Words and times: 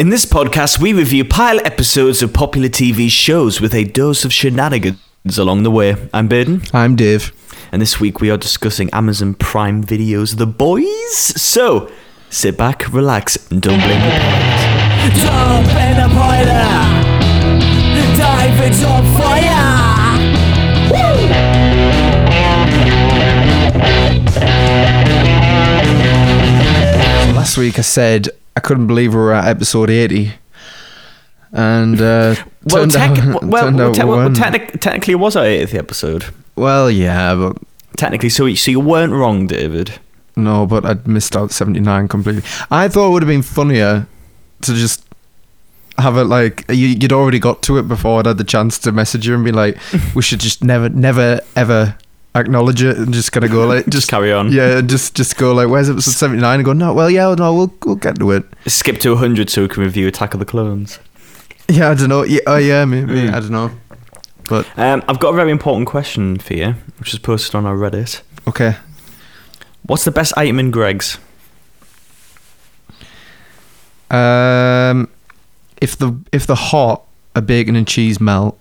In 0.00 0.08
this 0.08 0.24
podcast, 0.24 0.80
we 0.80 0.94
review 0.94 1.26
pilot 1.26 1.66
episodes 1.66 2.22
of 2.22 2.32
popular 2.32 2.70
TV 2.70 3.10
shows 3.10 3.60
with 3.60 3.74
a 3.74 3.84
dose 3.84 4.24
of 4.24 4.32
shenanigans 4.32 5.36
along 5.36 5.62
the 5.62 5.70
way. 5.70 5.94
I'm 6.14 6.26
Baden, 6.26 6.62
I'm 6.72 6.96
Dave. 6.96 7.34
and 7.70 7.82
this 7.82 8.00
week 8.00 8.18
we 8.18 8.30
are 8.30 8.38
discussing 8.38 8.88
Amazon 8.94 9.34
Prime 9.34 9.82
Video's 9.82 10.36
The 10.36 10.46
Boys. 10.46 11.18
So, 11.38 11.92
sit 12.30 12.56
back, 12.56 12.90
relax, 12.90 13.50
and 13.50 13.60
don't 13.60 13.78
blame 13.78 14.00
the 14.00 14.08
parents. 14.08 15.20
Jump 15.20 15.68
in 15.68 15.96
the 16.00 16.08
boiler! 16.16 16.70
Dive 18.16 18.60
into 18.64 19.18
fire! 19.18 19.89
Last 27.50 27.58
week 27.58 27.80
I 27.80 27.82
said 27.82 28.28
I 28.54 28.60
couldn't 28.60 28.86
believe 28.86 29.12
we 29.12 29.18
were 29.18 29.32
at 29.32 29.48
episode 29.48 29.90
80. 29.90 30.34
And 31.50 32.00
uh, 32.00 32.36
Well, 32.62 32.86
tec- 32.86 33.18
out, 33.18 33.42
well, 33.42 33.72
well, 33.74 33.92
te- 33.92 34.04
we 34.04 34.08
well, 34.08 34.32
technically, 34.32 35.14
it 35.14 35.16
was 35.16 35.34
our 35.34 35.42
80th 35.42 35.74
episode. 35.74 36.26
well, 36.54 36.88
yeah, 36.88 37.34
but 37.34 37.56
Technically, 37.96 38.28
so, 38.28 38.46
you- 38.46 38.54
so 38.54 38.70
you 38.70 38.78
weren't 38.78 39.12
wrong, 39.12 39.48
David. 39.48 39.98
no, 40.36 40.64
but 40.64 40.84
I'd 40.86 41.08
missed 41.08 41.34
out 41.36 41.50
79 41.50 42.06
completely. 42.06 42.44
I 42.70 42.86
thought 42.86 43.08
it 43.08 43.10
would 43.14 43.22
have 43.24 43.28
been 43.28 43.42
funnier 43.42 44.06
to 44.62 44.74
just 44.74 45.04
have 45.98 46.16
it 46.18 46.26
like 46.26 46.64
you, 46.68 46.86
you'd 46.86 47.12
already 47.12 47.40
got 47.40 47.62
to 47.64 47.78
it 47.78 47.88
before 47.88 48.20
I'd 48.20 48.26
had 48.26 48.38
the 48.38 48.44
chance 48.44 48.78
to 48.78 48.92
message 48.92 49.26
you 49.26 49.34
and 49.34 49.44
be 49.44 49.50
like, 49.50 49.76
we 50.14 50.22
should 50.22 50.38
just 50.38 50.62
never, 50.62 50.88
never, 50.88 51.40
ever 51.56 51.96
acknowledge 52.34 52.82
it 52.82 52.96
and 52.96 53.12
just 53.12 53.32
kind 53.32 53.44
of 53.44 53.50
go 53.50 53.66
like, 53.66 53.86
Just 53.88 54.08
carry 54.10 54.32
on. 54.32 54.52
yeah, 54.52 54.80
just 54.80 55.14
just 55.14 55.36
go 55.36 55.52
like, 55.52 55.68
where's 55.68 55.90
episode 55.90 56.12
79? 56.12 56.54
And 56.60 56.64
go, 56.64 56.72
no, 56.72 56.92
well, 56.94 57.10
yeah, 57.10 57.34
no, 57.34 57.54
we'll 57.54 57.74
we'll 57.84 57.96
get 57.96 58.18
to 58.18 58.30
it. 58.32 58.44
Skip 58.66 58.98
to 59.00 59.10
100 59.10 59.50
so 59.50 59.62
we 59.62 59.68
can 59.68 59.82
review 59.82 60.06
Attack 60.08 60.34
of 60.34 60.40
the 60.40 60.46
Clones. 60.46 60.98
Yeah, 61.68 61.90
I 61.90 61.94
don't 61.94 62.08
know. 62.08 62.24
Yeah, 62.24 62.40
oh 62.46 62.56
yeah, 62.56 62.84
maybe. 62.84 63.12
Mm. 63.12 63.32
I 63.32 63.40
don't 63.40 63.50
know. 63.50 63.70
But 64.48 64.66
Um, 64.76 65.02
I've 65.08 65.20
got 65.20 65.32
a 65.34 65.36
very 65.36 65.52
important 65.52 65.86
question 65.86 66.38
for 66.38 66.54
you, 66.54 66.74
which 66.98 67.12
is 67.12 67.18
posted 67.20 67.54
on 67.54 67.66
our 67.66 67.76
Reddit. 67.76 68.22
okay. 68.48 68.76
What's 69.84 70.04
the 70.04 70.10
best 70.10 70.32
item 70.36 70.58
in 70.60 70.70
Greggs? 70.70 71.18
Um, 74.10 75.08
if 75.80 75.96
the 75.96 76.18
if 76.32 76.46
the 76.46 76.54
hot 76.56 77.02
a 77.34 77.42
bacon 77.42 77.76
and 77.76 77.86
cheese 77.86 78.20
melt 78.20 78.58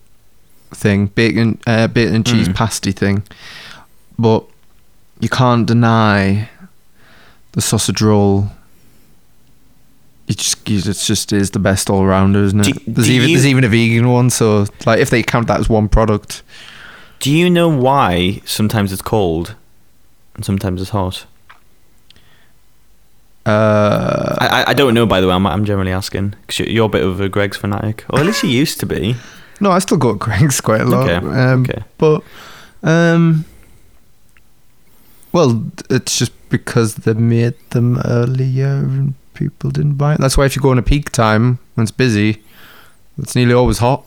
thing, 0.71 1.07
bacon 1.07 1.59
uh, 1.67 1.87
bacon 1.87 2.15
and 2.15 2.25
cheese 2.25 2.47
Mm. 2.49 2.55
pasty 2.55 2.91
thing, 2.91 3.23
but 4.17 4.43
you 5.19 5.29
can't 5.29 5.65
deny 5.65 6.49
the 7.53 7.61
sausage 7.61 8.01
roll. 8.01 8.49
It 10.27 10.37
just 10.37 10.69
it 10.69 10.83
just 10.83 11.33
is 11.33 11.51
the 11.51 11.59
best 11.59 11.89
all 11.89 12.05
rounder, 12.05 12.43
isn't 12.43 12.59
it? 12.59 12.65
Do- 12.73 12.81
there's 12.93 13.07
do 13.07 13.13
even 13.13 13.29
you- 13.29 13.35
there's 13.35 13.47
even 13.47 13.63
a 13.63 13.67
vegan 13.69 14.07
one, 14.09 14.29
so 14.29 14.65
like 14.85 14.99
if 14.99 15.09
they 15.09 15.23
count 15.23 15.47
that 15.47 15.59
as 15.59 15.67
one 15.69 15.89
product, 15.89 16.43
Do 17.19 17.31
you 17.31 17.49
know 17.49 17.67
why 17.67 18.41
sometimes 18.45 18.93
it's 18.93 19.01
cold 19.01 19.55
and 20.35 20.45
sometimes 20.45 20.81
it's 20.81 20.91
hot? 20.91 21.25
uh, 23.45 24.35
I, 24.39 24.65
I- 24.67 24.73
don't 24.73 24.93
know, 24.93 25.05
by 25.05 25.19
the 25.21 25.27
way. 25.27 25.33
I'm, 25.33 25.47
I'm 25.47 25.65
generally 25.65 25.91
asking 25.91 26.35
because 26.41 26.59
you're, 26.59 26.69
you're 26.69 26.85
a 26.85 26.89
bit 26.89 27.03
of 27.03 27.19
a 27.19 27.29
Greggs 27.29 27.57
fanatic, 27.57 28.05
or 28.09 28.19
at 28.19 28.25
least 28.25 28.43
you 28.43 28.49
used 28.49 28.79
to 28.81 28.85
be. 28.85 29.15
No, 29.59 29.71
I 29.71 29.79
still 29.79 29.97
go 29.97 30.13
to 30.13 30.17
Greggs 30.17 30.61
quite 30.67 30.81
a 30.81 30.85
lot. 30.85 31.09
Okay, 31.09 31.25
Um, 31.25 31.63
okay. 31.63 31.83
But 31.97 32.23
um 32.83 33.45
well, 35.31 35.63
it's 35.89 36.17
just 36.17 36.31
because 36.49 36.95
they 36.95 37.13
made 37.13 37.53
them 37.69 37.99
earlier 38.05 38.67
and 38.67 39.13
people 39.35 39.69
didn't 39.69 39.93
buy 39.95 40.15
it. 40.15 40.19
That's 40.19 40.37
why 40.37 40.45
if 40.45 40.55
you 40.55 40.61
go 40.61 40.71
in 40.71 40.77
a 40.79 40.83
peak 40.83 41.11
time 41.11 41.59
when 41.75 41.83
it's 41.83 41.91
busy, 41.91 42.41
it's 43.17 43.35
nearly 43.35 43.53
always 43.53 43.77
hot. 43.77 44.03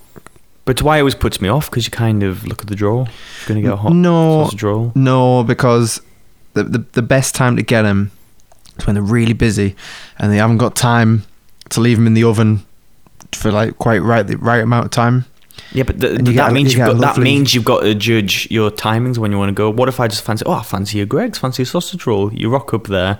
But 0.65 0.81
why 0.83 0.97
it 0.97 1.01
always 1.01 1.15
puts 1.15 1.41
me 1.41 1.49
off 1.49 1.71
because 1.71 1.85
you 1.87 1.91
kind 1.91 2.23
of 2.23 2.45
look 2.47 2.61
at 2.61 2.67
the 2.69 2.75
draw. 2.75 2.99
You're 3.05 3.47
gonna 3.49 3.63
get 3.63 3.73
a 3.73 3.77
hot 3.77 3.93
No. 3.93 4.49
roll. 4.63 4.93
No, 4.95 5.45
because 5.45 6.01
the, 6.55 6.65
the 6.65 6.79
the 6.93 7.03
best 7.03 7.35
time 7.35 7.57
to 7.57 7.63
get 7.63 7.83
them 7.83 8.11
is 8.79 8.87
when 8.87 8.95
they're 8.95 9.03
really 9.03 9.33
busy 9.33 9.75
and 10.19 10.33
they 10.33 10.37
haven't 10.39 10.59
got 10.59 10.75
time 10.77 11.25
to 11.71 11.81
leave 11.81 11.97
them 11.99 12.07
in 12.07 12.15
the 12.15 12.25
oven 12.25 12.65
for 13.33 13.51
like 13.53 13.79
quite 13.79 14.03
right 14.03 14.27
the 14.27 14.37
right 14.39 14.63
amount 14.63 14.85
of 14.87 14.91
time. 14.91 15.25
Yeah, 15.75 15.85
but 15.85 16.01
th- 16.01 16.19
And 16.19 16.29
you 16.29 16.35
that 16.35 16.49
get- 16.49 16.53
means 16.53 16.73
you 16.75 16.79
you've 16.81 16.87
get 16.89 17.01
got, 17.01 17.15
that 17.17 17.21
means 17.23 17.55
you've 17.55 17.65
got 17.65 17.81
to 17.81 17.95
judge 17.95 18.47
your 18.51 18.71
timings 18.71 19.17
when 19.19 19.31
you 19.33 19.39
want 19.39 19.49
to 19.49 19.55
go. 19.55 19.71
What 19.71 19.89
if 19.89 20.01
I 20.01 20.07
just 20.09 20.23
fancy? 20.23 20.45
Oh, 20.45 20.53
I 20.53 20.63
fancy 20.63 21.01
a 21.01 21.07
Greggs, 21.07 21.39
fancy 21.39 21.63
a 21.63 21.67
sausage 21.67 22.07
roll. 22.07 22.33
You 22.33 22.51
rock 22.51 22.75
up 22.75 22.89
there. 22.89 23.19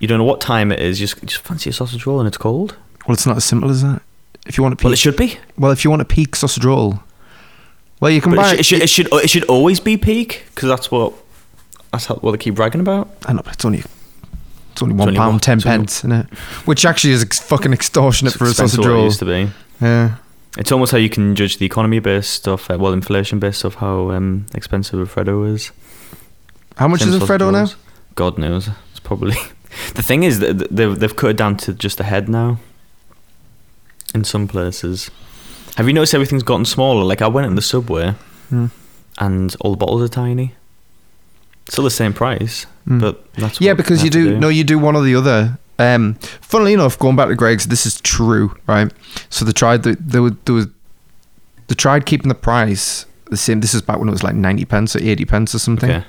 You 0.00 0.08
don't 0.08 0.18
know 0.18 0.24
what 0.24 0.40
time 0.40 0.72
it 0.72 0.80
is. 0.80 0.98
Just 0.98 1.20
just 1.24 1.42
fancy 1.42 1.70
a 1.70 1.72
sausage 1.72 2.06
roll 2.06 2.18
and 2.18 2.26
it's 2.26 2.38
cold. 2.38 2.76
Well, 3.06 3.14
it's 3.14 3.26
not 3.26 3.36
as 3.36 3.44
simple 3.44 3.70
as 3.70 3.82
that. 3.82 4.02
If 4.46 4.56
you 4.58 4.62
want 4.62 4.72
a 4.72 4.76
peak, 4.76 4.84
Well, 4.84 4.92
it 4.94 4.98
should 4.98 5.16
be. 5.16 5.38
well, 5.58 5.70
if 5.70 5.84
you 5.84 5.90
want 5.90 6.02
a 6.02 6.06
peak 6.06 6.34
sausage 6.34 6.64
roll, 6.64 7.00
well, 8.00 8.10
you 8.10 8.20
can 8.20 8.30
But 8.34 8.36
buy 8.38 8.54
it, 8.54 8.64
should, 8.64 8.82
it 8.82 8.88
should 8.88 9.06
it 9.06 9.10
should 9.12 9.24
it 9.24 9.30
should 9.30 9.44
always 9.44 9.78
be 9.78 9.96
peak 9.96 10.44
because 10.54 10.68
that's 10.68 10.90
what 10.90 11.12
that's 11.92 12.06
how, 12.06 12.14
what 12.16 12.32
they 12.32 12.38
keep 12.38 12.54
bragging 12.56 12.80
about. 12.80 13.08
I 13.26 13.32
know, 13.34 13.42
but 13.44 13.52
it's 13.54 13.64
only 13.64 13.84
it's 14.72 14.82
only 14.82 14.94
one 14.94 15.14
pound 15.14 15.42
ten 15.42 15.60
pence, 15.60 15.98
isn't 16.00 16.12
it? 16.12 16.26
Which 16.64 16.84
actually 16.84 17.12
is 17.12 17.22
ex- 17.22 17.38
fucking 17.38 17.72
extortionate 17.74 18.32
It's 18.32 18.38
for 18.38 18.46
a 18.46 18.52
sausage 18.54 18.78
what 18.78 18.88
it 18.88 18.90
roll. 18.92 19.04
used 19.04 19.18
to 19.20 19.24
be. 19.26 19.50
Yeah, 19.82 20.16
It's 20.58 20.72
almost 20.72 20.90
how 20.92 20.98
you 20.98 21.08
can 21.08 21.36
judge 21.36 21.58
the 21.58 21.66
economy-based 21.66 22.48
off, 22.48 22.70
uh, 22.70 22.76
well, 22.78 22.92
inflation-based 22.92 23.64
off 23.64 23.76
how 23.76 24.10
um, 24.10 24.46
expensive 24.54 24.98
a 24.98 25.04
Freddo 25.06 25.46
is. 25.52 25.70
how 26.76 26.88
much 26.88 27.00
Same 27.02 27.14
is 27.14 27.22
Freddo 27.22 27.52
now? 27.52 27.68
God 28.16 28.36
knows. 28.36 28.68
It's 28.90 29.00
probably 29.00 29.36
the 29.94 30.02
thing 30.02 30.24
is 30.24 30.40
that 30.40 30.68
they've 30.74 30.98
they've 30.98 31.14
cut 31.14 31.30
it 31.30 31.36
down 31.36 31.56
to 31.58 31.72
just 31.72 32.00
a 32.00 32.04
head 32.04 32.28
now. 32.28 32.58
In 34.12 34.24
some 34.24 34.48
places, 34.48 35.08
have 35.76 35.86
you 35.86 35.92
noticed 35.92 36.14
everything's 36.14 36.42
gotten 36.42 36.64
smaller? 36.64 37.04
Like 37.04 37.22
I 37.22 37.28
went 37.28 37.46
in 37.46 37.54
the 37.54 37.62
subway, 37.62 38.14
Hmm. 38.48 38.66
and 39.18 39.54
all 39.60 39.70
the 39.70 39.76
bottles 39.76 40.02
are 40.02 40.08
tiny. 40.08 40.54
Still 41.68 41.84
the 41.84 41.90
same 41.92 42.12
price, 42.12 42.66
Hmm. 42.88 42.98
but 42.98 43.32
that's 43.34 43.60
Yeah, 43.60 43.74
because 43.74 44.02
you 44.02 44.10
to 44.10 44.18
do, 44.24 44.38
no, 44.40 44.48
you 44.48 44.64
do 44.64 44.80
one 44.80 44.96
or 44.96 45.04
the 45.04 45.14
other. 45.14 45.58
Um, 45.80 46.14
funnily 46.42 46.74
enough, 46.74 46.98
going 46.98 47.16
back 47.16 47.28
to 47.28 47.34
Greggs, 47.34 47.66
this 47.66 47.86
is 47.86 48.00
true, 48.02 48.54
right? 48.66 48.92
So 49.30 49.46
they 49.46 49.52
tried 49.52 49.82
the 49.82 49.96
they 49.96 50.20
were 50.20 50.36
there 50.44 50.54
was 50.54 50.66
they 51.68 51.74
tried 51.74 52.04
keeping 52.04 52.28
the 52.28 52.34
price 52.34 53.06
the 53.30 53.38
same. 53.38 53.60
This 53.60 53.72
is 53.72 53.80
back 53.80 53.98
when 53.98 54.08
it 54.08 54.12
was 54.12 54.22
like 54.22 54.34
ninety 54.34 54.66
pence 54.66 54.94
or 54.94 55.02
eighty 55.02 55.24
pence 55.24 55.54
or 55.54 55.58
something. 55.58 55.90
Okay. 55.90 56.04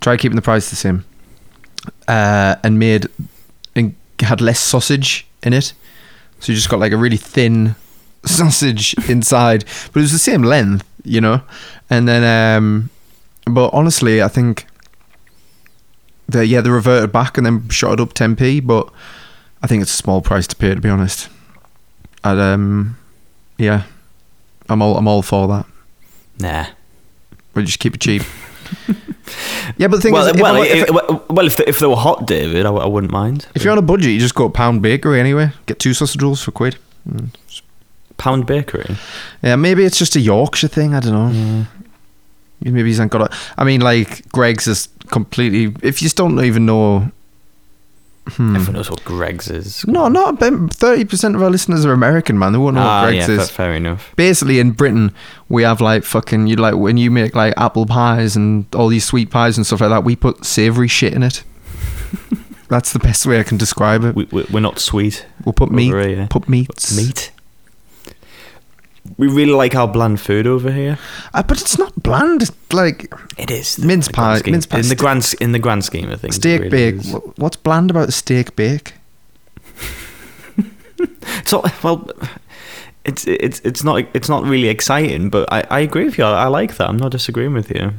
Tried 0.00 0.20
keeping 0.20 0.36
the 0.36 0.42
price 0.42 0.70
the 0.70 0.76
same, 0.76 1.04
uh, 2.08 2.56
and 2.64 2.78
made 2.78 3.06
and 3.74 3.94
had 4.20 4.40
less 4.40 4.60
sausage 4.60 5.26
in 5.42 5.52
it. 5.52 5.74
So 6.40 6.52
you 6.52 6.56
just 6.56 6.70
got 6.70 6.80
like 6.80 6.92
a 6.92 6.96
really 6.96 7.18
thin 7.18 7.76
sausage 8.24 8.94
inside, 9.10 9.66
but 9.92 10.00
it 10.00 10.04
was 10.04 10.12
the 10.12 10.18
same 10.18 10.42
length, 10.42 10.88
you 11.04 11.20
know. 11.20 11.42
And 11.90 12.08
then, 12.08 12.56
um, 12.56 12.90
but 13.44 13.70
honestly, 13.74 14.22
I 14.22 14.28
think 14.28 14.66
they 16.28 16.44
yeah 16.44 16.60
they 16.60 16.70
reverted 16.70 17.12
back 17.12 17.36
and 17.36 17.46
then 17.46 17.68
shot 17.68 17.94
it 17.94 18.00
up 18.00 18.14
10p. 18.14 18.66
But 18.66 18.90
I 19.62 19.66
think 19.66 19.82
it's 19.82 19.92
a 19.92 19.96
small 19.96 20.20
price 20.22 20.46
to 20.48 20.56
pay, 20.56 20.74
to 20.74 20.80
be 20.80 20.88
honest. 20.88 21.28
And 22.24 22.40
um, 22.40 22.98
yeah, 23.58 23.84
I'm 24.68 24.82
all 24.82 24.96
I'm 24.96 25.08
all 25.08 25.22
for 25.22 25.46
that. 25.48 25.66
Nah. 26.38 26.66
We 27.54 27.64
just 27.64 27.78
keep 27.78 27.94
it 27.94 28.00
cheap. 28.00 28.22
yeah, 29.78 29.88
but 29.88 29.96
the 29.96 30.00
thing 30.02 30.12
Well, 30.12 30.26
is, 30.26 30.34
if, 30.36 30.40
well, 30.42 30.56
I- 30.56 30.66
if- 30.66 30.88
if, 30.90 31.30
well, 31.30 31.46
if 31.46 31.56
they, 31.56 31.64
if 31.66 31.78
they 31.78 31.86
were 31.86 31.96
hot, 31.96 32.26
David, 32.26 32.66
I 32.66 32.70
wouldn't 32.70 33.12
mind. 33.12 33.46
if 33.54 33.62
you're 33.64 33.72
on 33.72 33.78
a 33.78 33.82
budget, 33.82 34.10
you 34.10 34.18
just 34.18 34.34
go 34.34 34.48
to 34.48 34.52
Pound 34.52 34.82
Bakery 34.82 35.18
anyway. 35.20 35.52
Get 35.66 35.78
two 35.78 35.94
sausage 35.94 36.22
rolls 36.22 36.42
for 36.42 36.50
quid. 36.50 36.76
Mm. 37.08 37.30
Pound 38.18 38.46
Bakery, 38.46 38.96
Yeah, 39.42 39.56
maybe 39.56 39.84
it's 39.84 39.98
just 39.98 40.16
a 40.16 40.20
Yorkshire 40.20 40.68
thing. 40.68 40.94
I 40.94 41.00
don't 41.00 41.12
know. 41.12 41.66
Maybe 42.60 42.84
he's 42.88 42.98
not 42.98 43.10
got 43.10 43.30
a. 43.30 43.36
I 43.58 43.64
mean, 43.64 43.80
like 43.82 44.26
Greggs 44.30 44.66
is 44.66 44.88
completely. 45.10 45.74
If 45.82 46.00
you 46.02 46.06
just 46.06 46.16
don't 46.16 46.42
even 46.44 46.66
know. 46.66 47.10
Hmm. 48.28 48.56
everyone 48.56 48.74
knows 48.74 48.90
what 48.90 49.04
Greggs 49.04 49.48
is. 49.48 49.86
No, 49.86 50.08
not 50.08 50.40
thirty 50.40 51.04
percent 51.04 51.36
of 51.36 51.42
our 51.42 51.50
listeners 51.50 51.84
are 51.84 51.92
American, 51.92 52.36
man. 52.36 52.50
They 52.50 52.58
won't 52.58 52.74
know 52.74 52.82
ah, 52.82 53.04
what 53.04 53.14
yeah, 53.14 53.24
Greggs 53.24 53.38
fa- 53.38 53.42
is. 53.44 53.50
fair 53.52 53.74
enough. 53.74 54.12
Basically, 54.16 54.58
in 54.58 54.72
Britain, 54.72 55.14
we 55.48 55.62
have 55.62 55.80
like 55.80 56.02
fucking 56.02 56.48
you 56.48 56.56
like 56.56 56.74
when 56.74 56.96
you 56.96 57.12
make 57.12 57.36
like 57.36 57.54
apple 57.56 57.86
pies 57.86 58.34
and 58.34 58.66
all 58.74 58.88
these 58.88 59.04
sweet 59.04 59.30
pies 59.30 59.56
and 59.56 59.64
stuff 59.64 59.80
like 59.80 59.90
that. 59.90 60.02
We 60.02 60.16
put 60.16 60.44
savory 60.44 60.88
shit 60.88 61.12
in 61.14 61.22
it. 61.22 61.44
That's 62.68 62.92
the 62.92 62.98
best 62.98 63.26
way 63.26 63.38
I 63.38 63.44
can 63.44 63.58
describe 63.58 64.02
it. 64.02 64.16
We, 64.16 64.24
we're 64.50 64.58
not 64.58 64.80
sweet. 64.80 65.24
We'll 65.44 65.52
put 65.52 65.70
meat, 65.70 65.92
over 65.92 66.08
here. 66.08 66.26
put 66.28 66.48
meats, 66.48 66.96
Meat. 66.96 67.30
We 69.18 69.28
really 69.28 69.52
like 69.52 69.74
our 69.74 69.88
bland 69.88 70.20
food 70.20 70.46
over 70.46 70.70
here. 70.72 70.98
Uh, 71.34 71.42
but 71.42 71.60
it's 71.60 71.78
not 71.78 71.92
bland. 72.02 72.42
It's 72.42 72.52
like 72.72 73.12
It 73.38 73.50
is 73.50 73.78
Mince 73.78 74.06
the 74.08 74.12
grand 74.12 74.44
pie- 74.44 74.50
mince 74.50 74.66
pie 74.66 74.78
in 74.80 74.88
the 74.88 74.94
grand 74.96 75.34
in 75.40 75.52
the 75.52 75.58
grand 75.58 75.84
scheme 75.84 76.10
of 76.10 76.20
things. 76.20 76.36
steak 76.36 76.60
really 76.62 76.70
bake. 76.70 76.94
is. 76.96 77.12
What's 77.36 77.56
bland 77.56 77.90
about 77.90 78.08
a 78.08 78.12
steak 78.12 78.54
bake? 78.56 78.94
So 81.44 81.62
well, 81.82 82.08
it's 83.04 83.26
it's 83.26 83.60
it's 83.64 83.84
not 83.84 84.04
it's 84.14 84.28
not 84.28 84.44
really 84.44 84.68
exciting, 84.68 85.28
but 85.30 85.50
I, 85.52 85.64
I 85.70 85.80
agree 85.80 86.04
with 86.04 86.18
you. 86.18 86.24
I, 86.24 86.44
I 86.44 86.46
like 86.46 86.76
that. 86.76 86.88
I'm 86.88 86.96
not 86.96 87.12
disagreeing 87.12 87.52
with 87.52 87.70
you. 87.70 87.92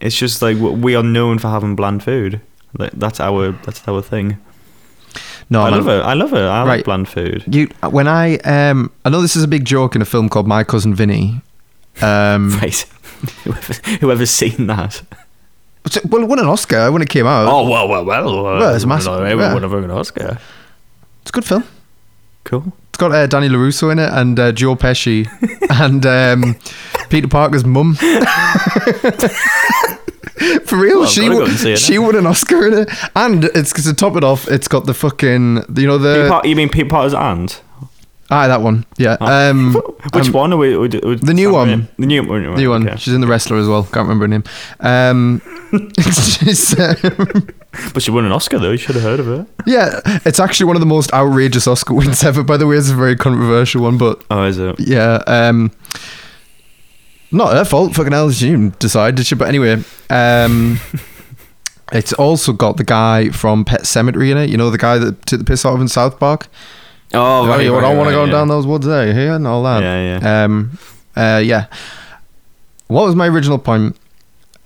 It's 0.00 0.14
just 0.16 0.42
like 0.42 0.56
we 0.58 0.94
are 0.94 1.02
known 1.02 1.38
for 1.38 1.48
having 1.48 1.74
bland 1.76 2.02
food. 2.02 2.40
That's 2.74 3.20
our 3.20 3.52
that's 3.64 3.86
our 3.88 4.02
thing. 4.02 4.38
No, 5.50 5.62
I 5.62 5.68
love 5.68 5.86
it. 5.88 6.02
I 6.02 6.14
love 6.14 6.32
it. 6.32 6.38
I 6.38 6.60
like 6.62 6.68
Right. 6.68 6.84
bland 6.84 7.08
food. 7.08 7.44
You 7.46 7.68
when 7.90 8.08
I 8.08 8.36
um 8.38 8.90
I 9.04 9.10
know 9.10 9.20
this 9.22 9.36
is 9.36 9.42
a 9.44 9.48
big 9.48 9.64
joke 9.64 9.94
in 9.94 10.02
a 10.02 10.04
film 10.06 10.28
called 10.28 10.46
My 10.48 10.64
Cousin 10.64 10.94
Vinny. 10.94 11.40
Um, 12.02 12.50
Right. 12.62 12.80
Whoever, 13.44 13.72
whoever's 14.00 14.30
seen 14.30 14.66
that. 14.66 15.02
well, 16.08 16.22
it 16.22 16.28
won 16.28 16.38
an 16.38 16.46
Oscar 16.46 16.90
when 16.92 17.02
it 17.02 17.08
came 17.08 17.26
out. 17.26 17.46
Oh 17.48 17.68
well, 17.68 17.88
well, 17.88 18.04
well. 18.04 18.42
Well, 18.42 18.74
it's 18.74 18.84
a 18.84 18.86
massive- 18.86 19.12
Everyone 19.12 19.62
yeah. 19.62 19.68
won 19.68 19.84
an 19.84 19.90
Oscar. 19.90 20.38
It's 21.22 21.30
a 21.30 21.32
good 21.32 21.44
film. 21.44 21.64
Cool. 22.44 22.72
It's 22.90 22.98
got 22.98 23.12
uh, 23.12 23.26
Danny 23.26 23.48
LaRusso 23.48 23.90
in 23.90 23.98
it 23.98 24.10
and 24.12 24.38
uh, 24.38 24.52
Joe 24.52 24.76
Pesci 24.76 25.26
and 25.80 26.04
um, 26.06 26.56
Peter 27.08 27.28
Parker's 27.28 27.64
mum. 27.64 27.96
For 30.66 30.76
real, 30.76 31.00
Well, 31.00 31.08
she 31.08 31.22
gotta 31.22 31.34
go 31.34 31.40
won, 31.40 31.50
and 31.50 31.58
see 31.58 31.72
it 31.72 31.78
she 31.78 31.98
won 31.98 32.16
an 32.16 32.26
Oscar 32.26 32.66
in 32.66 32.74
it, 32.74 32.88
and 33.16 33.44
it's 33.44 33.72
because 33.72 33.84
to 33.84 33.94
top 33.94 34.16
it 34.16 34.24
off, 34.24 34.48
it's 34.48 34.68
got 34.68 34.86
the 34.86 34.94
fucking 34.94 35.64
you 35.76 35.86
know 35.86 35.98
Pete 35.98 36.02
the 36.02 36.26
Pot- 36.28 36.44
you 36.46 36.56
mean 36.56 36.68
Pete 36.68 36.88
Potter's 36.88 37.14
aunt? 37.14 37.62
ah 38.30 38.48
that 38.48 38.62
one 38.62 38.86
yeah 38.96 39.18
Oh. 39.20 39.50
um 39.50 39.74
Which 40.14 40.28
um, 40.28 40.32
one? 40.32 40.52
Are 40.54 40.56
we, 40.56 40.70
we, 40.78 40.88
we, 40.88 41.14
The 41.16 41.34
new 41.34 41.52
one. 41.52 41.88
The 41.98 42.06
new 42.06 42.22
one. 42.26 42.54
new 42.54 42.70
one 42.70 42.88
okay. 42.88 42.96
she's 42.96 43.12
in 43.12 43.20
the 43.20 43.26
wrestler 43.26 43.58
as 43.58 43.68
well 43.68 43.82
can't 43.84 44.08
remember 44.08 44.24
her 44.24 44.28
name 44.28 44.44
um 44.80 45.42
um, 45.72 47.48
But 47.92 48.02
she 48.02 48.10
won 48.10 48.24
an 48.24 48.32
Oscar 48.32 48.58
though. 48.58 48.70
You 48.70 48.76
should 48.78 48.94
have 48.94 49.04
heard 49.04 49.20
of 49.20 49.26
her. 49.26 49.46
yeah 49.66 50.00
it's 50.24 50.40
actually 50.40 50.66
one 50.66 50.76
of 50.76 50.80
the 50.80 50.86
most 50.86 51.12
outrageous 51.12 51.66
Oscar 51.66 51.94
wins 51.94 52.24
ever 52.24 52.42
by 52.42 52.56
the 52.56 52.66
way 52.66 52.76
it's 52.76 52.90
a 52.90 52.94
very 52.94 53.14
controversial 53.16 53.82
one 53.82 53.98
but 53.98 54.22
Oh, 54.30 54.44
is 54.44 54.58
it? 54.58 54.76
Yeah. 54.80 55.22
Um, 55.26 55.70
not 57.34 57.52
her 57.52 57.64
fault. 57.64 57.94
Fucking 57.94 58.12
hell, 58.12 58.30
she 58.30 58.50
did 58.50 59.26
she? 59.26 59.34
But 59.34 59.48
anyway, 59.48 59.82
um, 60.10 60.80
it's 61.92 62.12
also 62.12 62.52
got 62.52 62.76
the 62.76 62.84
guy 62.84 63.30
from 63.30 63.64
Pet 63.64 63.82
Sematary 63.82 64.30
in 64.30 64.38
it. 64.38 64.50
You 64.50 64.56
know, 64.56 64.70
the 64.70 64.78
guy 64.78 64.98
that 64.98 65.26
took 65.26 65.38
the 65.38 65.44
piss 65.44 65.64
out 65.64 65.74
of 65.74 65.80
in 65.80 65.88
South 65.88 66.18
Park. 66.18 66.48
Oh, 67.12 67.46
right. 67.46 67.64
you 67.64 67.72
right, 67.74 67.80
don't 67.80 67.96
want 67.96 68.08
right, 68.08 68.12
to 68.12 68.16
go 68.16 68.24
yeah. 68.24 68.32
down 68.32 68.48
those 68.48 68.66
woods 68.66 68.86
there, 68.86 69.12
here 69.12 69.34
and 69.34 69.46
all 69.46 69.62
that. 69.62 69.82
Yeah, 69.82 70.18
yeah. 70.18 70.44
Um, 70.44 70.78
uh, 71.16 71.40
yeah. 71.44 71.66
What 72.88 73.06
was 73.06 73.14
my 73.14 73.28
original 73.28 73.58
point? 73.58 73.96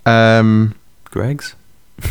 Um, 0.05 0.75
Greggs. 1.05 1.55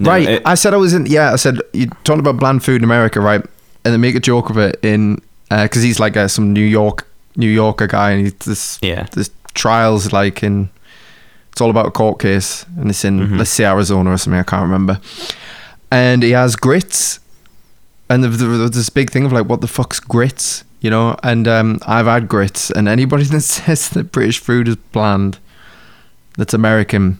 No, 0.00 0.10
right. 0.10 0.26
it- 0.26 0.42
I 0.46 0.54
said 0.54 0.72
I 0.72 0.78
was 0.78 0.94
in. 0.94 1.04
Yeah, 1.04 1.32
I 1.32 1.36
said 1.36 1.60
you 1.74 1.88
talking 2.02 2.20
about 2.20 2.38
bland 2.38 2.64
food 2.64 2.76
in 2.76 2.84
America, 2.84 3.20
right? 3.20 3.44
And 3.84 3.92
they 3.92 3.98
make 3.98 4.14
a 4.14 4.20
joke 4.20 4.48
of 4.48 4.56
it 4.56 4.82
in 4.82 5.20
because 5.50 5.82
he's 5.82 6.00
like 6.00 6.16
a, 6.16 6.26
some 6.26 6.54
New 6.54 6.64
York 6.64 7.06
New 7.36 7.48
Yorker 7.48 7.86
guy, 7.86 8.12
and 8.12 8.22
he's 8.22 8.34
this 8.34 8.78
yeah. 8.80 9.06
this 9.12 9.30
trials 9.58 10.12
like 10.12 10.42
in 10.46 10.68
it's 11.52 11.60
all 11.60 11.70
about 11.70 11.86
a 11.86 11.90
court 11.90 12.18
case 12.20 12.64
and 12.78 12.88
it's 12.90 13.04
in 13.04 13.18
Mhm. 13.20 13.38
let's 13.38 13.50
say 13.50 13.64
Arizona 13.64 14.10
or 14.12 14.18
something 14.18 14.40
I 14.40 14.44
can't 14.44 14.62
remember 14.62 15.00
and 15.90 16.22
he 16.22 16.30
has 16.42 16.54
grits 16.56 17.18
and 18.08 18.22
there- 18.22 18.30
there- 18.30 18.58
there's 18.58 18.70
this 18.82 18.90
big 18.90 19.10
thing 19.10 19.24
of 19.26 19.32
like 19.32 19.46
what 19.50 19.60
the 19.60 19.66
fuck's 19.66 20.00
grits 20.00 20.64
you 20.80 20.90
know 20.90 21.16
and 21.22 21.48
um, 21.48 21.78
I've 21.86 22.06
had 22.06 22.28
grits 22.28 22.70
and 22.70 22.88
anybody 22.88 23.24
that 23.34 23.40
says 23.42 23.88
that 23.90 24.12
British 24.12 24.38
food 24.38 24.68
is 24.68 24.76
bland 24.92 25.38
that's 26.36 26.54
American 26.54 27.18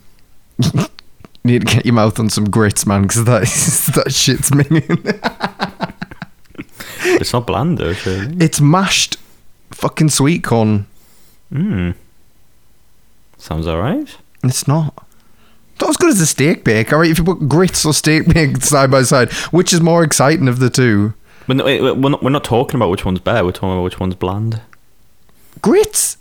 you 0.58 0.86
need 1.44 1.66
to 1.66 1.74
get 1.74 1.84
your 1.86 1.94
mouth 1.94 2.20
on 2.20 2.30
some 2.30 2.44
grits 2.48 2.86
man 2.86 3.02
because 3.02 3.24
that, 3.24 3.42
that 3.96 4.12
shit's 4.12 4.50
minging 4.50 5.02
It's 7.20 7.32
not 7.32 7.46
bland 7.46 7.78
though, 7.78 7.92
surely. 7.92 8.36
it's 8.40 8.60
mashed 8.60 9.16
fucking 9.72 10.10
sweet 10.10 10.44
corn 10.44 10.86
Mm. 11.52 11.94
Sounds 13.38 13.66
alright. 13.66 14.16
It's 14.44 14.68
not. 14.68 14.94
Not 15.80 15.90
as 15.90 15.96
good 15.96 16.10
as 16.10 16.20
a 16.20 16.26
steak 16.26 16.64
bake. 16.64 16.92
All 16.92 16.98
right, 16.98 17.10
if 17.10 17.18
you 17.18 17.24
put 17.24 17.48
grits 17.48 17.84
or 17.86 17.94
steak 17.94 18.26
bake 18.26 18.56
side 18.62 18.90
by 18.90 19.02
side, 19.02 19.32
which 19.52 19.72
is 19.72 19.80
more 19.80 20.02
exciting 20.02 20.48
of 20.48 20.58
the 20.58 20.70
two? 20.70 21.14
But 21.46 21.56
no, 21.56 21.64
wait, 21.64 21.80
we're 21.80 22.10
not, 22.10 22.22
we're 22.22 22.30
not 22.30 22.44
talking 22.44 22.76
about 22.76 22.90
which 22.90 23.04
one's 23.04 23.20
better. 23.20 23.44
We're 23.44 23.52
talking 23.52 23.72
about 23.72 23.84
which 23.84 23.98
one's 24.00 24.14
bland. 24.16 24.60
Grits. 25.62 26.18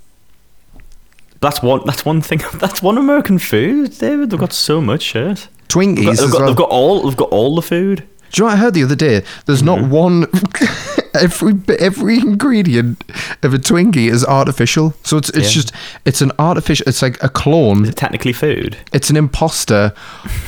That's 1.42 1.62
one. 1.62 1.82
That's 1.86 2.06
one 2.06 2.22
thing. 2.22 2.42
That's 2.60 2.82
one 2.82 2.98
American 2.98 3.38
food, 3.40 3.98
David. 3.98 4.30
They've 4.30 4.40
got 4.40 4.54
so 4.54 4.80
much 4.82 5.02
shit. 5.02 5.48
Twinkies 5.68 5.98
They've 5.98 6.06
got, 6.06 6.22
they've 6.22 6.32
got, 6.32 6.40
well. 6.40 6.48
they've 6.48 6.56
got 6.58 6.70
all. 6.70 7.02
They've 7.04 7.18
got 7.18 7.30
all 7.30 7.56
the 7.56 7.62
food. 7.62 8.08
Do 8.32 8.42
you 8.42 8.44
know 8.44 8.46
what 8.46 8.54
I 8.54 8.58
heard 8.58 8.74
the 8.74 8.84
other 8.84 8.96
day? 8.96 9.24
There's 9.46 9.64
not 9.64 9.80
Mm-hmm. 9.80 9.90
one. 9.90 10.22
every 11.22 11.54
every 11.80 12.18
ingredient 12.20 13.04
of 13.44 13.54
a 13.54 13.58
Twinkie 13.58 14.10
is 14.10 14.26
artificial. 14.26 14.94
So 15.04 15.18
it's 15.18 15.30
it's 15.30 15.48
Yeah. 15.56 15.62
just 15.62 15.72
it's 16.06 16.22
an 16.22 16.32
artificial. 16.40 16.86
It's 16.88 17.02
like 17.02 17.22
a 17.24 17.30
clone. 17.30 17.84
Is 17.84 17.90
it 17.90 17.96
technically 17.96 18.34
food? 18.34 18.78
It's 18.94 19.10
an 19.10 19.18
imposter 19.18 19.94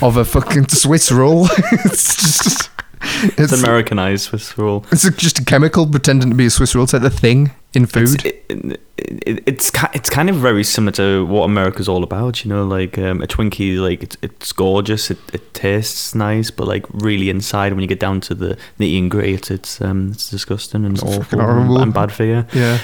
of 0.01 0.17
a 0.17 0.25
fucking 0.25 0.67
Swiss 0.69 1.11
roll. 1.11 1.45
it's 1.85 2.15
just. 2.43 2.69
It's, 3.01 3.53
It's, 3.53 3.63
Americanized 3.63 4.25
Swiss 4.25 4.57
roll. 4.57 4.85
it's 4.91 5.09
just 5.11 5.39
a 5.39 5.45
chemical 5.45 5.87
pretending 5.87 6.29
to 6.31 6.35
be 6.35 6.47
a 6.47 6.49
Swiss 6.49 6.75
roll. 6.75 6.83
It's 6.83 6.91
like 6.91 7.01
the 7.01 7.09
thing 7.09 7.51
in 7.73 7.85
food. 7.85 8.25
It's, 8.25 8.43
it, 8.49 8.81
it, 8.97 9.43
it's 9.45 9.71
ki- 9.71 9.87
it's 9.93 10.09
kind 10.09 10.29
of 10.29 10.35
very 10.35 10.63
similar 10.63 10.91
to 10.93 11.25
what 11.25 11.43
America's 11.45 11.87
all 11.87 12.03
about. 12.03 12.43
You 12.43 12.49
know, 12.49 12.65
like 12.65 12.97
um, 12.97 13.21
a 13.21 13.27
Twinkie, 13.27 13.77
like 13.79 14.03
it's, 14.03 14.17
it's 14.21 14.51
gorgeous, 14.51 15.11
it, 15.11 15.17
it 15.33 15.53
tastes 15.53 16.13
nice, 16.15 16.51
but 16.51 16.67
like 16.67 16.85
really 16.91 17.29
inside, 17.29 17.73
when 17.73 17.81
you 17.81 17.87
get 17.87 17.99
down 17.99 18.21
to 18.21 18.33
the 18.35 18.57
nitty 18.79 18.97
and 18.99 19.11
gritty, 19.11 19.33
it's 19.33 19.51
it's, 19.51 19.81
um, 19.81 20.11
it's 20.11 20.29
disgusting 20.29 20.85
and 20.85 20.97
awful 21.03 21.39
and, 21.39 21.41
horrible. 21.49 21.79
and 21.79 21.93
bad 21.93 22.11
for 22.11 22.23
you. 22.23 22.45
yeah. 22.53 22.79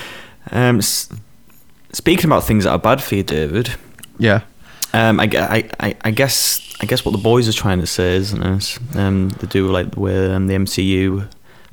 Um, 0.52 0.78
s- 0.78 1.10
speaking 1.92 2.26
about 2.26 2.44
things 2.44 2.66
that 2.66 2.72
are 2.72 2.80
bad 2.80 3.02
for 3.02 3.16
you, 3.16 3.24
David. 3.24 3.72
Yeah. 4.20 4.42
Um, 4.94 5.20
I, 5.20 5.28
I, 5.80 5.96
I 6.06 6.12
guess 6.12 6.62
I 6.80 6.86
guess 6.86 7.04
what 7.04 7.12
the 7.12 7.18
boys 7.18 7.50
are 7.50 7.54
trying 7.54 7.82
to 7.82 7.88
say, 7.88 8.16
isn't 8.16 8.42
it? 8.42 8.80
Um, 8.96 9.30
they 9.40 9.48
do 9.48 9.68
like 9.68 9.96
where 9.96 10.34
um, 10.36 10.48
the 10.48 10.54
MCU, 10.56 11.28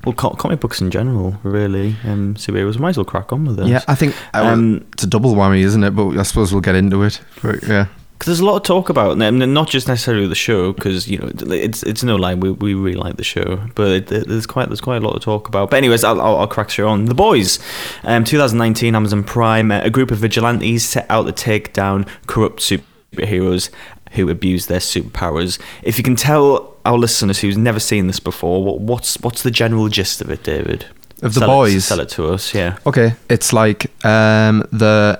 well, 0.05 0.13
co- 0.13 0.31
comic 0.31 0.59
books 0.59 0.81
in 0.81 0.91
general, 0.91 1.35
really. 1.43 1.95
Um, 2.05 2.35
superheroes 2.35 2.77
might 2.79 2.89
as 2.89 2.97
well 2.97 3.05
crack 3.05 3.31
on 3.31 3.45
with 3.45 3.59
it. 3.59 3.67
Yeah, 3.67 3.81
I 3.87 3.95
think 3.95 4.15
um, 4.33 4.47
Um, 4.47 4.85
it's 4.93 5.03
a 5.03 5.07
double 5.07 5.33
whammy, 5.35 5.61
isn't 5.63 5.83
it? 5.83 5.91
But 5.91 6.17
I 6.17 6.23
suppose 6.23 6.51
we'll 6.51 6.61
get 6.61 6.75
into 6.75 7.03
it. 7.03 7.21
But 7.41 7.63
yeah, 7.63 7.85
Because 8.13 8.27
there's 8.27 8.39
a 8.41 8.45
lot 8.45 8.57
of 8.57 8.63
talk 8.63 8.89
about, 8.89 9.21
and 9.21 9.53
not 9.53 9.69
just 9.69 9.87
necessarily 9.87 10.27
the 10.27 10.35
show, 10.35 10.73
because 10.73 11.07
you 11.07 11.17
know 11.19 11.31
it's 11.53 11.83
it's 11.83 12.03
no 12.03 12.15
lie, 12.15 12.35
we, 12.35 12.51
we 12.51 12.73
really 12.73 12.97
like 12.97 13.15
the 13.17 13.23
show, 13.23 13.59
but 13.75 14.11
it, 14.11 14.27
there's 14.27 14.45
quite 14.45 14.67
there's 14.69 14.81
quite 14.81 15.01
a 15.01 15.05
lot 15.05 15.13
to 15.13 15.19
talk 15.19 15.47
about. 15.47 15.69
But 15.69 15.77
anyways, 15.77 16.03
I'll, 16.03 16.21
I'll, 16.21 16.37
I'll 16.37 16.47
crack 16.47 16.69
straight 16.69 16.85
on. 16.85 17.05
The 17.05 17.15
Boys, 17.15 17.59
um, 18.03 18.23
2019, 18.23 18.95
Amazon 18.95 19.23
Prime, 19.23 19.71
uh, 19.71 19.81
a 19.83 19.89
group 19.89 20.11
of 20.11 20.17
vigilantes 20.19 20.85
set 20.85 21.05
out 21.09 21.25
to 21.27 21.31
take 21.31 21.73
down 21.73 22.05
corrupt 22.27 22.59
superheroes 22.61 23.69
who 24.11 24.29
abuse 24.29 24.67
their 24.67 24.79
superpowers. 24.79 25.59
If 25.81 25.97
you 25.97 26.03
can 26.03 26.15
tell 26.15 26.72
our 26.85 26.97
listeners 26.97 27.39
who's 27.39 27.57
never 27.57 27.79
seen 27.79 28.07
this 28.07 28.19
before, 28.19 28.63
what, 28.63 28.79
what's 28.81 29.19
what's 29.21 29.43
the 29.43 29.51
general 29.51 29.87
gist 29.89 30.21
of 30.21 30.29
it, 30.29 30.43
David? 30.43 30.85
Of 31.21 31.33
The 31.35 31.39
Sell 31.41 31.49
it- 31.49 31.53
Boys? 31.53 31.85
sell 31.85 31.99
it 32.01 32.09
to 32.09 32.27
us, 32.33 32.53
yeah. 32.53 32.77
okay. 32.85 33.15
It's 33.29 33.53
like 33.53 33.85
um, 34.05 34.67
the 34.71 35.19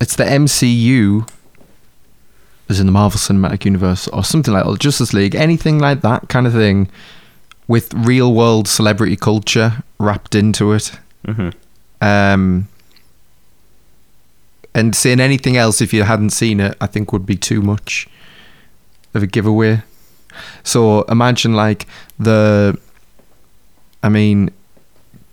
it's 0.00 0.16
the 0.16 0.24
MCU, 0.24 1.26
as 2.68 2.78
in 2.80 2.86
the 2.86 2.92
Marvel 2.92 3.18
Cinematic 3.18 3.64
Universe, 3.64 4.08
or 4.08 4.22
something 4.24 4.52
like 4.52 4.64
that, 4.66 4.78
Justice 4.78 5.14
League, 5.14 5.34
anything 5.34 5.78
like 5.78 6.02
that 6.02 6.28
kind 6.28 6.46
of 6.46 6.52
thing, 6.52 6.88
with 7.66 7.94
real 7.94 8.34
world 8.34 8.68
celebrity 8.68 9.16
culture 9.16 9.82
wrapped 9.98 10.34
into 10.34 10.72
it. 10.72 10.92
hmm 11.24 11.48
Um, 12.02 12.68
and 14.74 14.94
saying 14.94 15.20
anything 15.20 15.56
else 15.56 15.80
if 15.80 15.94
you 15.94 16.02
hadn't 16.02 16.30
seen 16.30 16.60
it, 16.60 16.76
I 16.80 16.86
think 16.86 17.10
would 17.12 17.24
be 17.24 17.36
too 17.36 17.62
much 17.62 18.06
of 19.14 19.22
a 19.22 19.26
giveaway. 19.26 19.82
So 20.64 21.02
imagine 21.02 21.54
like 21.54 21.86
the, 22.18 22.78
I 24.02 24.08
mean, 24.08 24.50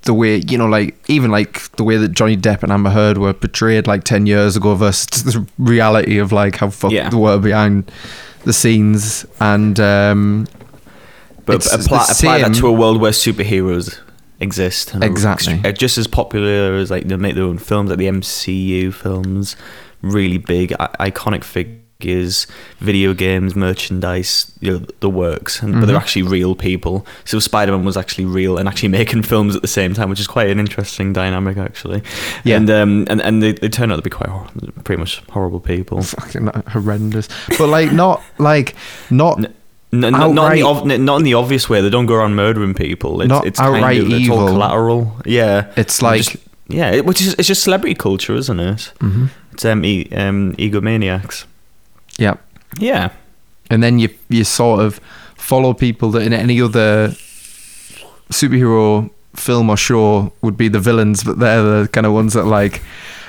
the 0.03 0.13
way 0.13 0.37
you 0.47 0.57
know, 0.57 0.67
like 0.67 0.95
even 1.09 1.31
like 1.31 1.71
the 1.77 1.83
way 1.83 1.95
that 1.97 2.09
Johnny 2.11 2.35
Depp 2.35 2.63
and 2.63 2.71
Amber 2.71 2.89
Heard 2.89 3.17
were 3.17 3.33
portrayed 3.33 3.87
like 3.87 4.03
ten 4.03 4.25
years 4.25 4.55
ago 4.57 4.75
versus 4.75 5.23
the 5.33 5.45
reality 5.57 6.17
of 6.17 6.31
like 6.31 6.57
how 6.57 6.69
fucked 6.69 6.93
Yeah. 6.93 7.09
they 7.09 7.17
were 7.17 7.37
behind 7.37 7.89
the 8.43 8.51
scenes 8.53 9.25
and 9.39 9.79
um, 9.79 10.47
But 11.45 11.65
apply, 11.73 12.05
apply 12.09 12.39
that 12.41 12.53
to 12.55 12.67
a 12.67 12.71
world 12.73 12.99
where 12.99 13.11
superheroes 13.13 13.97
exist. 14.41 14.93
and 14.93 15.03
Exactly. 15.03 15.53
ext- 15.59 15.77
just 15.77 15.97
as 15.97 16.07
popular 16.07 16.75
as 16.75 16.91
like 16.91 17.07
they 17.07 17.15
make 17.15 17.35
their 17.35 17.45
own 17.45 17.57
films, 17.57 17.89
like 17.89 17.99
the 17.99 18.07
MCU 18.07 18.93
films, 18.93 19.55
really 20.01 20.37
big, 20.37 20.73
I- 20.77 21.09
iconic 21.11 21.45
figures, 21.45 21.79
video 21.99 23.13
games, 23.13 23.55
merchandise, 23.55 24.51
you 24.59 24.71
know, 24.71 24.85
the 24.99 25.09
works. 25.09 25.61
And, 25.61 25.73
But 25.79 25.85
they're 25.85 25.95
Mhm. 25.95 26.01
actually 26.01 26.23
real 26.23 26.53
people. 26.55 27.05
So 27.25 27.39
Spider 27.39 27.71
Man 27.71 27.85
was 27.85 27.95
actually 27.95 28.25
real 28.25 28.57
and 28.57 28.67
actually 28.67 28.89
making 28.99 29.23
films 29.23 29.55
at 29.55 29.61
the 29.61 29.67
same 29.67 29.93
time, 29.93 30.09
which 30.09 30.19
is 30.19 30.27
quite 30.27 30.49
an 30.49 30.59
interesting 30.59 31.13
dynamic, 31.13 31.57
actually. 31.57 32.01
Yeah. 32.43 32.57
And 32.57 32.69
um, 32.69 33.05
and, 33.09 33.21
and 33.21 33.41
they, 33.41 33.53
they 33.53 33.69
turn 33.69 33.91
out 33.91 33.95
to 33.97 34.01
be 34.01 34.09
quite 34.09 34.29
hor- 34.29 34.47
pretty 34.83 34.99
much 34.99 35.21
horrible 35.29 35.59
people. 35.59 36.01
fucking 36.17 36.47
horrendous. 36.67 37.29
But 37.57 37.67
like 37.69 37.91
not 37.93 38.21
like 38.37 38.75
not 39.09 39.39
No, 39.39 40.09
no, 40.09 40.09
not, 40.09 40.29
in 40.31 40.37
Outright- 40.37 40.55
the 40.59 40.63
ov- 40.63 40.99
not 40.99 41.17
in 41.17 41.23
the 41.23 41.35
obvious 41.35 41.69
way. 41.69 41.79
They 41.81 41.89
don't 41.89 42.07
go 42.07 42.15
around 42.15 42.35
murdering 42.35 42.73
people. 42.73 43.21
It's, 43.21 43.29
Not 43.29 43.45
it's 43.45 43.59
kind 43.59 43.75
outright 43.75 44.01
of, 44.01 44.11
it's 44.11 44.29
all 44.29 44.47
collateral. 44.47 45.15
Yeah, 45.25 45.67
It's 45.77 46.01
like- 46.01 46.23
just- 46.23 46.37
yeah, 46.67 46.91
it, 46.91 47.05
which 47.05 47.21
is 47.21 47.35
it's 47.37 47.47
just 47.47 47.61
celebrity 47.63 47.93
culture, 47.95 48.35
isn't 48.35 48.59
it? 48.59 48.91
Mhm. 48.99 49.29
It's 49.53 49.63
um, 49.65 49.85
e- 49.85 50.09
um 50.15 50.53
egomaniacs. 50.57 51.45
Yeah. 52.17 52.35
Yeah, 52.79 53.11
and 53.69 53.83
then 53.83 53.99
you 53.99 54.09
you 54.29 54.43
sort 54.43 54.81
of 54.81 54.99
follow 55.35 55.73
people 55.73 56.09
that 56.11 56.23
in 56.23 56.33
any 56.33 56.59
other 56.61 57.09
superhero 58.31 59.09
film 59.35 59.69
or 59.69 59.77
show 59.77 60.33
would 60.41 60.57
be 60.57 60.67
the 60.67 60.79
villains, 60.79 61.23
but 61.23 61.39
they're 61.39 61.61
the 61.61 61.87
kind 61.89 62.07
of 62.07 62.13
ones 62.13 62.33
that 62.33 62.45
like 62.45 62.81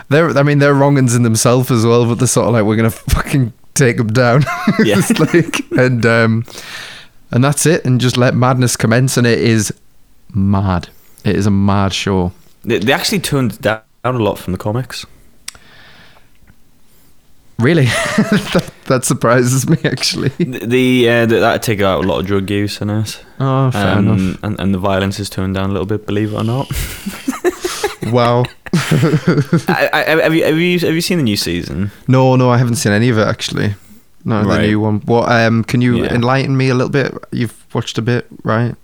they're. 0.09 0.31
I 0.37 0.43
mean, 0.43 0.59
they're 0.59 0.75
wrongins 0.75 1.15
in 1.15 1.23
themselves 1.23 1.71
as 1.71 1.85
well, 1.85 2.07
but 2.07 2.15
they're 2.15 2.27
sort 2.27 2.47
of 2.47 2.55
like 2.55 2.65
we're 2.65 2.77
gonna 2.77 2.91
fucking 2.91 3.53
take 3.75 3.97
them 3.99 4.09
down. 4.09 4.45
Yeah. 4.85 5.01
Like 5.19 5.71
and 5.73 6.05
um 6.07 6.45
and 7.31 7.45
that's 7.45 7.67
it, 7.67 7.85
and 7.85 8.01
just 8.01 8.17
let 8.17 8.35
madness 8.35 8.77
commence, 8.77 9.17
and 9.17 9.27
it 9.27 9.41
is 9.41 9.73
mad. 10.35 10.89
It 11.25 11.37
is 11.37 11.47
a 11.47 11.51
mad 11.51 11.93
show. 11.93 12.33
They, 12.65 12.79
they 12.79 12.93
actually 12.93 13.21
toned 13.21 13.61
down 13.61 13.83
a 14.05 14.13
lot 14.13 14.39
from 14.39 14.53
the 14.53 14.59
comics. 14.59 15.05
Really, 17.59 17.85
that, 18.17 18.73
that 18.87 19.05
surprises 19.05 19.69
me 19.69 19.77
actually. 19.85 20.31
The, 20.31 20.67
the 20.67 21.09
uh, 21.09 21.27
that 21.27 21.63
take 21.63 21.81
out 21.81 22.05
a 22.05 22.07
lot 22.07 22.19
of 22.21 22.27
drug 22.27 22.51
use 22.51 22.81
in 22.81 22.91
it. 22.91 23.25
Oh, 23.39 23.71
fair 23.71 23.97
Um, 23.97 24.09
enough. 24.09 24.39
And, 24.43 24.59
and 24.61 24.75
the 24.75 24.79
violence 24.79 25.21
is 25.21 25.31
toned 25.31 25.55
down 25.55 25.71
a 25.71 25.73
little 25.73 25.87
bit, 25.87 26.05
believe 26.07 26.33
it 26.33 26.37
or 26.37 26.45
not. 26.45 26.69
Wow. 28.13 28.45
I, 28.75 29.89
I, 29.93 29.99
have, 30.23 30.35
you, 30.35 30.45
have, 30.45 30.59
you, 30.59 30.79
have 30.81 30.95
you 30.95 31.01
seen 31.01 31.17
the 31.17 31.25
new 31.25 31.39
season? 31.39 31.91
No, 32.07 32.37
no, 32.37 32.51
I 32.51 32.59
haven't 32.59 32.75
seen 32.77 32.93
any 32.93 33.09
of 33.09 33.17
it 33.17 33.27
actually. 33.27 33.75
No, 34.27 34.45
the 34.45 34.59
new 34.61 34.79
one. 34.79 35.01
What? 35.07 35.31
Um, 35.33 35.65
can 35.65 35.81
you 35.81 36.03
Yeah. 36.05 36.13
enlighten 36.15 36.55
me 36.55 36.69
a 36.69 36.75
little 36.75 36.91
bit? 36.91 37.15
You've 37.33 37.55
watched 37.75 37.97
a 37.97 38.03
bit, 38.03 38.27
right? 38.43 38.75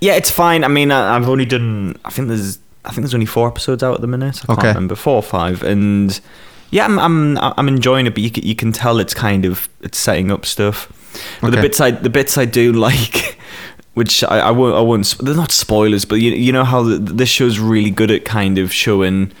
Yeah, 0.00 0.14
it's 0.14 0.30
fine. 0.30 0.62
I 0.62 0.68
mean, 0.68 0.92
I, 0.92 1.16
I've 1.16 1.28
only 1.28 1.46
done. 1.46 1.98
I 2.04 2.10
think 2.10 2.28
there's. 2.28 2.60
I 2.84 2.90
think 2.90 3.00
there's 3.02 3.14
only 3.14 3.26
four 3.26 3.48
episodes 3.48 3.82
out 3.82 3.94
at 3.94 4.00
the 4.02 4.06
minute. 4.06 4.40
I 4.44 4.46
can't 4.46 4.58
Okay. 4.60 4.68
remember 4.68 4.94
four 4.94 5.16
or 5.16 5.22
five, 5.22 5.64
and 5.64 6.20
yeah, 6.70 6.84
I'm 6.84 6.98
I'm 6.98 7.38
I'm 7.38 7.68
enjoying 7.68 8.06
it. 8.06 8.14
But 8.14 8.22
you 8.22 8.30
can, 8.30 8.44
you 8.44 8.54
can 8.54 8.72
tell 8.72 8.98
it's 8.98 9.14
kind 9.14 9.44
of 9.44 9.68
it's 9.80 9.98
setting 9.98 10.30
up 10.30 10.44
stuff. 10.44 10.92
But 11.40 11.50
the 11.50 11.62
bits 11.62 11.80
I 11.80 11.90
the 11.90 12.10
bits 12.10 12.36
I 12.36 12.44
do 12.44 12.72
like, 12.88 13.38
which 13.94 14.22
I, 14.24 14.40
I 14.40 14.50
won't 14.50 14.76
I 14.76 14.80
won't. 14.80 15.16
They're 15.18 15.34
not 15.34 15.52
spoilers, 15.52 16.04
but 16.04 16.16
you 16.16 16.32
you 16.32 16.52
know 16.52 16.64
how 16.64 16.82
the, 16.82 16.98
this 16.98 17.28
show's 17.28 17.58
really 17.58 17.90
good 17.90 18.10
at 18.10 18.24
kind 18.24 18.58
of 18.58 18.72
showing. 18.72 19.32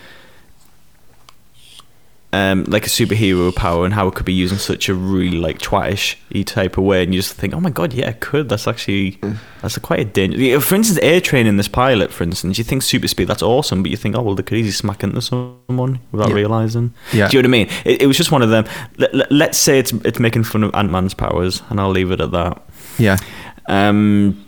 Um, 2.30 2.64
like 2.64 2.84
a 2.84 2.90
superhero 2.90 3.56
power 3.56 3.86
and 3.86 3.94
how 3.94 4.06
it 4.08 4.14
could 4.14 4.26
be 4.26 4.34
used 4.34 4.52
in 4.52 4.58
such 4.58 4.90
a 4.90 4.94
really 4.94 5.38
like 5.38 5.58
twatish 5.60 6.16
type 6.44 6.76
of 6.76 6.84
way, 6.84 7.02
and 7.02 7.14
you 7.14 7.20
just 7.22 7.32
think, 7.32 7.54
oh 7.54 7.60
my 7.60 7.70
god, 7.70 7.94
yeah, 7.94 8.10
it 8.10 8.20
could. 8.20 8.50
That's 8.50 8.68
actually 8.68 9.18
that's 9.62 9.78
a 9.78 9.80
quite 9.80 10.00
a 10.00 10.04
danger. 10.04 10.60
For 10.60 10.74
instance, 10.74 10.98
A-Train 11.02 11.46
in 11.46 11.56
this 11.56 11.68
pilot, 11.68 12.12
for 12.12 12.24
instance, 12.24 12.58
you 12.58 12.64
think 12.64 12.82
super 12.82 13.08
speed, 13.08 13.28
that's 13.28 13.40
awesome, 13.42 13.82
but 13.82 13.90
you 13.90 13.96
think, 13.96 14.14
oh 14.14 14.20
well, 14.20 14.34
they 14.34 14.42
could 14.42 14.58
easily 14.58 14.72
smack 14.72 15.02
into 15.02 15.22
someone 15.22 16.00
without 16.12 16.28
Yeah. 16.28 16.34
realizing. 16.34 16.92
Yeah. 17.14 17.28
Do 17.28 17.38
you 17.38 17.42
know 17.42 17.48
what 17.48 17.54
I 17.56 17.64
mean? 17.64 17.68
It, 17.86 18.02
it 18.02 18.06
was 18.06 18.18
just 18.18 18.30
one 18.30 18.42
of 18.42 18.50
them. 18.50 18.66
Let, 18.98 19.14
let, 19.14 19.32
let's 19.32 19.56
say 19.56 19.78
it's 19.78 19.92
it's 20.04 20.18
making 20.18 20.44
fun 20.44 20.64
of 20.64 20.74
Ant 20.74 20.90
Man's 20.90 21.14
powers, 21.14 21.62
and 21.70 21.80
I'll 21.80 21.88
leave 21.88 22.10
it 22.10 22.20
at 22.20 22.30
that. 22.32 22.62
Yeah. 22.98 23.16
Um, 23.68 24.44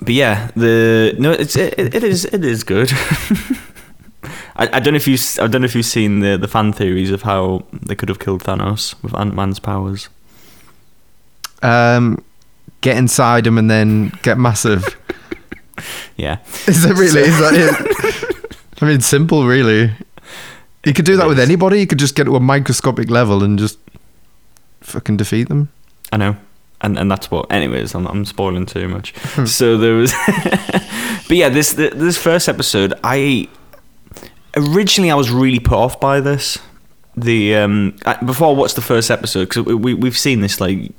but 0.00 0.12
yeah, 0.14 0.50
the 0.56 1.14
no, 1.20 1.30
it's 1.30 1.54
it, 1.54 1.78
it 1.78 2.02
is 2.02 2.24
it 2.24 2.44
is 2.44 2.64
good. 2.64 2.90
I, 4.56 4.68
I 4.76 4.80
don't 4.80 4.94
know 4.94 4.96
if 4.96 5.08
you 5.08 5.18
I 5.42 5.46
don't 5.46 5.62
know 5.62 5.66
if 5.66 5.74
you've 5.74 5.84
seen 5.86 6.20
the 6.20 6.36
the 6.36 6.48
fan 6.48 6.72
theories 6.72 7.10
of 7.10 7.22
how 7.22 7.64
they 7.72 7.94
could 7.94 8.08
have 8.08 8.18
killed 8.18 8.42
Thanos 8.44 8.94
with 9.02 9.14
Ant 9.14 9.34
Man's 9.34 9.58
powers. 9.58 10.08
Um, 11.62 12.22
get 12.82 12.96
inside 12.96 13.46
him 13.46 13.56
and 13.58 13.70
then 13.70 14.12
get 14.22 14.38
massive. 14.38 14.96
Yeah, 16.16 16.38
Is 16.68 16.84
that 16.84 16.94
really? 16.94 17.22
Is 17.22 17.36
that 17.40 17.52
it? 17.52 18.56
I 18.80 18.86
mean, 18.86 19.00
simple, 19.00 19.44
really. 19.44 19.90
You 20.84 20.92
could 20.92 21.04
do 21.04 21.16
that 21.16 21.26
with 21.26 21.40
anybody. 21.40 21.80
You 21.80 21.88
could 21.88 21.98
just 21.98 22.14
get 22.14 22.24
to 22.24 22.36
a 22.36 22.40
microscopic 22.40 23.10
level 23.10 23.42
and 23.42 23.58
just 23.58 23.80
fucking 24.82 25.16
defeat 25.16 25.48
them. 25.48 25.70
I 26.12 26.18
know. 26.18 26.36
And 26.80 26.96
and 26.96 27.10
that's 27.10 27.28
what. 27.28 27.50
Anyways, 27.50 27.92
I'm 27.96 28.06
I'm 28.06 28.24
spoiling 28.24 28.66
too 28.66 28.86
much. 28.86 29.14
so 29.46 29.76
there 29.76 29.94
was, 29.94 30.12
but 31.26 31.36
yeah, 31.36 31.48
this 31.48 31.72
this 31.72 32.16
first 32.16 32.48
episode, 32.48 32.94
I 33.02 33.48
originally 34.56 35.10
I 35.10 35.14
was 35.14 35.30
really 35.30 35.58
put 35.60 35.76
off 35.78 36.00
by 36.00 36.20
this. 36.20 36.58
The 37.16 37.54
um 37.56 37.96
I, 38.06 38.16
before 38.24 38.48
I 38.48 38.52
watched 38.52 38.74
the 38.74 38.80
first 38.82 39.10
episode 39.10 39.48
because 39.48 39.64
we, 39.64 39.74
we 39.74 39.94
we've 39.94 40.18
seen 40.18 40.40
this 40.40 40.60
like 40.60 40.92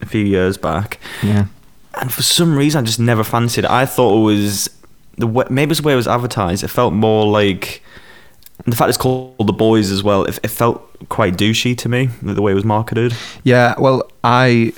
a 0.00 0.06
few 0.06 0.24
years 0.24 0.56
back, 0.56 0.98
Yeah. 1.22 1.46
and 2.00 2.12
for 2.12 2.22
some 2.22 2.56
reason 2.56 2.82
I 2.82 2.86
just 2.86 2.98
never 2.98 3.22
fancied 3.22 3.64
it. 3.64 3.70
I 3.70 3.86
thought 3.86 4.18
it 4.18 4.24
was 4.24 4.68
the 5.16 5.26
way, 5.26 5.44
maybe 5.50 5.70
it's 5.72 5.80
the 5.80 5.86
way 5.86 5.92
it 5.92 5.96
was 5.96 6.08
advertised. 6.08 6.64
It 6.64 6.68
felt 6.68 6.92
more 6.92 7.26
like 7.26 7.82
the 8.66 8.74
fact 8.74 8.88
it's 8.88 8.98
called 8.98 9.46
The 9.46 9.52
Boys 9.52 9.90
as 9.90 10.02
well. 10.02 10.24
It, 10.24 10.38
it 10.42 10.48
felt 10.48 10.82
quite 11.08 11.34
douchey 11.36 11.76
to 11.78 11.88
me 11.88 12.06
the 12.22 12.42
way 12.42 12.52
it 12.52 12.56
was 12.56 12.64
marketed. 12.64 13.14
Yeah, 13.44 13.74
well, 13.78 14.10
I. 14.24 14.72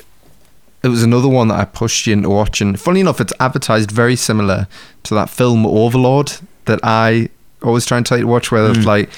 It 0.82 0.88
was 0.88 1.04
another 1.04 1.28
one 1.28 1.46
that 1.48 1.60
I 1.60 1.64
pushed 1.64 2.08
you 2.08 2.12
into 2.12 2.28
watching. 2.28 2.74
Funny 2.76 3.00
enough, 3.00 3.20
it's 3.20 3.32
advertised 3.38 3.92
very 3.92 4.16
similar 4.16 4.66
to 5.04 5.14
that 5.14 5.30
film 5.30 5.64
Overlord 5.64 6.32
that 6.64 6.80
I 6.82 7.28
always 7.62 7.86
try 7.86 7.96
and 7.96 8.06
tell 8.06 8.18
you 8.18 8.24
to 8.24 8.28
watch, 8.30 8.50
where 8.52 8.68
Mm. 8.72 8.84
like 8.84 9.10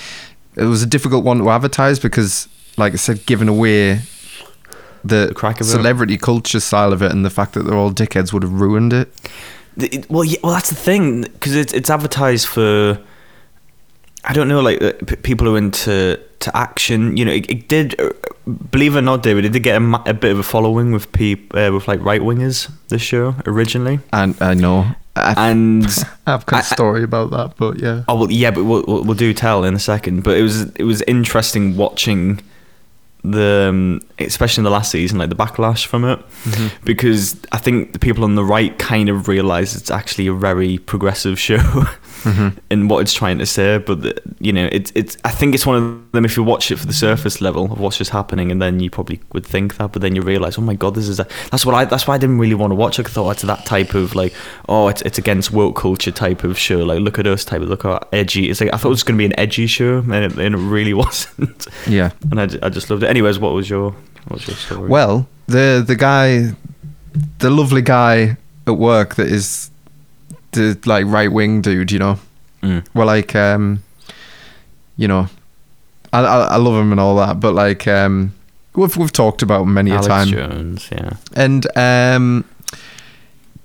it 0.56 0.64
was 0.64 0.82
a 0.82 0.86
difficult 0.86 1.24
one 1.24 1.38
to 1.38 1.50
advertise 1.50 1.98
because, 1.98 2.48
like 2.76 2.92
I 2.92 2.96
said, 2.96 3.26
giving 3.26 3.48
away 3.48 4.00
the, 5.04 5.26
The 5.28 5.34
crack 5.34 5.60
of 5.60 5.66
it. 5.66 5.70
celebrity 5.70 6.16
culture 6.16 6.60
style 6.60 6.92
of 6.92 7.02
it 7.02 7.10
and 7.12 7.24
the 7.24 7.30
fact 7.30 7.52
that 7.54 7.64
they're 7.64 7.76
all 7.76 7.92
dickheads 7.92 8.32
would 8.32 8.42
have 8.42 8.52
ruined 8.60 8.92
it. 8.92 9.12
It- 9.76 10.08
well, 10.10 10.24
yeah, 10.24 10.38
well, 10.42 10.52
that's 10.54 10.68
the 10.70 10.76
thing 10.76 11.22
because 11.22 11.54
it's 11.56 11.72
it's 11.72 11.90
advertised 11.90 12.46
for. 12.46 12.98
I 14.26 14.32
don't 14.32 14.48
know, 14.48 14.60
like 14.60 14.80
uh, 14.82 14.92
p- 15.06 15.16
people 15.16 15.46
who 15.46 15.54
are 15.54 15.58
into 15.58 16.18
to 16.40 16.56
action. 16.56 17.14
You 17.16 17.24
know, 17.26 17.32
it, 17.32 17.50
it 17.50 17.68
did. 17.68 18.00
uh, 18.00 18.10
Believe 18.70 18.94
it 18.94 18.98
or 18.98 19.02
not, 19.02 19.22
David, 19.22 19.44
it 19.46 19.52
did 19.52 19.62
get 19.62 19.76
a, 19.76 19.80
ma- 19.80 20.02
a 20.06 20.12
bit 20.14 20.30
of 20.32 20.38
a 20.38 20.42
following 20.42 20.92
with 20.92 21.10
peop, 21.12 21.52
uh, 21.54 21.70
with 21.72 21.88
like 21.88 22.00
right 22.04 22.20
wingers. 22.22 22.70
This 22.88 23.00
show 23.02 23.34
originally, 23.46 24.00
And 24.12 24.34
I 24.40 24.54
know. 24.54 24.86
I, 25.16 25.50
and 25.50 25.86
I've 26.26 26.44
got 26.46 26.62
a 26.62 26.64
story 26.64 27.04
about 27.04 27.30
that, 27.30 27.54
but 27.56 27.78
yeah. 27.78 28.04
oh 28.08 28.16
well, 28.16 28.30
yeah, 28.30 28.50
but 28.50 28.64
we'll, 28.64 28.84
we'll, 28.86 29.04
we'll 29.04 29.16
do 29.16 29.32
tell 29.32 29.64
in 29.64 29.74
a 29.74 29.78
second. 29.78 30.24
But 30.24 30.36
it 30.38 30.42
was 30.42 30.62
it 30.74 30.84
was 30.84 31.02
interesting 31.02 31.76
watching 31.76 32.40
the 33.22 33.68
um, 33.70 34.00
especially 34.18 34.60
in 34.60 34.64
the 34.64 34.70
last 34.70 34.90
season, 34.90 35.18
like 35.18 35.30
the 35.30 35.36
backlash 35.36 35.86
from 35.86 36.04
it, 36.04 36.18
because 36.84 37.40
I 37.52 37.58
think 37.58 37.92
the 37.92 37.98
people 37.98 38.24
on 38.24 38.34
the 38.34 38.44
right 38.44 38.78
kind 38.78 39.08
of 39.08 39.28
realize 39.28 39.74
it's 39.74 39.90
actually 39.90 40.26
a 40.26 40.34
very 40.34 40.78
progressive 40.78 41.38
show. 41.48 41.84
Mm-hmm. 42.24 42.58
in 42.70 42.88
what 42.88 43.00
it's 43.00 43.12
trying 43.12 43.38
to 43.38 43.46
say, 43.46 43.78
but 43.78 44.02
the, 44.02 44.20
you 44.40 44.52
know, 44.52 44.68
it's 44.72 44.90
it's. 44.94 45.16
I 45.24 45.30
think 45.30 45.54
it's 45.54 45.66
one 45.66 45.76
of 45.76 46.12
them. 46.12 46.24
If 46.24 46.36
you 46.36 46.42
watch 46.42 46.70
it 46.70 46.76
for 46.76 46.86
the 46.86 46.92
surface 46.92 47.40
level 47.40 47.70
of 47.70 47.78
what's 47.78 47.98
just 47.98 48.10
happening, 48.10 48.50
and 48.50 48.60
then 48.62 48.80
you 48.80 48.90
probably 48.90 49.20
would 49.32 49.44
think 49.44 49.76
that, 49.76 49.92
but 49.92 50.02
then 50.02 50.16
you 50.16 50.22
realize, 50.22 50.56
oh 50.58 50.62
my 50.62 50.74
god, 50.74 50.94
this 50.94 51.06
is 51.06 51.20
a. 51.20 51.26
That's 51.50 51.66
what 51.66 51.74
I. 51.74 51.84
That's 51.84 52.06
why 52.06 52.14
I 52.14 52.18
didn't 52.18 52.38
really 52.38 52.54
want 52.54 52.70
to 52.70 52.74
watch 52.74 52.98
it. 52.98 53.06
I 53.06 53.10
thought 53.10 53.30
it's 53.32 53.42
that 53.42 53.66
type 53.66 53.94
of 53.94 54.14
like, 54.14 54.34
oh, 54.68 54.88
it's 54.88 55.02
it's 55.02 55.18
against 55.18 55.52
woke 55.52 55.76
culture 55.76 56.10
type 56.10 56.44
of 56.44 56.58
show. 56.58 56.78
Like, 56.78 57.00
look 57.00 57.18
at 57.18 57.26
us 57.26 57.44
type 57.44 57.60
of 57.60 57.68
look 57.68 57.82
how 57.82 58.00
edgy. 58.12 58.50
It's 58.50 58.60
like 58.60 58.72
I 58.72 58.76
thought 58.76 58.88
it 58.88 58.90
was 58.90 59.02
going 59.02 59.18
to 59.18 59.22
be 59.22 59.26
an 59.26 59.38
edgy 59.38 59.66
show, 59.66 59.98
and 59.98 60.14
it, 60.14 60.38
and 60.38 60.54
it 60.54 60.58
really 60.58 60.94
wasn't. 61.04 61.66
Yeah. 61.86 62.10
And 62.30 62.40
I, 62.40 62.44
I 62.62 62.68
just 62.70 62.90
loved 62.90 63.02
it. 63.02 63.10
Anyways, 63.10 63.38
what 63.38 63.52
was 63.52 63.68
your 63.68 63.90
what 64.28 64.40
was 64.40 64.46
your 64.48 64.56
story? 64.56 64.88
Well, 64.88 65.28
the 65.46 65.84
the 65.86 65.96
guy, 65.96 66.54
the 67.38 67.50
lovely 67.50 67.82
guy 67.82 68.36
at 68.66 68.78
work 68.78 69.16
that 69.16 69.26
is 69.26 69.70
the 70.54 70.78
like 70.86 71.06
right 71.06 71.30
wing 71.30 71.60
dude, 71.60 71.92
you 71.92 71.98
know. 71.98 72.18
Mm. 72.62 72.86
Well, 72.94 73.06
like, 73.06 73.34
um, 73.34 73.82
you 74.96 75.06
know, 75.06 75.28
I, 76.12 76.20
I 76.20 76.40
I 76.44 76.56
love 76.56 76.74
him 76.80 76.92
and 76.92 77.00
all 77.00 77.16
that, 77.16 77.40
but 77.40 77.54
like, 77.54 77.86
um, 77.86 78.34
we've 78.74 78.96
we've 78.96 79.12
talked 79.12 79.42
about 79.42 79.62
him 79.62 79.74
many 79.74 79.90
Alex 79.90 80.06
a 80.06 80.08
time, 80.08 80.28
Jones, 80.28 80.88
yeah. 80.90 81.16
and 81.34 81.66
um, 81.76 82.44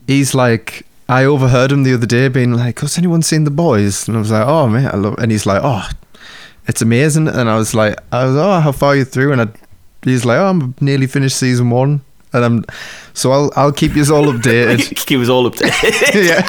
he's 0.08 0.34
like. 0.34 0.86
I 1.12 1.26
overheard 1.26 1.72
him 1.72 1.82
the 1.82 1.96
other 1.96 2.06
day 2.06 2.28
being 2.28 2.54
like, 2.54 2.82
"Has 2.82 2.96
anyone 3.00 3.24
seen 3.24 3.44
the 3.44 3.50
boys?" 3.50 4.08
And 4.08 4.16
I 4.16 4.20
was 4.20 4.30
like, 4.30 4.46
"Oh 4.46 4.68
man, 4.68 4.86
I 4.94 4.96
love." 4.96 5.16
And 5.18 5.32
he's 5.32 5.48
like, 5.48 5.60
"Oh, 5.64 5.90
it's 6.68 6.84
amazing." 6.84 7.28
And 7.28 7.50
I 7.50 7.58
was 7.58 7.74
like, 7.74 7.98
"I 8.12 8.26
was 8.26 8.36
oh, 8.36 8.60
how 8.60 8.72
far 8.72 8.90
are 8.90 8.96
you 8.98 9.06
through?" 9.06 9.32
And 9.32 9.42
I, 9.42 9.48
he's 10.04 10.24
like, 10.24 10.38
"Oh, 10.38 10.46
I'm 10.46 10.76
nearly 10.80 11.08
finished 11.08 11.38
season 11.38 11.72
one." 11.72 12.02
And 12.32 12.46
I'm, 12.46 12.66
so 13.14 13.32
I'll 13.32 13.52
I'll 13.56 13.72
keep 13.72 13.96
you 13.96 14.04
all 14.14 14.26
updated. 14.26 15.08
he 15.10 15.18
was 15.18 15.30
all 15.30 15.50
updated. 15.50 16.14
yeah, 16.28 16.46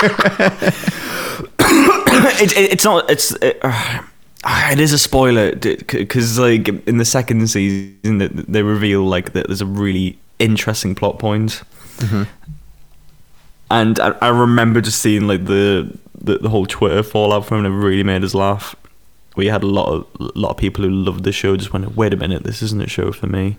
it, 2.43 2.53
it, 2.53 2.73
it's 2.73 2.85
not. 2.85 3.09
It's 3.11 3.33
it, 3.43 3.59
uh, 3.63 4.03
it 4.45 4.81
is 4.81 4.93
a 4.93 4.99
spoiler 4.99 5.55
because 5.55 6.39
like 6.39 6.69
in 6.87 6.99
the 6.99 7.05
second 7.05 7.47
season 7.49 8.19
they, 8.19 8.29
they 8.29 8.63
reveal 8.63 9.03
like 9.05 9.33
that 9.33 9.47
there's 9.47 9.61
a 9.61 9.67
really 9.67 10.19
interesting 10.39 10.95
plot 10.95 11.19
point. 11.19 11.63
point, 11.99 12.27
and 13.71 14.01
I, 14.01 14.11
I 14.21 14.29
remember 14.29 14.81
just 14.81 15.01
seeing 15.01 15.27
like 15.27 15.45
the, 15.45 15.97
the 16.15 16.39
the 16.39 16.49
whole 16.49 16.67
Twitter 16.67 17.03
fallout 17.03 17.47
from 17.47 17.65
it. 17.65 17.69
It 17.69 17.73
really 17.73 18.05
made 18.05 18.25
us 18.25 18.35
laugh. 18.35 18.75
We 19.37 19.47
had 19.47 19.63
a 19.63 19.67
lot 19.67 19.89
of 19.89 20.07
a 20.19 20.39
lot 20.39 20.51
of 20.51 20.57
people 20.57 20.85
who 20.85 20.91
loved 20.91 21.25
the 21.25 21.33
show 21.33 21.57
just 21.57 21.73
went, 21.73 21.97
wait 21.97 22.13
a 22.13 22.17
minute, 22.17 22.43
this 22.43 22.63
isn't 22.63 22.83
a 22.83 22.89
show 22.89 23.13
for 23.13 23.27
me. 23.27 23.57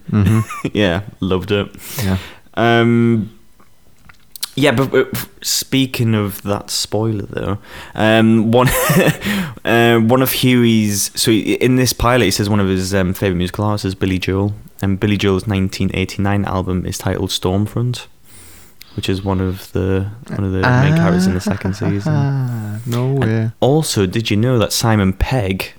yeah, 0.74 1.04
loved 1.20 1.52
it. 1.52 1.70
yeah. 2.04 2.18
Um, 2.56 3.38
yeah, 4.56 4.72
but 4.72 5.08
speaking 5.42 6.14
of 6.14 6.42
that 6.42 6.70
spoiler, 6.70 7.26
though, 7.26 7.58
um, 7.96 8.52
one 8.52 8.68
uh, 9.66 10.00
one 10.00 10.22
of 10.22 10.34
Hughie's 10.34 11.12
so 11.20 11.32
in 11.32 11.78
this 11.78 11.94
pilot, 11.94 12.26
he 12.26 12.32
says 12.32 12.50
one 12.50 12.60
of 12.60 12.68
his 12.68 12.94
um, 12.94 13.14
favorite 13.14 13.38
musical 13.38 13.64
artists 13.64 13.86
is 13.86 13.96
Billy 13.96 14.20
Joel, 14.20 14.54
and 14.82 15.00
Billy 15.00 15.16
Joel's 15.16 15.48
1989 15.48 16.44
album 16.46 16.86
is 16.86 16.98
titled 16.98 17.30
Stormfront. 17.30 18.08
Which 18.96 19.08
is 19.08 19.24
one 19.24 19.40
of 19.40 19.72
the 19.72 20.10
one 20.28 20.44
of 20.44 20.52
the 20.52 20.62
main 20.62 20.96
characters 20.96 21.26
in 21.26 21.34
the 21.34 21.40
second 21.40 21.76
season. 21.76 22.14
Ah, 22.14 22.80
no 22.86 23.14
way. 23.14 23.52
Also, 23.62 24.06
did 24.06 24.30
you 24.30 24.36
know 24.38 24.60
that 24.60 24.74
Simon 24.74 25.14
Pegg 25.14 25.74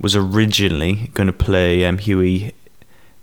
was 0.00 0.16
originally 0.16 1.10
going 1.14 1.28
to 1.28 1.32
play 1.32 1.84
um, 1.84 1.98
Hughie 1.98 2.52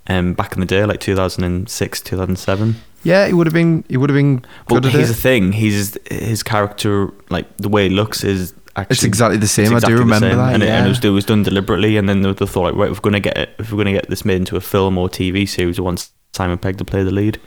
um, 0.07 0.33
back 0.33 0.53
in 0.53 0.59
the 0.61 0.65
day, 0.65 0.85
like 0.85 0.99
2006, 1.01 2.01
2007? 2.01 2.75
Yeah, 3.03 3.25
it 3.25 3.33
would 3.33 3.45
have 3.47 3.53
been. 3.53 3.83
It 3.89 3.97
would 3.97 4.09
have 4.09 4.15
been 4.15 4.45
Well, 4.69 4.81
here's 4.81 5.09
the 5.09 5.13
it. 5.13 5.17
thing: 5.17 5.51
he's 5.51 5.97
his 6.09 6.41
character, 6.41 7.09
like 7.29 7.45
the 7.57 7.69
way 7.69 7.87
it 7.87 7.91
looks, 7.91 8.23
is 8.23 8.53
actually 8.77 8.93
It's 8.95 9.03
exactly 9.03 9.37
the 9.37 9.47
same. 9.47 9.75
I 9.75 9.79
do 9.79 9.97
remember 9.97 10.29
same. 10.29 10.37
that. 10.37 10.53
and, 10.53 10.63
it, 10.63 10.69
and 10.69 10.85
it, 10.85 10.89
was, 10.89 11.03
it 11.03 11.09
was 11.09 11.25
done 11.25 11.43
deliberately. 11.43 11.97
And 11.97 12.07
then 12.09 12.21
they, 12.21 12.33
thought, 12.33 12.63
like, 12.63 12.75
right, 12.75 12.89
if 12.89 12.97
we're 12.97 13.01
going 13.11 13.13
to 13.13 13.19
get 13.19 13.37
it, 13.37 13.49
if 13.59 13.71
we're 13.71 13.83
going 13.83 13.93
to 13.93 13.99
get 13.99 14.09
this 14.09 14.23
made 14.25 14.37
into 14.37 14.55
a 14.55 14.61
film 14.61 14.97
or 14.97 15.07
TV 15.09 15.47
series, 15.47 15.77
we 15.79 15.83
want 15.85 16.09
Simon 16.33 16.57
Pegg 16.57 16.77
to 16.77 16.85
play 16.85 17.03
the 17.03 17.11
lead. 17.11 17.39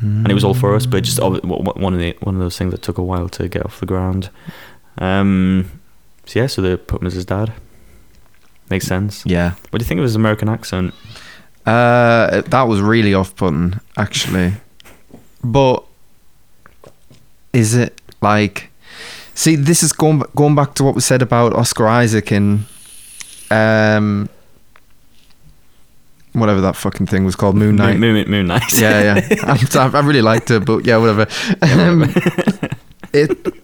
And 0.00 0.30
it 0.30 0.34
was 0.34 0.44
all 0.44 0.52
for 0.54 0.74
us, 0.74 0.84
but 0.86 1.04
just 1.04 1.18
ob- 1.20 1.40
w- 1.42 1.64
w- 1.64 1.82
one 1.82 1.94
of 1.94 2.00
the 2.00 2.14
one 2.20 2.34
of 2.34 2.40
those 2.40 2.58
things 2.58 2.70
that 2.72 2.82
took 2.82 2.98
a 2.98 3.02
while 3.02 3.28
to 3.30 3.48
get 3.48 3.64
off 3.64 3.80
the 3.80 3.86
ground. 3.86 4.28
Um, 4.98 5.70
so 6.26 6.38
yeah, 6.40 6.46
so 6.48 6.60
they 6.62 6.76
put 6.76 7.00
him 7.00 7.06
as 7.06 7.14
his 7.14 7.24
dad. 7.24 7.52
Makes 8.68 8.86
sense. 8.86 9.24
yeah. 9.24 9.52
What 9.70 9.78
do 9.78 9.84
you 9.84 9.88
think 9.88 9.98
of 9.98 10.02
his 10.04 10.14
American 10.16 10.48
accent? 10.48 10.92
Uh, 11.64 12.42
that 12.42 12.62
was 12.64 12.80
really 12.80 13.14
off-putting, 13.14 13.80
actually. 13.96 14.54
But 15.42 15.84
is 17.52 17.74
it 17.74 18.00
like? 18.20 18.70
See, 19.34 19.54
this 19.56 19.82
is 19.82 19.92
going 19.92 20.22
going 20.34 20.54
back 20.54 20.74
to 20.74 20.84
what 20.84 20.94
we 20.94 21.00
said 21.00 21.22
about 21.22 21.52
Oscar 21.54 21.86
Isaac 21.88 22.32
in, 22.32 22.66
um, 23.50 24.28
whatever 26.40 26.60
that 26.60 26.76
fucking 26.76 27.06
thing 27.06 27.24
was 27.24 27.36
called, 27.36 27.56
Moon 27.56 27.76
Knight. 27.76 27.98
Moon, 27.98 28.14
Moon, 28.14 28.30
Moon 28.30 28.46
Knight. 28.46 28.72
yeah, 28.74 29.20
yeah. 29.30 29.36
I'm, 29.74 29.94
I 29.96 30.00
really 30.00 30.22
liked 30.22 30.50
it, 30.50 30.64
but 30.64 30.84
yeah, 30.86 30.96
whatever. 30.98 31.26
Um, 31.62 32.02
it, 33.12 33.54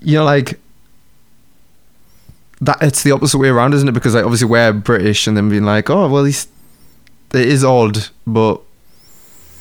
you 0.00 0.18
know, 0.18 0.24
like 0.24 0.58
that. 2.60 2.78
It's 2.82 3.02
the 3.02 3.12
opposite 3.12 3.38
way 3.38 3.48
around, 3.48 3.74
isn't 3.74 3.88
it? 3.88 3.92
Because 3.92 4.14
like 4.14 4.24
obviously 4.24 4.48
we're 4.48 4.72
British, 4.72 5.26
and 5.26 5.36
then 5.36 5.48
being 5.48 5.64
like, 5.64 5.90
oh 5.90 6.08
well, 6.08 6.24
he's 6.24 6.48
it 7.34 7.46
is 7.46 7.64
odd, 7.64 8.08
but 8.26 8.60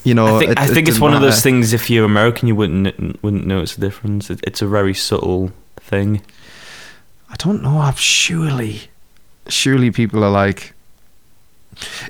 you 0.04 0.14
know, 0.14 0.38
I 0.38 0.40
think, 0.40 0.52
it- 0.52 0.60
I 0.60 0.66
it 0.68 0.88
it's 0.88 1.00
one 1.00 1.14
of 1.14 1.22
those 1.22 1.42
things. 1.42 1.74
If 1.74 1.90
you're 1.90 2.06
American, 2.06 2.48
you 2.48 2.56
wouldn't 2.56 3.22
wouldn't 3.24 3.46
notice 3.46 3.76
the 3.76 3.82
difference. 3.82 4.30
It, 4.30 4.40
it's 4.44 4.62
a 4.62 4.68
very 4.68 4.94
subtle 4.94 5.52
thing. 5.78 6.22
I 7.30 7.36
don't 7.36 7.62
know. 7.62 7.80
I'm 7.80 7.96
surely, 7.96 8.84
surely 9.48 9.92
people 9.92 10.24
are 10.24 10.30
like. 10.32 10.74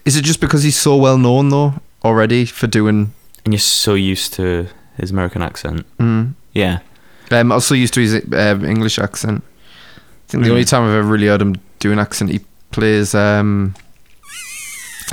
Is 0.05 0.15
it 0.15 0.24
just 0.24 0.39
because 0.41 0.63
he's 0.63 0.77
so 0.77 0.95
well 0.95 1.17
known 1.17 1.50
though 1.50 1.74
already 2.03 2.45
for 2.45 2.67
doing? 2.67 3.13
and 3.45 3.53
you're 3.53 3.59
so 3.59 3.93
used 3.93 4.33
to 4.33 4.67
his 4.97 5.12
American 5.12 5.41
accent. 5.41 5.86
Mm, 6.00 6.33
Yeah, 6.53 6.79
I'm 7.31 7.51
also 7.51 7.75
used 7.75 7.93
to 7.93 8.01
his 8.01 8.15
um, 8.33 8.65
English 8.65 9.00
accent. 9.00 9.41
I 9.45 10.31
think 10.31 10.43
the 10.43 10.50
Mm. 10.50 10.53
only 10.53 10.65
time 10.65 10.83
I've 10.83 10.93
ever 11.00 11.07
really 11.07 11.27
heard 11.27 11.41
him 11.41 11.55
do 11.79 11.91
an 11.93 12.00
accent, 12.00 12.31
he 12.31 12.41
plays 12.71 13.15
um, 13.15 13.74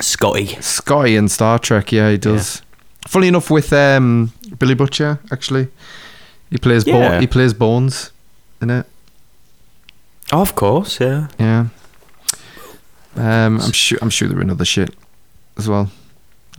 Scotty. 0.01 0.47
Scotty 0.61 1.15
in 1.15 1.29
Star 1.29 1.59
Trek. 1.59 1.91
Yeah, 1.91 2.11
he 2.11 2.17
does. 2.17 2.61
Funny 3.07 3.27
enough, 3.27 3.49
with 3.49 3.71
um, 3.71 4.33
Billy 4.59 4.73
Butcher, 4.75 5.19
actually, 5.31 5.67
he 6.49 6.57
plays 6.57 6.83
Bo- 6.83 7.19
he 7.19 7.27
plays 7.27 7.53
Bones 7.53 8.11
in 8.61 8.69
it. 8.69 8.85
Oh, 10.33 10.41
of 10.41 10.55
course, 10.55 10.99
yeah. 10.99 11.27
Yeah. 11.39 11.67
Um, 13.15 13.59
I'm 13.61 13.71
sure. 13.71 13.97
I'm 14.01 14.09
sure 14.09 14.27
they're 14.27 14.39
another 14.39 14.65
shit 14.65 14.93
as 15.57 15.67
well. 15.67 15.89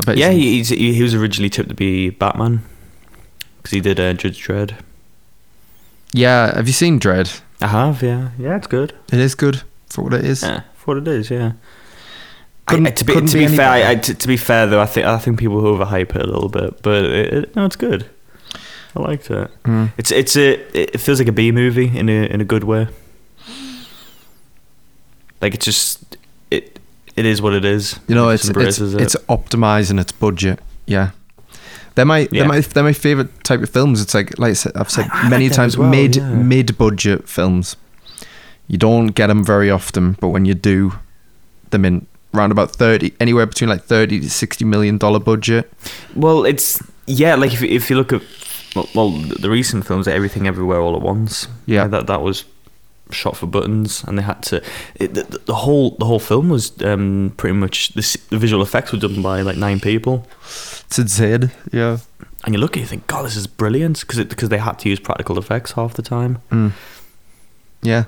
I 0.00 0.04
bet. 0.04 0.16
Yeah, 0.18 0.30
he, 0.30 0.58
he's, 0.58 0.68
he, 0.68 1.02
was 1.02 1.14
originally 1.14 1.50
tipped 1.50 1.68
to 1.68 1.74
be 1.74 2.10
Batman 2.10 2.62
because 3.58 3.72
he 3.72 3.80
did 3.80 3.98
uh, 3.98 4.12
Judge 4.14 4.42
Dredd. 4.46 4.74
yeah. 6.12 6.54
Have 6.54 6.66
you 6.66 6.72
seen 6.72 7.00
Dredd? 7.00 7.40
I 7.60 7.68
have, 7.68 8.02
yeah. 8.02 8.30
Yeah, 8.38 8.56
it's 8.56 8.66
good. 8.66 8.94
It 9.12 9.18
is 9.18 9.34
good 9.34 9.62
for 9.88 10.02
what 10.02 10.14
it 10.14 10.24
is. 10.24 10.42
Yeah, 10.42 10.62
for 10.74 10.94
what 10.94 10.98
it 10.98 11.08
is, 11.08 11.30
yeah. 11.30 11.52
I, 12.68 12.76
to 12.90 13.04
be, 13.04 13.14
to 13.14 13.20
be 13.22 13.46
be, 13.46 13.56
fair. 13.56 13.70
I- 13.88 13.94
to, 13.94 14.14
to 14.14 14.28
be 14.28 14.36
fair 14.36 14.66
though, 14.66 14.80
I 14.80 14.86
think 14.86 15.06
I 15.06 15.18
think 15.18 15.38
people 15.38 15.62
overhype 15.62 16.16
it 16.16 16.22
a 16.22 16.26
little 16.26 16.48
bit, 16.48 16.82
but 16.82 17.04
it, 17.04 17.32
it, 17.34 17.56
no, 17.56 17.64
it's 17.64 17.76
good. 17.76 18.10
I 18.96 19.00
liked 19.00 19.30
it. 19.30 19.50
Mm. 19.64 19.92
It's 19.98 20.10
it's 20.10 20.36
a 20.36 20.54
it 20.76 20.98
feels 21.00 21.18
like 21.20 21.28
a 21.28 21.32
B 21.32 21.52
movie 21.52 21.96
in 21.96 22.08
a 22.08 22.24
in 22.26 22.40
a 22.40 22.44
good 22.44 22.64
way. 22.64 22.88
Like 25.40 25.54
it's 25.54 25.64
just 25.64 26.15
it 26.50 26.78
it 27.16 27.24
is 27.26 27.40
what 27.40 27.52
it 27.54 27.64
is. 27.64 27.98
You 28.08 28.14
know, 28.14 28.28
It 28.28 28.34
it's 28.44 28.48
it's 28.48 28.80
it. 28.80 29.00
it's 29.00 29.16
optimizing 29.28 30.00
its 30.00 30.12
budget. 30.12 30.60
Yeah. 30.86 31.10
They're 31.94 32.04
my 32.04 32.20
Yeah. 32.20 32.26
they're 32.30 32.48
my 32.48 32.60
they're 32.60 32.84
my 32.84 32.92
favorite 32.92 33.42
type 33.44 33.62
of 33.62 33.70
films. 33.70 34.00
It's 34.02 34.14
like 34.14 34.38
like 34.38 34.50
I 34.50 34.54
said, 34.54 34.72
I've 34.76 34.90
said 34.90 35.08
I- 35.12 35.26
I 35.26 35.28
many 35.28 35.48
like 35.48 35.56
times 35.56 35.76
well, 35.78 35.88
mid 35.88 36.16
yeah. 36.16 36.28
mid 36.34 36.76
budget 36.78 37.28
films. 37.28 37.76
You 38.68 38.78
don't 38.78 39.08
get 39.08 39.28
them 39.28 39.44
very 39.44 39.70
often, 39.70 40.16
but 40.20 40.28
when 40.28 40.44
you 40.44 40.54
do, 40.54 40.92
them 41.70 41.84
in 41.84 42.06
around 42.34 42.50
about 42.52 42.72
thirty, 42.72 43.12
anywhere 43.20 43.46
between 43.46 43.70
like 43.70 43.84
thirty 43.84 44.20
to 44.20 44.28
sixty 44.30 44.64
million 44.64 44.98
dollar 44.98 45.20
budget. 45.20 45.72
Well, 46.14 46.44
it's 46.44 46.82
yeah. 47.06 47.34
Like 47.36 47.52
if 47.54 47.62
if 47.62 47.88
you 47.90 47.96
look 47.96 48.12
at 48.12 48.22
well, 48.74 48.88
well 48.94 49.10
the 49.40 49.48
recent 49.48 49.86
films, 49.86 50.06
Everything 50.08 50.46
Everywhere 50.46 50.80
All 50.80 50.96
at 50.96 51.02
Once. 51.02 51.48
Yeah. 51.66 51.86
that 51.88 52.06
that 52.08 52.20
was 52.22 52.44
shot 53.10 53.36
for 53.36 53.46
buttons, 53.46 54.02
and 54.04 54.18
they 54.18 54.22
had 54.22 54.42
to. 54.44 54.62
It, 54.96 55.14
the, 55.14 55.22
the 55.46 55.54
whole 55.54 55.90
the 55.98 56.04
whole 56.04 56.18
film 56.20 56.48
was 56.48 56.72
um, 56.82 57.32
pretty 57.36 57.54
much 57.56 57.88
the, 57.90 58.18
the 58.30 58.38
visual 58.38 58.62
effects 58.62 58.92
were 58.92 58.98
done 58.98 59.22
by 59.22 59.42
like 59.42 59.56
nine 59.56 59.80
people. 59.80 60.26
It's 60.42 60.98
insane. 60.98 61.50
Yeah. 61.72 61.98
And 62.44 62.54
you 62.54 62.60
look 62.60 62.76
at 62.76 62.80
you 62.80 62.86
think, 62.86 63.06
God, 63.08 63.24
this 63.26 63.36
is 63.36 63.46
brilliant 63.46 64.00
because 64.00 64.24
because 64.24 64.48
they 64.48 64.58
had 64.58 64.78
to 64.80 64.88
use 64.88 65.00
practical 65.00 65.38
effects 65.38 65.72
half 65.72 65.94
the 65.94 66.02
time. 66.02 66.38
Mm. 66.50 66.72
Yeah. 67.82 68.04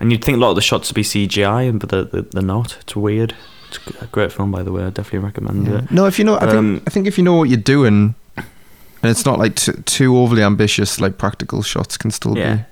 And 0.00 0.12
you'd 0.12 0.24
think 0.24 0.36
a 0.36 0.40
lot 0.40 0.50
of 0.50 0.54
the 0.56 0.62
shots 0.62 0.88
would 0.90 0.94
be 0.94 1.02
CGI, 1.02 1.76
but 1.78 1.88
they're, 1.88 2.04
they're, 2.22 2.42
not. 2.42 2.76
It's 2.80 2.94
weird. 2.94 3.34
It's 3.68 3.78
a 4.00 4.06
great 4.06 4.30
film, 4.30 4.52
by 4.52 4.62
the 4.62 4.70
way. 4.70 4.84
I 4.84 4.90
definitely 4.90 5.20
recommend 5.26 5.66
Yeah. 5.66 5.78
it. 5.78 5.90
No, 5.90 6.06
if 6.06 6.18
you 6.18 6.24
know, 6.24 6.36
I 6.36 6.40
think 6.40 6.54
Um, 6.54 6.82
I 6.86 6.90
think 6.90 7.06
if 7.08 7.18
you 7.18 7.24
know 7.24 7.34
what 7.34 7.48
you're 7.48 7.56
doing, 7.56 8.14
and 8.36 8.46
it's 9.10 9.24
not 9.26 9.38
like 9.40 9.56
t- 9.56 9.72
too 9.86 10.16
overly 10.16 10.42
ambitious, 10.42 11.00
like 11.00 11.18
practical 11.18 11.62
shots 11.62 11.96
can 11.96 12.10
still 12.12 12.38
Yeah. 12.38 12.54
be 12.56 12.62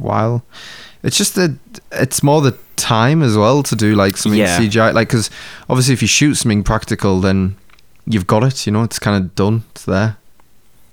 worthwhile. 0.00 0.42
It's 1.02 1.16
just 1.16 1.34
that 1.36 1.56
it's 1.92 2.22
more 2.22 2.40
the 2.40 2.56
time 2.76 3.22
as 3.22 3.36
well 3.36 3.62
to 3.62 3.76
do 3.76 3.94
like 3.94 4.16
something 4.16 4.38
Yeah. 4.40 4.58
CGI, 4.58 4.92
like 4.94 5.08
because 5.08 5.30
obviously 5.68 5.94
if 5.94 6.02
you 6.02 6.08
shoot 6.08 6.34
something 6.34 6.62
practical, 6.62 7.20
then 7.20 7.56
you've 8.06 8.26
got 8.26 8.42
it. 8.42 8.66
You 8.66 8.72
know, 8.72 8.82
it's 8.82 8.98
kind 8.98 9.22
of 9.22 9.34
done. 9.34 9.64
It's 9.72 9.84
there. 9.84 10.16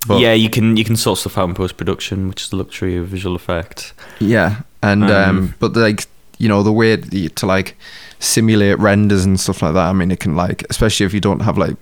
But- 0.07 0.19
yeah, 0.21 0.33
you 0.33 0.49
can 0.49 0.77
you 0.77 0.85
can 0.85 0.95
sort 0.95 1.19
stuff 1.19 1.37
out 1.37 1.49
in 1.49 1.55
post 1.55 1.75
production, 1.77 2.29
which 2.29 2.43
is 2.43 2.49
the 2.49 2.55
luxury 2.55 2.95
of 2.97 3.07
visual 3.07 3.35
effects. 3.35 3.93
Yeah, 4.19 4.61
and 4.81 5.03
um, 5.03 5.37
Um, 5.37 5.53
but 5.59 5.75
like 5.75 6.05
you 6.37 6.47
know 6.47 6.63
the 6.63 6.71
way 6.71 6.95
to 6.97 7.45
like 7.45 7.75
simulate 8.19 8.79
renders 8.79 9.25
and 9.25 9.39
stuff 9.39 9.61
like 9.61 9.73
that. 9.73 9.89
I 9.89 9.93
mean, 9.93 10.11
it 10.11 10.19
can 10.19 10.35
like 10.35 10.65
especially 10.69 11.05
if 11.05 11.13
you 11.13 11.19
don't 11.19 11.41
have 11.41 11.57
like 11.57 11.75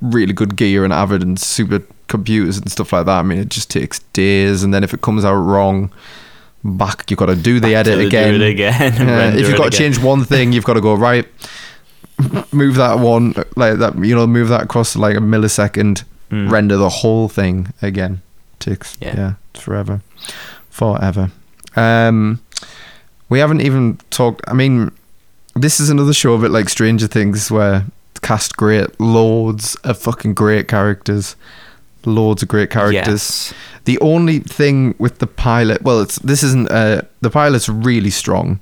really 0.00 0.32
good 0.32 0.56
gear 0.56 0.84
and 0.84 0.92
Avid 0.92 1.22
and 1.22 1.38
super 1.38 1.82
computers 2.08 2.58
and 2.58 2.70
stuff 2.70 2.92
like 2.92 3.06
that. 3.06 3.18
I 3.18 3.22
mean, 3.22 3.38
it 3.38 3.48
just 3.48 3.70
takes 3.70 4.00
days, 4.12 4.62
and 4.62 4.72
then 4.74 4.82
if 4.84 4.92
it 4.94 5.00
comes 5.00 5.24
out 5.24 5.34
wrong, 5.34 5.92
back 6.64 7.10
you've 7.10 7.18
got 7.18 7.26
to 7.26 7.36
do 7.36 7.54
the 7.60 7.68
Back 7.72 7.86
edit 7.86 8.06
again. 8.06 8.34
Do 8.38 8.44
it 8.44 8.50
again. 8.50 8.92
render 9.08 9.38
if 9.38 9.48
you've 9.48 9.58
got 9.58 9.72
to 9.72 9.78
change 9.78 9.98
one 9.98 10.24
thing, 10.24 10.52
you've 10.52 10.64
got 10.64 10.74
to 10.74 10.80
go 10.80 10.94
right. 10.94 11.26
Move 12.52 12.74
that 12.76 12.98
one 12.98 13.34
like 13.54 13.78
that. 13.78 13.96
You 14.04 14.14
know, 14.16 14.26
move 14.26 14.48
that 14.48 14.62
across 14.62 14.96
like 14.96 15.16
a 15.16 15.20
millisecond 15.20 16.04
Mm. 16.30 16.50
render 16.50 16.76
the 16.76 16.90
whole 16.90 17.26
thing 17.26 17.72
again. 17.80 18.20
Takes 18.58 18.98
yeah, 19.00 19.14
Yeah. 19.16 19.32
forever, 19.54 20.02
forever. 20.68 21.30
Um, 21.74 22.40
we 23.30 23.38
haven't 23.38 23.62
even 23.62 23.98
talked. 24.10 24.42
I 24.46 24.52
mean, 24.52 24.90
this 25.54 25.80
is 25.80 25.88
another 25.88 26.12
show 26.12 26.34
a 26.34 26.38
bit 26.38 26.50
like 26.50 26.68
Stranger 26.68 27.06
Things 27.06 27.50
where 27.50 27.86
cast 28.22 28.56
great, 28.56 28.98
loads 29.00 29.74
of 29.84 29.98
fucking 29.98 30.34
great 30.34 30.68
characters, 30.68 31.36
loads 32.04 32.42
of 32.42 32.48
great 32.48 32.70
characters. 32.70 33.52
Yes. 33.52 33.54
The 33.84 33.98
only 34.00 34.40
thing 34.40 34.94
with 34.98 35.18
the 35.18 35.26
pilot, 35.26 35.82
well, 35.82 36.00
it's 36.00 36.18
this 36.20 36.42
isn't. 36.42 36.70
Uh, 36.70 37.02
the 37.20 37.30
pilot's 37.30 37.68
really 37.68 38.10
strong, 38.10 38.60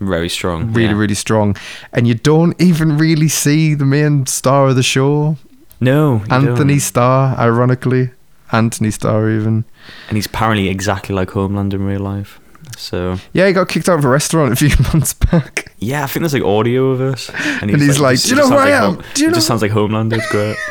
Very 0.00 0.28
strong. 0.28 0.72
really, 0.72 0.92
yeah. 0.92 0.98
really 1.00 1.14
strong, 1.14 1.56
and 1.92 2.06
you 2.06 2.14
don't 2.14 2.60
even 2.60 2.98
really 2.98 3.28
see 3.28 3.74
the 3.74 3.86
main 3.86 4.26
star 4.26 4.68
of 4.68 4.76
the 4.76 4.82
show, 4.82 5.36
No. 5.80 6.22
Antony 6.30 6.74
don't. 6.74 6.80
Starr. 6.80 7.36
Ironically, 7.38 8.10
Antony 8.52 8.90
Starr 8.90 9.30
even. 9.30 9.64
And 10.08 10.16
he's 10.16 10.26
apparently 10.26 10.68
exactly 10.68 11.14
like 11.14 11.30
Homeland 11.30 11.72
in 11.74 11.84
real 11.86 12.00
life. 12.00 12.38
So 12.76 13.16
Yeah, 13.32 13.46
he 13.46 13.52
got 13.52 13.68
kicked 13.68 13.88
out 13.88 13.98
of 13.98 14.04
a 14.04 14.08
restaurant 14.08 14.52
a 14.52 14.56
few 14.56 14.68
months 14.92 15.14
back. 15.14 15.72
yeah, 15.78 16.04
I 16.04 16.06
think 16.06 16.22
there's 16.22 16.34
like 16.34 16.42
audio 16.44 16.90
of 16.90 17.00
it, 17.00 17.30
and 17.62 17.70
And 17.70 17.80
he's 17.82 17.98
like, 17.98 18.16
it 18.18 18.22
"Do 18.24 18.28
you 18.30 18.36
know 18.36 18.48
who 18.48 18.54
I 18.54 18.64
like 18.64 18.72
am? 18.72 18.94
Home- 18.96 19.04
Do 19.14 19.22
you 19.22 19.28
it 19.30 19.34
just 19.34 19.46
sounds 19.46 19.62
like 19.62 19.70
Homeland. 19.72 20.12
It's 20.12 20.30
great. 20.30 20.56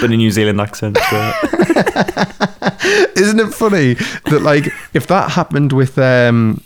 but 0.00 0.04
in 0.04 0.12
a 0.12 0.16
New 0.16 0.30
Zealand 0.30 0.60
accent. 0.60 0.98
Isn't 3.16 3.40
it 3.40 3.52
funny 3.54 3.94
that 4.30 4.40
like 4.42 4.66
if 4.94 5.06
that 5.08 5.30
happened 5.32 5.72
with 5.72 5.98
um, 5.98 6.62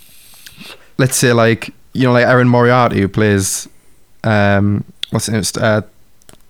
let's 0.98 1.16
say 1.16 1.32
like 1.32 1.70
you 1.92 2.04
know 2.04 2.12
like 2.12 2.26
Erin 2.26 2.48
Moriarty 2.48 3.00
who 3.00 3.08
plays 3.08 3.68
um 4.24 4.84
what's 5.10 5.28
it 5.28 5.56
uh 5.58 5.82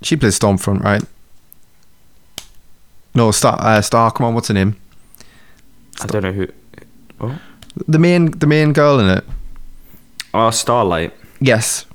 she 0.03 0.17
plays 0.17 0.39
Stormfront 0.39 0.83
right 0.83 1.03
No, 3.15 3.31
Star. 3.31 3.57
Uh, 3.61 3.81
Star. 3.81 4.11
Come 4.11 4.27
on, 4.27 4.35
what's 4.35 4.49
her 4.49 4.55
name? 4.55 4.77
I 6.03 6.07
don't 6.07 6.23
know 6.23 6.33
who. 6.33 6.49
Oh, 7.21 7.39
The 7.89 7.99
main, 7.99 8.31
the 8.31 8.47
main 8.47 8.73
girl 8.73 8.99
in 9.01 9.09
it. 9.09 9.25
oh 10.33 10.51
Starlight. 10.51 11.13
Yes. 11.41 11.87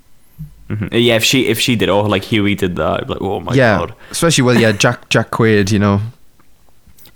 hmm 0.68 0.88
Yeah, 0.92 1.16
if 1.16 1.24
she 1.24 1.48
if 1.48 1.60
she 1.60 1.76
did, 1.76 1.90
or 1.90 2.08
like 2.08 2.24
Hughie 2.26 2.56
did 2.56 2.76
that, 2.78 3.02
I'd 3.02 3.08
be 3.08 3.14
like, 3.14 3.22
oh 3.22 3.40
my 3.40 3.54
yeah. 3.54 3.78
god. 3.80 3.94
Especially 4.12 4.44
well, 4.44 4.56
yeah, 4.60 4.72
Jack 4.72 5.10
Jack 5.10 5.32
Quaid. 5.32 5.72
You 5.72 5.80
know. 5.80 6.02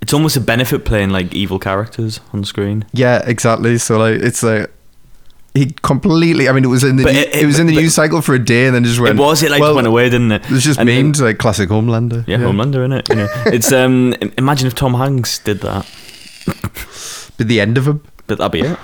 It's 0.00 0.12
almost 0.12 0.36
a 0.36 0.40
benefit 0.40 0.84
playing 0.84 1.10
like 1.10 1.32
evil 1.34 1.58
characters 1.58 2.20
on 2.34 2.44
screen. 2.44 2.84
Yeah, 2.92 3.22
exactly. 3.26 3.78
So 3.78 3.96
like, 3.98 4.20
it's 4.20 4.42
like 4.42 4.70
he 5.54 5.66
completely. 5.82 6.46
I 6.48 6.52
mean, 6.52 6.64
it 6.64 6.68
was 6.68 6.84
in 6.84 6.96
the 6.96 7.04
But 7.04 7.12
new- 7.14 7.20
it- 7.20 7.34
it, 7.42 7.46
was 7.46 7.58
in 7.58 7.66
the 7.68 7.72
news 7.76 7.94
cycle 7.94 8.20
for 8.20 8.34
a 8.34 8.38
day, 8.44 8.66
and 8.66 8.74
then 8.74 8.84
just 8.84 9.00
went. 9.00 9.18
it 9.18 9.22
was 9.22 9.42
it 9.42 9.50
like 9.50 9.60
well, 9.62 9.74
went 9.74 9.86
away, 9.86 10.10
didn't 10.10 10.32
it? 10.32 10.44
It 10.44 10.50
was 10.50 10.62
just 10.64 10.78
And 10.80 10.88
memed 10.88 11.20
like 11.20 11.38
classic 11.38 11.70
Homelander. 11.70 12.24
Yeah, 12.26 12.36
Homelander 12.38 12.84
in 12.84 12.92
it. 12.92 13.08
You 13.08 13.14
know, 13.16 13.28
it's 13.46 13.72
um. 13.72 14.14
Imagine 14.36 14.66
if 14.66 14.74
Tom 14.74 14.92
Hanks 14.94 15.38
did 15.38 15.60
that, 15.60 15.86
But 17.36 17.48
the 17.48 17.60
end 17.60 17.76
of 17.78 17.86
him, 17.88 18.02
but 18.26 18.38
that'd 18.38 18.52
be 18.52 18.60
it. 18.60 18.78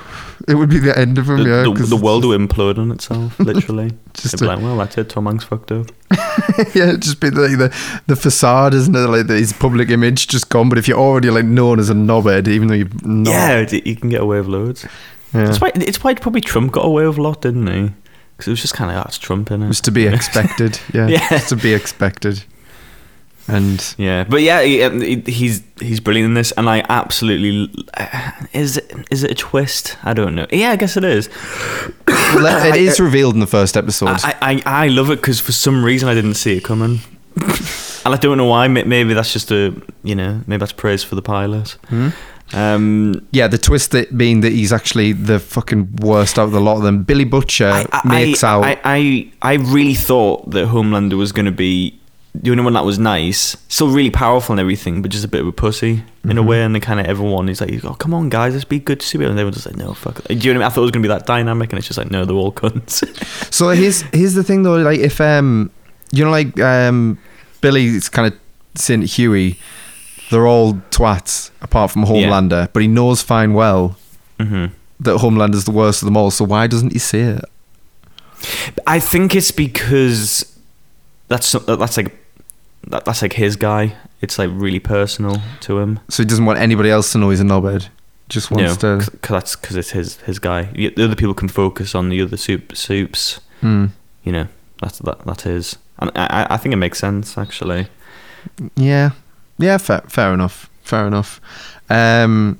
it 0.48 0.54
would 0.56 0.70
be 0.70 0.78
the 0.78 0.96
end 0.98 1.18
of 1.18 1.28
him. 1.30 1.44
The, 1.44 1.48
yeah, 1.48 1.62
the, 1.62 1.86
the 1.86 1.96
world 1.96 2.24
would 2.24 2.40
implode 2.40 2.78
on 2.78 2.90
itself, 2.90 3.38
literally. 3.40 3.92
Just 4.14 4.38
be 4.40 4.44
a- 4.44 4.48
like, 4.48 4.60
well, 4.60 4.76
that's 4.76 4.98
it. 4.98 5.08
Tom 5.08 5.26
Hanks 5.26 5.44
fucked 5.44 5.70
up. 5.72 5.86
yeah, 6.74 6.88
it'd 6.88 7.02
just 7.02 7.20
be 7.20 7.30
like 7.30 7.56
the 7.58 7.74
the 8.08 8.16
facade, 8.16 8.74
isn't 8.74 8.94
it? 8.94 8.98
Like 9.06 9.28
his 9.28 9.52
public 9.52 9.88
image 9.90 10.26
just 10.28 10.48
gone. 10.48 10.68
But 10.68 10.78
if 10.78 10.88
you're 10.88 10.98
already 10.98 11.30
like 11.30 11.44
known 11.44 11.78
as 11.78 11.90
a 11.90 11.94
knobhead, 11.94 12.48
even 12.48 12.68
though 12.68 12.74
you're 12.74 12.88
not, 13.04 13.30
Yeah, 13.30 13.60
you 13.70 13.94
can 13.96 14.08
get 14.10 14.20
away 14.20 14.38
with 14.38 14.48
loads. 14.48 14.84
yeah. 15.32 15.48
It's 15.48 15.60
why 15.60 15.70
it's 15.76 16.02
why 16.02 16.14
probably 16.14 16.40
Trump 16.40 16.72
got 16.72 16.84
away 16.84 17.06
with 17.06 17.18
a 17.18 17.22
lot, 17.22 17.42
didn't 17.42 17.66
he? 17.68 17.94
Because 18.36 18.48
it 18.48 18.50
was 18.50 18.60
just 18.62 18.74
kind 18.74 18.90
of 18.90 18.96
oh, 18.96 19.00
that's 19.04 19.18
Trump 19.18 19.50
in 19.52 19.62
it 19.62 19.66
it. 19.66 19.68
was 19.68 19.80
to 19.82 19.92
be 19.92 20.06
expected. 20.06 20.80
Yeah, 20.92 21.06
Yeah. 21.06 21.28
it's 21.30 21.50
to 21.50 21.56
be 21.56 21.72
expected. 21.74 22.42
And 23.54 23.94
Yeah, 23.98 24.24
but 24.24 24.42
yeah, 24.42 24.62
he, 24.62 24.82
um, 24.82 25.00
he's 25.00 25.62
he's 25.80 26.00
brilliant 26.00 26.26
in 26.26 26.34
this, 26.34 26.52
and 26.52 26.68
I 26.68 26.84
absolutely 26.88 27.70
is 28.52 28.78
it, 28.78 28.92
is 29.10 29.24
it 29.24 29.30
a 29.32 29.34
twist? 29.34 29.96
I 30.02 30.14
don't 30.14 30.34
know. 30.34 30.46
Yeah, 30.50 30.70
I 30.70 30.76
guess 30.76 30.96
it 30.96 31.04
is. 31.04 31.28
Well, 32.32 32.64
it 32.64 32.76
is 32.76 33.00
revealed 33.00 33.34
in 33.34 33.40
the 33.40 33.46
first 33.46 33.76
episode. 33.76 34.10
I 34.22 34.36
I, 34.40 34.62
I 34.84 34.88
love 34.88 35.10
it 35.10 35.16
because 35.16 35.40
for 35.40 35.50
some 35.50 35.84
reason 35.84 36.08
I 36.08 36.14
didn't 36.14 36.34
see 36.34 36.56
it 36.56 36.62
coming, 36.62 37.00
and 37.36 38.14
I 38.14 38.16
don't 38.16 38.38
know 38.38 38.44
why. 38.44 38.68
Maybe 38.68 39.14
that's 39.14 39.32
just 39.32 39.50
a 39.50 39.74
you 40.04 40.14
know 40.14 40.40
maybe 40.46 40.60
that's 40.60 40.72
praise 40.72 41.02
for 41.02 41.16
the 41.16 41.22
pilot. 41.22 41.76
Hmm? 41.88 42.10
Um, 42.52 43.26
yeah, 43.30 43.46
the 43.48 43.58
twist 43.58 43.92
that 43.92 44.16
being 44.16 44.40
that 44.40 44.52
he's 44.52 44.72
actually 44.72 45.12
the 45.12 45.38
fucking 45.38 45.96
worst 45.96 46.38
out 46.38 46.44
of 46.44 46.52
the 46.52 46.60
lot 46.60 46.76
of 46.76 46.82
them. 46.82 47.02
Billy 47.04 47.24
Butcher 47.24 47.70
I, 47.70 47.86
I, 47.92 48.08
makes 48.08 48.42
I, 48.42 48.50
out. 48.52 48.64
I, 48.64 48.80
I 48.84 49.32
I 49.42 49.54
really 49.54 49.94
thought 49.94 50.50
that 50.50 50.68
Homelander 50.68 51.16
was 51.16 51.32
going 51.32 51.46
to 51.46 51.52
be 51.52 51.99
the 52.34 52.50
only 52.52 52.62
one 52.62 52.74
that 52.74 52.84
was 52.84 52.98
nice, 52.98 53.56
still 53.68 53.88
really 53.88 54.10
powerful 54.10 54.52
and 54.52 54.60
everything, 54.60 55.02
but 55.02 55.10
just 55.10 55.24
a 55.24 55.28
bit 55.28 55.40
of 55.40 55.48
a 55.48 55.52
pussy 55.52 56.04
in 56.24 56.38
a 56.38 56.42
way. 56.42 56.62
And 56.62 56.74
the 56.74 56.80
kind 56.80 57.00
of 57.00 57.06
everyone 57.06 57.48
is 57.48 57.60
like, 57.60 57.84
"Oh, 57.84 57.94
come 57.94 58.14
on, 58.14 58.28
guys, 58.28 58.52
let's 58.52 58.64
be 58.64 58.78
good 58.78 59.00
to 59.00 59.06
superheroes." 59.06 59.30
And 59.30 59.38
everyone's 59.38 59.56
just 59.56 59.66
like, 59.66 59.76
"No, 59.76 59.94
fuck." 59.94 60.22
Do 60.28 60.34
you 60.34 60.38
know 60.38 60.40
what 60.40 60.46
I 60.46 60.52
mean? 60.58 60.62
I 60.62 60.68
thought 60.68 60.80
it 60.82 60.82
was 60.82 60.90
going 60.92 61.02
to 61.02 61.08
be 61.08 61.14
that 61.14 61.26
dynamic, 61.26 61.72
and 61.72 61.78
it's 61.78 61.88
just 61.88 61.98
like, 61.98 62.10
no, 62.10 62.24
they're 62.24 62.36
all 62.36 62.52
cunts. 62.52 63.02
So 63.52 63.70
here's 63.70 64.02
here's 64.12 64.34
the 64.34 64.44
thing 64.44 64.62
though, 64.62 64.76
like 64.76 65.00
if 65.00 65.20
um 65.20 65.70
you 66.12 66.24
know 66.24 66.30
like 66.30 66.58
um 66.60 67.18
Billy's 67.60 68.08
kind 68.08 68.32
of 68.32 68.38
saying 68.76 69.02
Hughie, 69.02 69.58
they're 70.30 70.46
all 70.46 70.74
twats 70.90 71.50
apart 71.60 71.90
from 71.90 72.02
Yeah. 72.02 72.08
Homelander, 72.28 72.68
but 72.72 72.80
he 72.82 72.88
knows 72.88 73.22
fine 73.22 73.54
well 73.54 73.96
hmm 74.38 74.66
that 75.00 75.18
Homelander's 75.18 75.64
the 75.64 75.70
worst 75.72 76.02
of 76.02 76.06
them 76.06 76.16
all. 76.16 76.30
So 76.30 76.44
why 76.44 76.66
doesn't 76.66 76.92
he 76.92 76.98
say 76.98 77.20
it? 77.22 77.44
I 78.86 79.00
think 79.00 79.34
it's 79.34 79.50
because 79.50 80.49
that's 81.30 81.52
that's 81.52 81.96
like 81.96 82.14
that, 82.88 83.04
that's 83.06 83.22
like 83.22 83.32
his 83.32 83.56
guy. 83.56 83.96
It's 84.20 84.38
like 84.38 84.50
really 84.52 84.80
personal 84.80 85.38
to 85.60 85.78
him. 85.78 85.98
So 86.10 86.22
he 86.22 86.26
doesn't 86.26 86.44
want 86.44 86.58
anybody 86.58 86.90
else 86.90 87.10
to 87.12 87.18
know 87.18 87.30
he's 87.30 87.40
a 87.40 87.44
knobhead. 87.44 87.88
Just 88.28 88.50
wants 88.50 88.82
No, 88.82 88.98
to. 89.00 89.10
because 89.10 89.30
that's 89.30 89.56
because 89.56 89.76
it's 89.76 89.90
his 89.90 90.16
his 90.26 90.38
guy. 90.38 90.64
The 90.74 90.92
other 91.04 91.16
people 91.16 91.32
can 91.34 91.48
focus 91.48 91.94
on 91.94 92.10
the 92.10 92.20
other 92.20 92.36
soup 92.36 92.76
soups. 92.76 93.40
Hmm. 93.62 93.86
You 94.24 94.32
know, 94.32 94.46
that's 94.82 94.98
that 94.98 95.24
that's. 95.24 95.46
And 95.98 96.10
I 96.14 96.26
I- 96.26 96.54
I 96.54 96.56
think 96.58 96.72
it 96.74 96.76
makes 96.76 96.98
sense 96.98 97.38
actually. 97.38 97.86
Yeah, 98.76 99.10
yeah, 99.58 99.78
fair, 99.78 100.02
fair 100.08 100.32
enough, 100.34 100.68
fair 100.82 101.06
enough. 101.06 101.40
Um, 101.90 102.58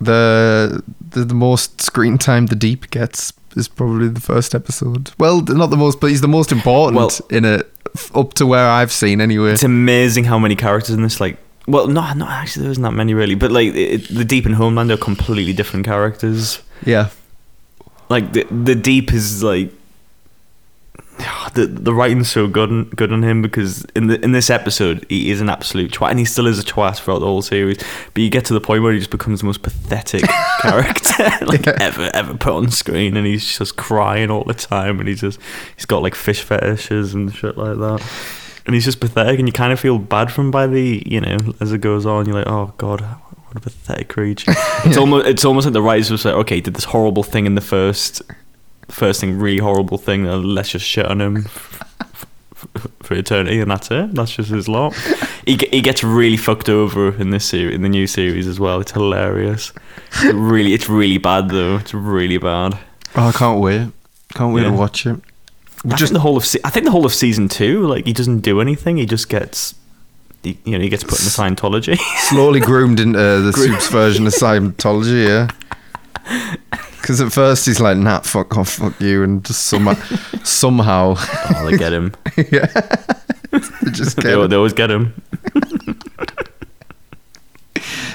the, 0.00 0.82
the 1.10 1.24
the 1.24 1.34
most 1.34 1.80
screen 1.82 2.16
time 2.18 2.46
the 2.46 2.54
deep 2.56 2.90
gets 2.90 3.32
is 3.58 3.68
probably 3.68 4.08
the 4.08 4.20
first 4.20 4.54
episode. 4.54 5.10
Well, 5.18 5.42
not 5.42 5.70
the 5.70 5.76
most, 5.76 6.00
but 6.00 6.08
he's 6.10 6.20
the 6.20 6.28
most 6.28 6.52
important 6.52 6.96
Well- 6.96 7.10
in 7.30 7.44
it, 7.44 7.70
up 8.14 8.34
to 8.34 8.46
where 8.46 8.66
I've 8.66 8.92
seen 8.92 9.20
anyway. 9.20 9.52
It's 9.52 9.62
amazing 9.62 10.24
how 10.24 10.38
many 10.38 10.56
characters 10.56 10.94
in 10.94 11.02
this. 11.02 11.20
Like, 11.20 11.36
well, 11.66 11.86
no, 11.86 12.12
not 12.14 12.30
actually. 12.30 12.62
There 12.62 12.70
isn't 12.72 12.82
that 12.82 12.92
many 12.92 13.12
really, 13.14 13.34
but 13.34 13.50
like 13.50 13.74
it, 13.74 14.08
the 14.08 14.24
Deep 14.24 14.46
and 14.46 14.54
Homeland 14.54 14.90
are 14.90 14.96
completely 14.96 15.52
different 15.52 15.84
characters. 15.86 16.60
Yeah, 16.86 17.08
Like 18.08 18.32
the 18.32 18.44
the 18.50 18.74
Deep 18.74 19.12
is 19.12 19.42
like. 19.42 19.72
Ah, 21.20 21.50
the 21.54 21.66
the 21.66 21.92
writing's 21.92 22.30
so 22.30 22.46
good 22.46 22.70
on, 22.70 22.84
good 22.90 23.12
on 23.12 23.22
him 23.24 23.42
because 23.42 23.84
in 23.96 24.06
the 24.06 24.22
in 24.22 24.32
this 24.32 24.50
episode 24.50 25.04
he 25.08 25.30
is 25.30 25.40
an 25.40 25.48
absolute 25.48 25.90
twat 25.92 26.10
and 26.10 26.18
he 26.18 26.24
still 26.24 26.46
is 26.46 26.58
a 26.58 26.62
twat 26.64 26.96
throughout 26.98 27.18
the 27.20 27.26
whole 27.26 27.42
series. 27.42 27.78
But 28.14 28.22
you 28.22 28.30
get 28.30 28.44
to 28.46 28.54
the 28.54 28.60
point 28.60 28.82
where 28.82 28.92
he 28.92 28.98
just 28.98 29.10
becomes 29.10 29.40
the 29.40 29.46
most 29.46 29.62
pathetic 29.62 30.22
character 30.60 31.24
like 31.46 31.66
Yeah. 31.66 31.76
ever 31.80 32.10
ever 32.14 32.34
put 32.34 32.52
on 32.52 32.70
screen, 32.70 33.16
and 33.16 33.26
he's 33.26 33.58
just 33.58 33.76
crying 33.76 34.30
all 34.30 34.44
the 34.44 34.54
time, 34.54 35.00
and 35.00 35.08
he's 35.08 35.20
just 35.20 35.40
he's 35.76 35.86
got 35.86 36.02
like 36.02 36.14
fish 36.14 36.42
fetishes 36.42 37.14
and 37.14 37.34
shit 37.34 37.56
like 37.58 37.76
that. 37.78 38.02
And 38.66 38.74
he's 38.74 38.84
just 38.84 39.00
pathetic, 39.00 39.38
and 39.38 39.48
you 39.48 39.52
kind 39.52 39.72
of 39.72 39.80
feel 39.80 39.98
bad 39.98 40.30
for 40.30 40.42
him 40.42 40.50
by 40.50 40.66
the 40.66 41.02
you 41.06 41.20
know 41.20 41.36
as 41.60 41.72
it 41.72 41.78
goes 41.80 42.04
on. 42.06 42.26
You're 42.26 42.36
like, 42.36 42.46
oh 42.48 42.74
god, 42.76 43.00
what 43.00 43.56
a 43.56 43.60
pathetic 43.60 44.08
creature. 44.08 44.52
It's 44.84 44.96
almost 44.96 45.26
it's 45.26 45.44
almost 45.44 45.64
like 45.66 45.72
the 45.72 45.82
writers 45.82 46.10
were 46.10 46.30
like, 46.30 46.40
okay, 46.42 46.54
he 46.56 46.60
did 46.60 46.74
this 46.74 46.84
horrible 46.84 47.22
thing 47.24 47.46
in 47.46 47.54
the 47.54 47.60
first 47.60 48.22
first 48.88 49.20
thing, 49.20 49.38
really 49.38 49.58
horrible 49.58 49.98
thing. 49.98 50.26
uh, 50.26 50.36
Let's 50.36 50.70
just 50.70 50.84
shit 50.86 51.06
on 51.06 51.20
him 51.20 51.42
for 53.02 53.14
eternity, 53.14 53.60
and 53.60 53.70
that's 53.70 53.90
it. 53.90 54.14
That's 54.14 54.32
just 54.34 54.50
his 54.50 54.68
lot. 54.68 54.94
He 55.46 55.56
he 55.70 55.80
gets 55.80 56.02
really 56.04 56.36
fucked 56.36 56.68
over 56.68 57.14
in 57.16 57.30
this 57.30 57.44
series, 57.46 57.74
in 57.74 57.82
the 57.82 57.88
new 57.88 58.06
series 58.06 58.46
as 58.46 58.58
well. 58.60 58.80
It's 58.80 58.92
hilarious. 58.92 59.72
It's 60.12 60.34
really, 60.34 60.74
it's 60.74 60.88
really 60.88 61.18
bad 61.18 61.48
though. 61.50 61.76
It's 61.76 61.94
really 61.94 62.38
bad. 62.38 62.78
oh, 63.16 63.28
I 63.28 63.32
can't 63.32 63.60
wait, 63.60 63.88
can't 64.34 64.54
wait 64.54 64.62
Yeah. 64.62 64.70
to 64.70 64.76
watch 64.76 65.06
it. 65.06 65.20
I 65.84 65.90
Just 65.94 66.00
think 66.10 66.12
the 66.14 66.20
whole 66.20 66.36
of 66.36 66.44
se- 66.44 66.60
I 66.64 66.70
think 66.70 66.84
the 66.86 66.90
whole 66.90 67.06
of 67.06 67.14
season 67.14 67.48
two, 67.48 67.86
like 67.86 68.04
he 68.04 68.12
doesn't 68.12 68.40
do 68.40 68.60
anything. 68.60 68.96
He 68.96 69.06
just 69.06 69.28
gets, 69.28 69.74
he, 70.42 70.58
you 70.64 70.72
know, 70.76 70.82
he 70.82 70.88
gets 70.88 71.04
put 71.04 71.20
into 71.20 71.30
Scientology. 71.30 71.96
slowly 72.28 72.58
groomed 72.60 72.98
into 72.98 73.18
the 73.18 73.52
Gro- 73.54 73.66
Soups 73.66 73.88
version 73.88 74.26
of 74.26 74.32
Scientology. 74.34 75.26
Yeah. 75.28 75.48
Because 77.00 77.20
at 77.20 77.32
first 77.32 77.66
he's 77.66 77.80
like, 77.80 77.96
"Nah, 77.96 78.20
fuck 78.20 78.56
off, 78.56 78.70
fuck 78.70 79.00
you," 79.00 79.22
and 79.22 79.44
just 79.44 79.66
somehow, 79.66 79.94
somehow, 80.44 81.14
oh, 81.18 81.70
they 81.70 81.76
get 81.76 81.92
him. 81.92 82.12
yeah, 82.36 82.66
they 83.50 83.90
just 83.92 84.16
get 84.16 84.26
al- 84.32 84.42
it. 84.44 84.48
they 84.48 84.56
always 84.56 84.72
get 84.72 84.90
him. 84.90 85.14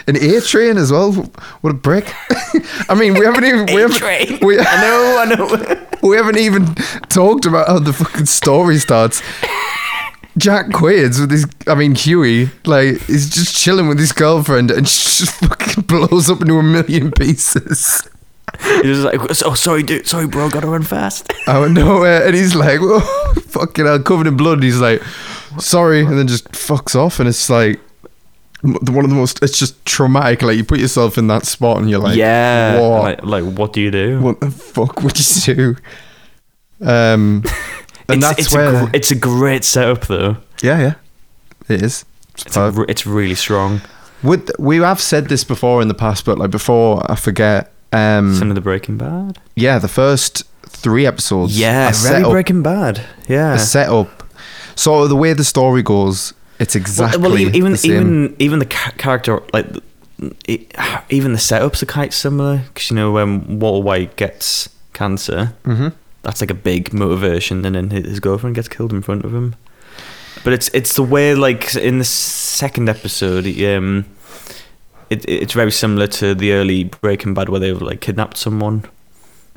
An 0.05 0.17
A 0.17 0.41
train 0.41 0.77
as 0.77 0.91
well. 0.91 1.13
What 1.61 1.71
a 1.71 1.73
brick! 1.73 2.13
I 2.89 2.95
mean, 2.95 3.13
we 3.13 3.25
haven't 3.25 3.45
even 3.45 3.65
we 3.67 3.81
haven't, 3.81 3.95
A-Train. 3.95 4.39
we, 4.41 4.59
I 4.59 4.81
know, 4.81 5.17
I 5.19 5.25
know. 5.35 5.87
we 6.03 6.17
haven't 6.17 6.37
even 6.37 6.75
talked 7.07 7.45
about 7.45 7.67
how 7.67 7.79
the 7.79 7.93
fucking 7.93 8.25
story 8.25 8.79
starts. 8.79 9.21
Jack 10.37 10.71
Quaid's 10.71 11.21
with 11.21 11.31
his, 11.31 11.45
I 11.67 11.75
mean 11.75 11.95
Hughie, 11.95 12.49
like 12.65 12.99
he's 13.03 13.29
just 13.29 13.55
chilling 13.55 13.87
with 13.87 13.99
his 13.99 14.11
girlfriend, 14.11 14.71
and 14.71 14.87
she 14.87 15.23
just 15.23 15.35
fucking 15.35 15.83
blows 15.83 16.29
up 16.29 16.41
into 16.41 16.57
a 16.57 16.63
million 16.63 17.11
pieces 17.11 18.09
He's 18.59 19.01
just 19.01 19.03
like, 19.03 19.45
oh, 19.45 19.53
sorry, 19.55 19.83
dude, 19.83 20.07
sorry, 20.07 20.27
bro, 20.27 20.49
gotta 20.49 20.67
run 20.67 20.83
fast. 20.83 21.31
out 21.47 21.63
of 21.63 21.71
nowhere, 21.71 22.25
and 22.25 22.35
he's 22.35 22.55
like, 22.55 22.79
oh, 22.81 23.33
fucking 23.47 23.85
hell, 23.85 23.99
covered 23.99 24.27
in 24.27 24.37
blood. 24.37 24.55
And 24.55 24.63
he's 24.63 24.79
like, 24.79 25.01
sorry, 25.59 26.05
and 26.05 26.17
then 26.17 26.27
just 26.27 26.51
fucks 26.51 26.95
off, 26.95 27.19
and 27.19 27.27
it's 27.27 27.49
like 27.49 27.79
one 28.61 29.03
of 29.03 29.09
the 29.09 29.15
most. 29.15 29.41
It's 29.43 29.57
just 29.57 29.83
traumatic. 29.85 30.41
Like 30.41 30.57
you 30.57 30.63
put 30.63 30.79
yourself 30.79 31.17
in 31.17 31.27
that 31.27 31.45
spot, 31.45 31.77
and 31.77 31.89
you're 31.89 31.99
like, 31.99 32.15
yeah, 32.15 32.79
what? 32.79 33.01
like, 33.01 33.23
like, 33.23 33.57
what 33.57 33.73
do 33.73 33.81
you 33.81 33.91
do? 33.91 34.21
what 34.21 34.39
the 34.39 34.51
fuck 34.51 35.01
would 35.03 35.17
you 35.47 35.55
do? 35.55 35.75
Um, 36.81 37.43
and 38.07 38.17
it's, 38.17 38.21
that's 38.21 38.39
it's 38.39 38.53
where, 38.55 38.83
a, 38.83 38.85
gr- 38.85 38.95
it's 38.95 39.11
a 39.11 39.15
great 39.15 39.63
setup 39.63 40.07
though. 40.07 40.37
yeah, 40.61 40.79
yeah, 40.79 40.93
it 41.69 41.81
is. 41.81 42.05
It's 42.33 42.45
It's, 42.45 42.57
a, 42.57 42.85
it's 42.87 43.05
really 43.05 43.35
strong. 43.35 43.81
Would 44.23 44.51
we 44.57 44.77
have 44.77 45.01
said 45.01 45.27
this 45.27 45.43
before 45.43 45.81
in 45.81 45.89
the 45.89 45.93
past, 45.93 46.25
but 46.25 46.37
like 46.37 46.51
before 46.51 47.09
I 47.11 47.15
forget. 47.15 47.72
Um, 47.93 48.33
Some 48.35 48.49
of 48.49 48.55
the 48.55 48.61
Breaking 48.61 48.97
Bad. 48.97 49.39
yeah, 49.55 49.79
the 49.79 49.87
first 49.87 50.43
three 50.67 51.05
episodes. 51.05 51.57
Yeah, 51.59 51.91
very 51.91 52.23
up, 52.23 52.31
Breaking 52.31 52.63
Bad. 52.63 53.01
Yeah. 53.27 53.57
set 53.57 53.89
up. 53.89 54.23
So 54.75 55.07
the 55.07 55.15
way 55.15 55.33
the 55.33 55.43
story 55.43 55.83
goes, 55.83 56.33
it's 56.59 56.75
exactly 56.75 57.21
well, 57.21 57.37
e- 57.37 57.51
even 57.53 57.71
the 57.73 57.77
same. 57.77 57.91
even 57.91 58.35
even 58.39 58.59
the 58.59 58.65
character 58.65 59.41
like 59.53 59.67
it, 60.47 60.73
even 61.09 61.33
the 61.33 61.37
setups 61.39 61.83
are 61.83 61.85
quite 61.85 62.13
similar 62.13 62.57
because 62.67 62.89
you 62.89 62.95
know 62.95 63.11
when 63.11 63.59
Walter 63.59 63.83
White 63.83 64.15
gets 64.15 64.69
cancer, 64.93 65.53
hmm 65.65 65.89
that's 66.23 66.39
like 66.39 66.49
a 66.51 66.53
big 66.55 66.93
motivation, 66.93 67.65
and 67.65 67.75
then 67.75 67.89
his 67.89 68.21
girlfriend 68.21 68.55
gets 68.55 68.69
killed 68.69 68.93
in 68.93 69.01
front 69.01 69.25
of 69.25 69.33
him. 69.35 69.55
But 70.45 70.53
it's 70.53 70.69
it's 70.73 70.95
the 70.95 71.03
way 71.03 71.35
like 71.35 71.75
in 71.75 71.99
the 71.99 72.05
second 72.05 72.87
episode, 72.89 73.45
um, 73.63 74.05
it 75.13 75.25
it's 75.27 75.53
very 75.53 75.71
similar 75.71 76.07
to 76.19 76.35
the 76.35 76.51
early 76.53 76.83
Breaking 76.85 77.33
Bad 77.33 77.49
where 77.49 77.59
they've 77.59 77.81
like 77.81 78.01
kidnapped 78.01 78.37
someone. 78.37 78.83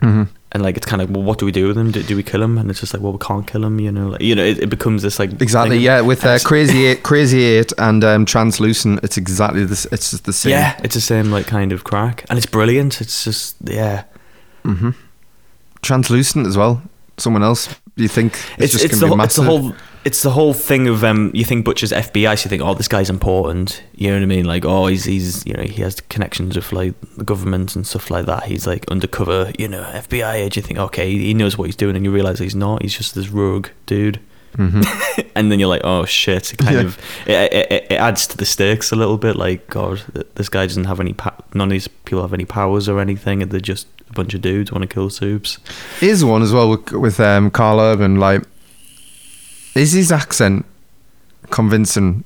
hmm 0.01 0.25
And 0.53 0.63
like 0.63 0.77
it's 0.77 0.87
kind 0.87 1.03
of 1.03 1.11
well, 1.11 1.23
what 1.25 1.39
do 1.39 1.45
we 1.47 1.53
do 1.53 1.67
with 1.69 1.77
them? 1.77 1.91
Do, 1.91 2.03
do 2.03 2.15
we 2.17 2.23
kill 2.23 2.41
them? 2.41 2.59
And 2.59 2.71
it's 2.71 2.81
just 2.81 2.93
like, 2.95 3.03
well, 3.03 3.13
we 3.13 3.19
can't 3.19 3.47
kill 3.47 3.63
them, 3.63 3.79
You 3.81 3.93
know, 3.93 4.09
like, 4.13 4.21
you 4.23 4.35
know, 4.35 4.45
it, 4.45 4.59
it 4.65 4.71
becomes 4.71 5.03
this 5.03 5.19
like 5.19 5.33
Exactly. 5.43 5.77
thing. 5.77 5.85
Yeah, 5.85 6.01
with 6.03 6.25
uh, 6.25 6.39
Crazy 6.45 6.87
Eight, 6.89 7.03
Crazy 7.03 7.43
Eight, 7.43 7.73
and 7.79 8.03
um, 8.05 8.25
Translucent, 8.27 9.01
it's 9.03 9.17
exactly 9.19 9.65
this. 9.65 9.87
It's 9.93 10.11
just 10.13 10.25
the 10.25 10.33
same. 10.33 10.53
Yeah, 10.53 10.81
it's 10.85 10.95
the 10.95 11.01
same 11.13 11.31
like 11.37 11.47
kind 11.47 11.73
of 11.73 11.83
crack, 11.85 12.25
and 12.31 12.37
it's 12.39 12.47
brilliant. 12.47 13.01
It's 13.01 13.25
just 13.25 13.57
yeah, 13.65 14.05
Mm-hmm. 14.65 14.91
Translucent 15.83 16.47
as 16.47 16.57
well. 16.57 16.83
Someone 17.19 17.43
else. 17.43 17.69
You 17.97 18.09
think 18.09 18.35
it's 18.59 18.65
it's, 18.65 18.73
just 18.75 18.85
it's 18.85 19.01
the 19.01 19.09
whole, 19.09 19.21
it's 19.23 19.37
the 19.37 19.43
whole 19.43 19.75
it's 20.05 20.23
the 20.23 20.31
whole 20.31 20.53
thing 20.53 20.87
of 20.87 21.03
um 21.03 21.31
you 21.33 21.45
think 21.45 21.65
Butcher's 21.65 21.93
FBI, 21.93 22.39
so 22.39 22.45
you 22.45 22.51
think 22.51 22.63
oh 22.63 22.75
this 22.75 22.89
guy's 22.89 23.09
important. 23.09 23.83
You 23.95 24.09
know 24.09 24.17
what 24.17 24.23
I 24.23 24.27
mean? 24.27 24.45
Like 24.45 24.67
oh 24.67 24.87
he's 24.87 25.05
he's 25.05 25.47
you 25.47 25.55
know 25.55 25.63
he 25.63 25.81
has 25.81 26.01
connections 26.03 26.57
with 26.57 26.73
like 26.73 26.95
the 27.17 27.25
government 27.25 27.75
and 27.75 27.87
stuff 27.87 28.11
like 28.11 28.27
that. 28.27 28.45
He's 28.45 28.67
like 28.67 28.87
undercover, 28.89 29.51
you 29.59 29.67
know 29.67 29.83
FBI 29.83 30.35
agent. 30.35 30.57
You 30.57 30.63
think 30.63 30.79
okay 30.79 31.11
he 31.11 31.33
knows 31.33 31.57
what 31.57 31.65
he's 31.65 31.77
doing, 31.77 31.97
and 31.97 32.05
you 32.05 32.11
realize 32.11 32.39
he's 32.39 32.55
not. 32.55 32.83
He's 32.83 32.97
just 32.97 33.15
this 33.15 33.31
rogue 33.31 33.69
dude. 33.87 34.21
Mhm. 34.57 35.31
and 35.35 35.53
then 35.53 35.59
you're 35.61 35.69
like, 35.69 35.83
oh 35.85 36.05
shit! 36.07 36.53
It 36.53 36.59
kind 36.59 36.75
Yeah. 36.75 36.81
of 36.83 36.99
it, 37.27 37.53
it, 37.53 37.87
it 37.91 37.95
adds 38.01 38.27
to 38.29 38.37
the 38.37 38.47
stakes 38.47 38.91
a 38.93 38.97
little 38.97 39.19
bit. 39.19 39.37
Like, 39.37 39.69
God, 39.69 40.01
this 40.35 40.49
guy 40.49 40.67
doesn't 40.67 40.85
have 40.85 40.99
any. 41.01 41.13
Pa- 41.13 41.37
none 41.55 41.69
of 41.69 41.73
these 41.73 41.89
people 41.89 42.23
have 42.23 42.33
any 42.33 42.45
powers 42.47 42.89
or 42.89 42.99
anything, 43.01 43.43
and 43.43 43.51
they're 43.51 43.61
just 43.61 43.87
a 44.09 44.13
bunch 44.15 44.33
of 44.35 44.41
dudes 44.41 44.73
want 44.73 44.83
to 44.83 44.89
kill 44.89 45.11
soups. 45.11 45.59
Here's 46.01 46.25
one 46.25 46.43
as 46.43 46.53
well 46.53 46.71
with, 46.71 46.91
with 46.93 47.21
um, 47.21 47.51
Karl 47.51 47.81
Urban. 47.81 48.17
Like, 48.19 48.43
is 49.75 49.93
his 49.93 50.11
accent 50.11 50.65
convincing? 51.51 52.25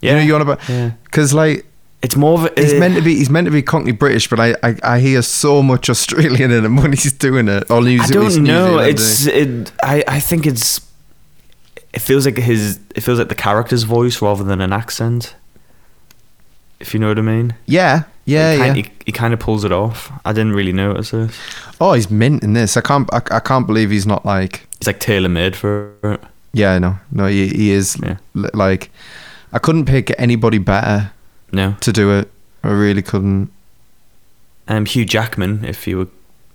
Yeah, 0.00 0.12
You 0.12 0.16
know, 0.18 0.22
you 0.24 0.34
on 0.36 0.42
about 0.42 0.68
yeah. 0.68 0.92
because 1.04 1.34
like 1.34 1.66
It's 2.02 2.14
more 2.16 2.38
of 2.38 2.44
a, 2.56 2.60
he's 2.60 2.72
uh, 2.74 2.78
meant 2.78 2.94
to 2.94 3.02
be 3.02 3.16
he's 3.16 3.28
meant 3.30 3.46
to 3.46 3.50
be 3.50 3.62
Cockney 3.62 3.92
British, 3.92 4.30
but 4.30 4.38
I, 4.40 4.54
I, 4.62 4.76
I 4.84 5.00
hear 5.00 5.20
so 5.22 5.62
much 5.62 5.90
Australian 5.90 6.50
in 6.52 6.64
him 6.64 6.76
when 6.76 6.92
he's 6.92 7.12
doing 7.12 7.48
it. 7.48 7.68
Or 7.70 7.82
New, 7.82 8.00
I 8.00 8.06
don't 8.06 8.34
New 8.36 8.40
know. 8.42 8.68
Zealand, 8.68 8.88
It's 8.90 9.26
it. 9.26 9.72
I 9.82 10.04
I 10.06 10.20
think 10.20 10.46
it's. 10.46 10.80
It 11.98 12.02
feels 12.02 12.24
like 12.26 12.36
his. 12.38 12.78
It 12.94 13.00
feels 13.00 13.18
like 13.18 13.28
the 13.28 13.34
character's 13.34 13.82
voice 13.82 14.22
rather 14.22 14.44
than 14.44 14.60
an 14.60 14.72
accent. 14.72 15.34
If 16.80 16.94
you 16.94 17.00
know 17.00 17.08
what 17.08 17.18
I 17.18 17.22
mean. 17.22 17.54
yeah, 17.66 18.04
yeah, 18.24 18.52
he 18.52 18.58
yeah. 18.58 18.64
kind, 18.66 18.76
He, 18.76 18.90
he 19.06 19.12
kind 19.12 19.34
of 19.34 19.40
pulls 19.40 19.64
it 19.64 19.72
off. 19.72 20.12
I 20.24 20.32
didn't 20.32 20.52
really 20.52 20.72
notice 20.72 21.12
it. 21.12 21.30
oh, 21.80 21.94
he's 21.94 22.08
mint 22.08 22.44
in 22.44 22.52
this. 22.52 22.76
I 22.76 22.82
can't 22.82 23.12
I, 23.12 23.20
I 23.32 23.40
can't 23.40 23.66
believe 23.66 23.90
he's 23.90 24.06
not 24.06 24.24
like 24.24 24.66
He's 24.78 24.86
like 24.86 25.00
tailor 25.00 25.28
made 25.28 25.56
for 25.56 25.92
it. 26.04 26.20
yeah 26.52 26.78
no 26.78 26.96
no 27.10 27.26
he, 27.26 27.48
he 27.48 27.70
is 27.72 27.98
Yeah. 28.00 28.18
li- 28.34 28.50
like 28.54 28.90
I 29.52 29.58
couldn't 29.58 29.86
pick 29.86 30.12
anybody 30.18 30.58
better 30.58 31.10
No. 31.50 31.74
to 31.80 31.90
do 31.92 32.12
it. 32.16 32.30
I 32.62 32.68
really 32.70 33.02
couldn't. 33.02 33.50
Um, 34.68 34.84
Hugh 34.84 35.04
Jackman, 35.04 35.64
if 35.64 35.86
you 35.88 35.98
were 35.98 36.08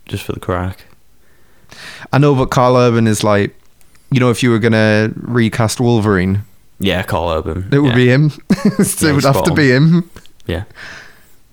just 0.05 0.23
for 0.23 0.31
the 0.33 0.39
crack. 0.39 0.85
I 2.13 2.17
know, 2.17 2.33
but 2.35 2.45
Karl 2.51 2.77
Urban 2.77 3.07
is 3.07 3.23
like, 3.25 3.53
you 4.13 4.19
know, 4.19 4.29
if 4.29 4.43
you 4.43 4.51
were 4.51 4.59
gonna 4.59 5.11
recast 5.15 5.79
Wolverine, 5.79 6.43
Yeah, 6.79 7.03
Karl 7.03 7.29
Urban. 7.31 7.67
it 7.71 7.79
would 7.79 7.89
yeah. 7.89 7.95
be 7.95 8.07
him. 8.09 8.29
so 8.29 9.05
Yeah, 9.07 9.11
it 9.11 9.15
would 9.15 9.23
have 9.25 9.43
to 9.43 9.49
on. 9.51 9.55
be 9.55 9.71
him. 9.71 10.09
Yeah. 10.45 10.63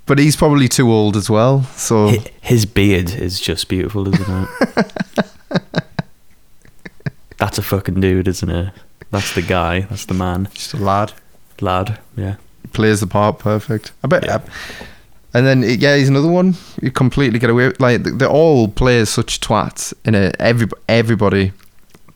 But 0.06 0.18
he's 0.18 0.34
probably 0.36 0.68
too 0.68 0.90
old 0.90 1.16
as 1.16 1.30
well. 1.30 1.62
So 1.76 2.08
His 2.40 2.66
beard 2.66 3.10
is 3.10 3.38
just 3.40 3.68
beautiful, 3.68 4.08
isn't 4.12 4.48
it? 4.48 4.92
That's 7.38 7.58
a 7.58 7.62
fucking 7.62 8.00
dude, 8.00 8.28
isn't 8.28 8.50
it? 8.50 8.72
That's 9.10 9.34
the 9.34 9.42
guy. 9.42 9.80
That's 9.80 10.04
the 10.06 10.14
man. 10.14 10.48
just 10.52 10.74
a 10.74 10.76
lad. 10.76 11.12
Lad. 11.60 11.98
Yeah. 12.16 12.36
Plays 12.72 13.00
the 13.00 13.06
part 13.06 13.38
perfect. 13.38 13.92
I 14.04 14.08
bet. 14.08 14.24
Yeah. 14.24 14.40
And 15.32 15.46
then 15.46 15.62
yeah, 15.62 15.96
he's 15.96 16.08
another 16.08 16.28
one. 16.28 16.54
You 16.82 16.90
completely 16.90 17.38
get 17.38 17.50
away. 17.50 17.68
With, 17.68 17.80
like 17.80 18.02
they 18.02 18.26
all 18.26 18.68
play 18.68 19.04
such 19.04 19.40
twats 19.40 19.94
in 20.04 20.14
it. 20.14 20.36
Every 20.38 20.66
everybody, 20.88 21.52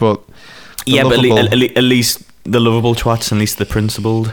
but 0.04 0.18
yeah, 0.86 1.02
but 1.04 1.12
at, 1.14 1.18
le- 1.24 1.40
at, 1.52 1.58
le- 1.58 1.76
at 1.80 1.84
least 1.84 2.22
the 2.44 2.60
lovable 2.60 2.94
twats, 2.94 3.32
at 3.32 3.38
least 3.38 3.56
the 3.58 3.64
principled. 3.66 4.32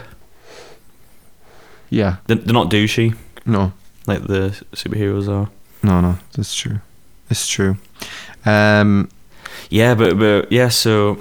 yeah, 1.90 2.16
They're, 2.26 2.36
they're 2.36 2.54
not 2.54 2.70
douchey 2.70 3.14
no, 3.44 3.72
like 4.06 4.26
the 4.26 4.50
superheroes 4.72 5.28
are. 5.28 5.48
no, 5.82 6.00
no. 6.00 6.16
That's 6.36 6.54
true. 6.54 6.78
It's 7.30 7.48
true. 7.48 7.76
Um, 8.44 9.08
Yeah, 9.70 9.94
but 9.94 10.18
but 10.18 10.52
yeah, 10.52 10.68
so 10.70 11.18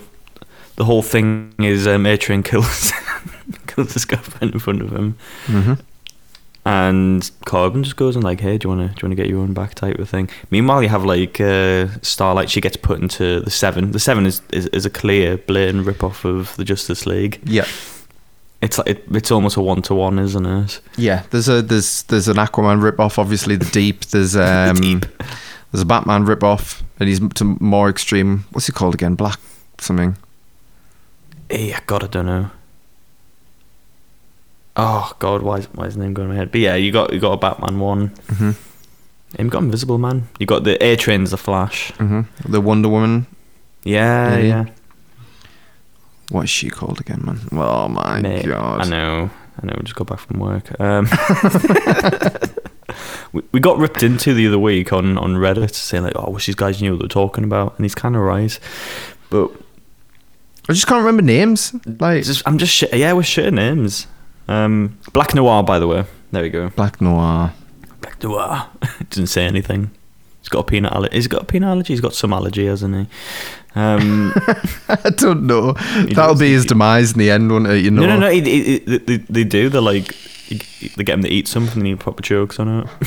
the 0.75 0.85
whole 0.85 1.01
thing 1.03 1.53
is 1.59 1.87
um, 1.87 2.05
Adrian 2.05 2.43
kills 2.43 2.91
kills 3.67 3.93
his 3.93 4.05
girlfriend 4.05 4.53
in 4.53 4.59
front 4.59 4.81
of 4.81 4.91
him, 4.91 5.15
mhm. 5.47 5.79
And 6.65 7.29
Corbin 7.45 7.83
just 7.83 7.95
goes 7.95 8.15
and 8.15 8.23
like, 8.23 8.39
"Hey, 8.41 8.57
do 8.57 8.67
you 8.69 8.75
want 8.75 8.81
to 8.81 8.93
do 8.95 8.99
you 9.01 9.07
want 9.09 9.17
to 9.17 9.23
get 9.23 9.27
your 9.29 9.39
own 9.39 9.53
back?" 9.53 9.73
type 9.75 9.97
of 9.99 10.07
thing. 10.09 10.29
Meanwhile, 10.51 10.83
you 10.83 10.89
have 10.89 11.03
like 11.03 11.41
uh, 11.41 11.87
Starlight. 12.01 12.49
She 12.49 12.61
gets 12.61 12.77
put 12.77 12.99
into 13.01 13.39
the 13.39 13.49
Seven. 13.49 13.91
The 13.91 13.99
Seven 13.99 14.25
is 14.25 14.41
is, 14.51 14.67
is 14.67 14.85
a 14.85 14.89
clear, 14.89 15.37
blatant 15.37 15.85
rip 15.87 16.03
off 16.03 16.23
of 16.25 16.55
the 16.57 16.63
Justice 16.63 17.05
League. 17.05 17.39
Yeah, 17.45 17.65
It's 18.61 18.77
like 18.77 18.87
it, 18.87 19.03
it's 19.11 19.31
almost 19.31 19.57
a 19.57 19.61
one 19.61 19.81
to 19.83 19.95
one, 19.95 20.19
isn't 20.19 20.45
it? 20.45 20.79
yeah. 20.97 21.23
There's 21.31 21.49
a 21.49 21.61
there's 21.63 22.03
there's 22.03 22.27
an 22.27 22.37
Aquaman 22.37 22.81
rip 22.83 22.99
off. 22.99 23.17
Obviously, 23.17 23.55
the 23.55 23.65
Deep. 23.71 24.05
There's 24.05 24.35
um, 24.49 24.75
Deep. 24.75 25.05
there's 25.71 25.81
a 25.81 25.85
Batman 25.85 26.25
rip 26.25 26.43
off, 26.43 26.83
and 26.99 27.09
he's 27.09 27.19
to 27.35 27.57
more 27.59 27.89
extreme. 27.89 28.45
What's 28.51 28.67
he 28.67 28.71
called 28.71 28.93
again? 28.93 29.15
Black 29.15 29.39
something. 29.79 30.15
Yeah, 31.49 31.79
God, 31.87 32.03
I 32.03 32.07
don't 32.07 32.27
know. 32.27 32.51
Oh 34.83 35.11
God, 35.19 35.41
why 35.43 35.57
is, 35.57 35.65
why 35.73 35.85
is 35.85 35.93
his 35.93 35.97
name 36.03 36.13
going 36.13 36.29
in 36.29 36.33
my 36.33 36.39
head? 36.39 36.51
But 36.51 36.61
yeah, 36.61 36.75
you 36.75 36.91
got 36.91 37.13
you 37.13 37.19
got 37.19 37.33
a 37.33 37.37
Batman 37.37 37.79
one. 37.79 38.07
hmm 38.29 38.51
You 39.37 39.49
got 39.49 39.61
Invisible 39.63 39.97
Man. 39.99 40.27
You 40.39 40.45
got 40.47 40.63
the 40.63 40.81
A 40.83 40.95
Train's 40.95 41.31
the 41.31 41.37
Flash. 41.37 41.91
hmm 41.97 42.21
The 42.47 42.61
Wonder 42.61 42.89
Woman. 42.89 43.27
Yeah, 43.83 44.29
Maybe. 44.35 44.47
yeah. 44.47 44.65
What 46.29 46.43
is 46.45 46.49
she 46.49 46.69
called 46.69 46.99
again, 47.01 47.21
man? 47.25 47.39
Oh 47.51 47.87
my 47.89 48.21
Mate, 48.21 48.45
god! 48.45 48.85
I 48.85 48.89
know, 48.89 49.29
I 49.61 49.65
know. 49.65 49.73
We 49.77 49.83
just 49.83 49.95
got 49.95 50.07
back 50.07 50.19
from 50.19 50.39
work. 50.39 50.79
Um, 50.79 51.07
we, 53.33 53.41
we 53.51 53.59
got 53.59 53.77
ripped 53.77 54.03
into 54.03 54.33
the 54.33 54.47
other 54.47 54.59
week 54.59 54.93
on 54.93 55.17
on 55.17 55.35
Reddit 55.35 55.73
saying 55.73 56.03
like, 56.03 56.13
"Oh, 56.15 56.25
I 56.27 56.29
wish 56.29 56.45
these 56.45 56.55
guys 56.55 56.81
knew 56.81 56.91
what 56.91 56.99
they're 56.99 57.07
talking 57.07 57.43
about," 57.43 57.75
and 57.77 57.85
he's 57.85 57.95
kind 57.95 58.15
of 58.15 58.21
right. 58.21 58.57
But 59.29 59.51
I 60.69 60.73
just 60.73 60.87
can't 60.87 60.99
remember 61.03 61.21
names. 61.21 61.73
Like 61.99 62.23
just, 62.23 62.43
I'm 62.47 62.57
just 62.57 62.73
sh- 62.73 62.83
yeah, 62.93 63.13
we're 63.13 63.21
shitting 63.21 63.53
names. 63.53 64.07
Um, 64.51 64.97
Black 65.13 65.33
Noir, 65.35 65.63
by 65.63 65.79
the 65.79 65.87
way. 65.87 66.05
There 66.31 66.43
we 66.43 66.49
go. 66.49 66.69
Black 66.69 66.99
Noir. 67.01 67.53
Black 68.01 68.21
Noir 68.23 68.67
doesn't 69.09 69.27
say 69.27 69.45
anything. 69.45 69.91
He's 70.39 70.49
got 70.49 70.59
a 70.59 70.63
peanut 70.63 70.91
allergy. 70.93 71.15
He's 71.15 71.27
got 71.27 71.43
a 71.43 71.45
peanut 71.45 71.69
allergy. 71.69 71.93
He's 71.93 72.01
got 72.01 72.13
some 72.13 72.33
allergy, 72.33 72.65
hasn't 72.65 72.95
he? 72.95 73.07
Um, 73.75 74.33
I 74.89 75.11
don't 75.15 75.45
know. 75.45 75.73
That'll 75.73 76.35
be 76.37 76.51
his 76.51 76.65
demise 76.65 77.13
in 77.13 77.19
the 77.19 77.29
end, 77.31 77.51
won't 77.51 77.67
it? 77.67 77.83
You 77.83 77.91
know. 77.91 78.01
no, 78.01 78.07
no, 78.07 78.19
no. 78.19 78.29
He, 78.29 78.41
he, 78.41 78.79
he- 78.79 78.97
they, 78.97 79.17
they 79.17 79.43
do. 79.43 79.69
They're 79.69 79.79
like 79.81 80.15
they 80.97 81.03
get 81.03 81.13
him 81.13 81.21
to 81.23 81.29
eat 81.29 81.47
something 81.47 81.77
and 81.77 81.87
he 81.87 81.95
proper 81.95 82.21
jokes 82.21 82.59
on 82.59 82.81
it. 82.81 82.87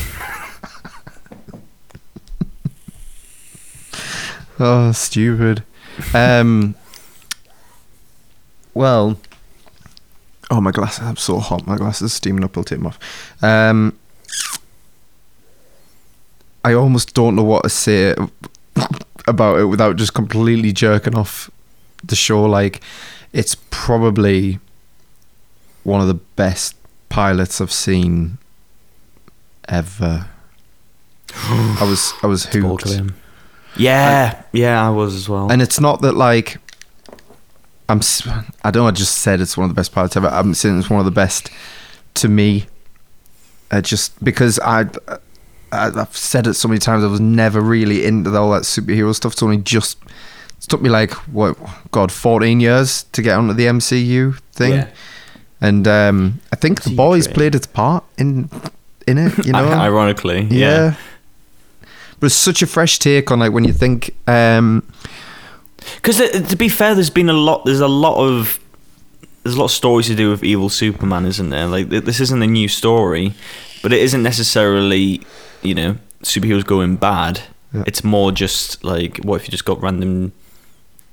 Oh, 4.57 4.91
stupid. 4.93 5.63
Um. 6.13 6.75
Well. 8.73 9.17
Oh, 10.51 10.61
my 10.61 10.71
glasses. 10.71 11.03
I'm 11.03 11.17
so 11.17 11.39
hot. 11.39 11.65
My 11.65 11.75
glasses 11.75 12.11
are 12.11 12.15
steaming 12.15 12.43
up. 12.43 12.57
I'll 12.57 12.63
take 12.63 12.79
them 12.79 12.87
off. 12.87 12.99
Um. 13.43 13.97
I 16.63 16.73
almost 16.73 17.13
don't 17.13 17.35
know 17.35 17.43
what 17.43 17.61
to 17.63 17.69
say 17.69 18.15
about 19.27 19.59
it 19.59 19.65
without 19.65 19.97
just 19.97 20.15
completely 20.15 20.71
jerking 20.71 21.15
off 21.15 21.51
the 22.03 22.15
show. 22.15 22.43
Like, 22.43 22.81
it's 23.33 23.55
probably 23.69 24.59
one 25.83 26.01
of 26.01 26.07
the 26.07 26.15
best 26.15 26.75
pilots 27.09 27.61
I've 27.61 27.71
seen 27.71 28.39
ever. 29.67 30.27
I 31.35 31.85
was 31.87 32.13
I 32.23 32.27
was 32.27 32.45
hooked. 32.45 32.87
Yeah, 33.77 34.41
yeah, 34.51 34.85
I 34.85 34.89
was 34.89 35.13
as 35.13 35.29
well. 35.29 35.51
And 35.51 35.61
it's 35.61 35.79
not 35.79 36.01
that 36.01 36.13
like 36.13 36.57
I'm. 37.89 38.01
I 38.63 38.71
don't. 38.71 38.83
know, 38.83 38.87
I 38.87 38.91
just 38.91 39.19
said 39.19 39.41
it's 39.41 39.57
one 39.57 39.65
of 39.69 39.75
the 39.75 39.79
best 39.79 39.91
pilots 39.91 40.15
ever. 40.17 40.27
I'm 40.27 40.53
saying 40.53 40.79
it's 40.79 40.89
one 40.89 40.99
of 40.99 41.05
the 41.05 41.11
best 41.11 41.49
to 42.15 42.27
me. 42.27 42.65
Uh, 43.71 43.81
just 43.81 44.23
because 44.23 44.59
I, 44.59 44.81
I, 45.71 45.89
I've 46.01 46.15
said 46.15 46.47
it 46.47 46.53
so 46.53 46.67
many 46.67 46.79
times. 46.79 47.03
I 47.03 47.07
was 47.07 47.19
never 47.19 47.61
really 47.61 48.05
into 48.05 48.35
all 48.35 48.51
that 48.51 48.63
superhero 48.63 49.13
stuff. 49.13 49.33
It's 49.33 49.43
only 49.43 49.57
just. 49.57 49.97
It 50.57 50.69
took 50.69 50.81
me 50.81 50.89
like 50.89 51.11
what 51.31 51.57
God, 51.91 52.11
fourteen 52.11 52.59
years 52.59 53.03
to 53.11 53.21
get 53.21 53.37
onto 53.37 53.53
the 53.53 53.65
MCU 53.65 54.39
thing, 54.53 54.73
Yeah. 54.73 54.87
and 55.61 55.87
um, 55.87 56.41
I 56.51 56.55
think 56.55 56.83
the 56.83 56.95
boys 56.95 57.27
played 57.27 57.53
its 57.55 57.67
part 57.67 58.03
in 58.17 58.49
in 59.07 59.17
it. 59.17 59.45
You 59.45 59.51
know, 59.53 59.67
ironically, 59.67 60.41
yeah. 60.43 60.57
yeah. 60.57 60.95
But 62.19 62.27
it's 62.27 62.35
such 62.35 62.61
a 62.61 62.67
fresh 62.67 62.97
take 62.99 63.29
on 63.31 63.39
like 63.39 63.51
when 63.51 63.65
you 63.65 63.73
think 63.73 64.15
um, 64.27 64.84
Because 65.95 66.17
to 66.49 66.55
be 66.55 66.69
fair, 66.69 66.93
there's 66.95 67.09
been 67.09 67.29
a 67.29 67.33
lot. 67.33 67.65
There's 67.65 67.79
a 67.79 67.87
lot 67.87 68.17
of 68.17 68.59
there's 69.43 69.55
a 69.55 69.59
lot 69.59 69.65
of 69.65 69.71
stories 69.71 70.07
to 70.07 70.15
do 70.15 70.29
with 70.31 70.43
evil 70.43 70.69
Superman, 70.69 71.25
isn't 71.25 71.49
there? 71.49 71.67
Like 71.67 71.89
this 71.89 72.19
isn't 72.19 72.41
a 72.41 72.47
new 72.47 72.67
story, 72.67 73.33
but 73.83 73.93
it 73.93 74.01
isn't 74.01 74.23
necessarily 74.23 75.21
you 75.61 75.73
know 75.75 75.97
superheroes 76.23 76.65
going 76.65 76.95
bad. 76.97 77.41
Yeah. 77.73 77.83
It's 77.87 78.03
more 78.03 78.31
just 78.31 78.83
like 78.83 79.17
what 79.19 79.35
if 79.41 79.47
you 79.47 79.51
just 79.51 79.65
got 79.65 79.81
random, 79.81 80.31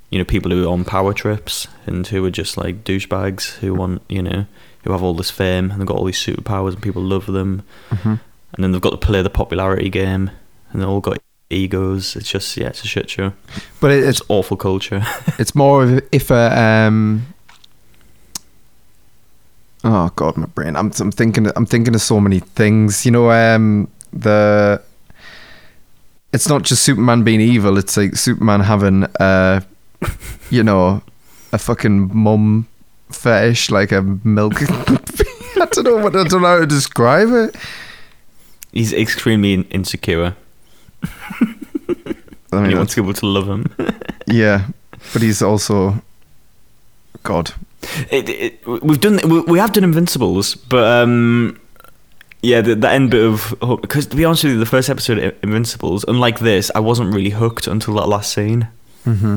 you 0.09 0.17
know, 0.19 0.25
people 0.25 0.51
who 0.51 0.65
are 0.67 0.71
on 0.71 0.83
power 0.85 1.13
trips 1.13 1.67
and 1.85 2.05
who 2.07 2.23
are 2.25 2.31
just 2.31 2.57
like 2.57 2.83
douchebags 2.83 3.55
who 3.55 3.73
want 3.73 4.01
you 4.09 4.21
know 4.21 4.45
who 4.83 4.91
have 4.91 5.01
all 5.03 5.13
this 5.13 5.31
fame 5.31 5.71
and 5.71 5.79
they've 5.79 5.87
got 5.87 5.97
all 5.97 6.05
these 6.05 6.19
superpowers 6.23 6.73
and 6.73 6.81
people 6.81 7.01
love 7.01 7.25
them, 7.27 7.63
Mhm. 7.89 8.19
and 8.53 8.63
then 8.63 8.71
they've 8.71 8.81
got 8.81 8.89
to 8.91 8.97
play 8.97 9.21
the 9.21 9.29
popularity 9.29 9.89
game 9.89 10.29
and 10.71 10.81
they 10.81 10.85
all 10.85 10.99
got 10.99 11.17
egos. 11.53 12.15
It's 12.15 12.29
just 12.29 12.57
yeah, 12.57 12.67
it's 12.67 12.83
a 12.83 12.87
shit 12.87 13.09
show. 13.09 13.33
But 13.79 13.91
it, 13.91 14.03
it's 14.03 14.19
It's 14.19 14.21
awful 14.29 14.57
culture. 14.57 15.03
it's 15.39 15.55
more 15.55 15.83
of 15.83 16.01
if 16.11 16.31
a 16.31 16.59
um. 16.59 17.25
Oh 19.83 20.09
God, 20.15 20.37
my 20.37 20.45
brain. 20.45 20.75
I'm 20.75 20.91
I'm 20.99 21.11
thinking 21.11 21.47
I'm 21.55 21.65
thinking 21.65 21.95
of 21.95 22.01
so 22.01 22.19
many 22.19 22.39
things. 22.39 23.05
You 23.05 23.11
know, 23.11 23.31
um, 23.31 23.89
the. 24.11 24.81
It's 26.31 26.49
not 26.49 26.63
just 26.63 26.83
Superman 26.83 27.23
being 27.23 27.41
evil. 27.41 27.77
It's 27.77 27.95
like 27.95 28.15
Superman 28.15 28.61
having 28.61 29.03
uh, 29.19 29.61
you 30.49 30.63
know, 30.63 31.01
a 31.51 31.57
fucking 31.57 32.15
mum 32.15 32.67
fetish, 33.09 33.71
like 33.71 33.91
a 33.91 34.01
milk. 34.01 34.53
I 34.61 35.65
don't 35.71 35.83
know 35.83 35.97
what 35.97 36.15
I 36.15 36.23
don't 36.23 36.41
know 36.41 36.47
how 36.47 36.59
to 36.59 36.65
describe 36.65 37.29
it. 37.31 37.55
He's 38.71 38.93
extremely 38.93 39.53
insecure. 39.53 40.35
I 42.51 42.61
mean, 42.61 42.69
he 42.69 42.75
wants 42.75 42.95
people 42.95 43.13
to 43.13 43.25
love 43.25 43.47
him. 43.47 43.73
yeah, 44.27 44.67
but 45.11 45.21
he's 45.21 45.41
also 45.41 46.01
God. 47.23 47.53
It, 48.11 48.29
it, 48.29 48.67
we've 48.67 49.01
done 49.01 49.19
we, 49.27 49.41
we 49.41 49.59
have 49.59 49.73
done 49.73 49.83
Invincibles, 49.83 50.55
but 50.55 50.83
um, 50.85 51.59
yeah, 52.41 52.61
the, 52.61 52.75
the 52.75 52.89
end 52.89 53.09
bit 53.11 53.23
of 53.25 53.55
because 53.81 54.05
to 54.07 54.15
be 54.15 54.23
honest 54.23 54.43
with 54.43 54.53
you, 54.53 54.59
the 54.59 54.65
first 54.65 54.89
episode 54.89 55.17
of 55.17 55.35
Invincibles, 55.43 56.05
unlike 56.07 56.39
this, 56.39 56.69
I 56.75 56.79
wasn't 56.79 57.13
really 57.13 57.31
hooked 57.31 57.67
until 57.67 57.95
that 57.95 58.07
last 58.07 58.31
scene, 58.33 58.67
Mm-hmm. 59.05 59.35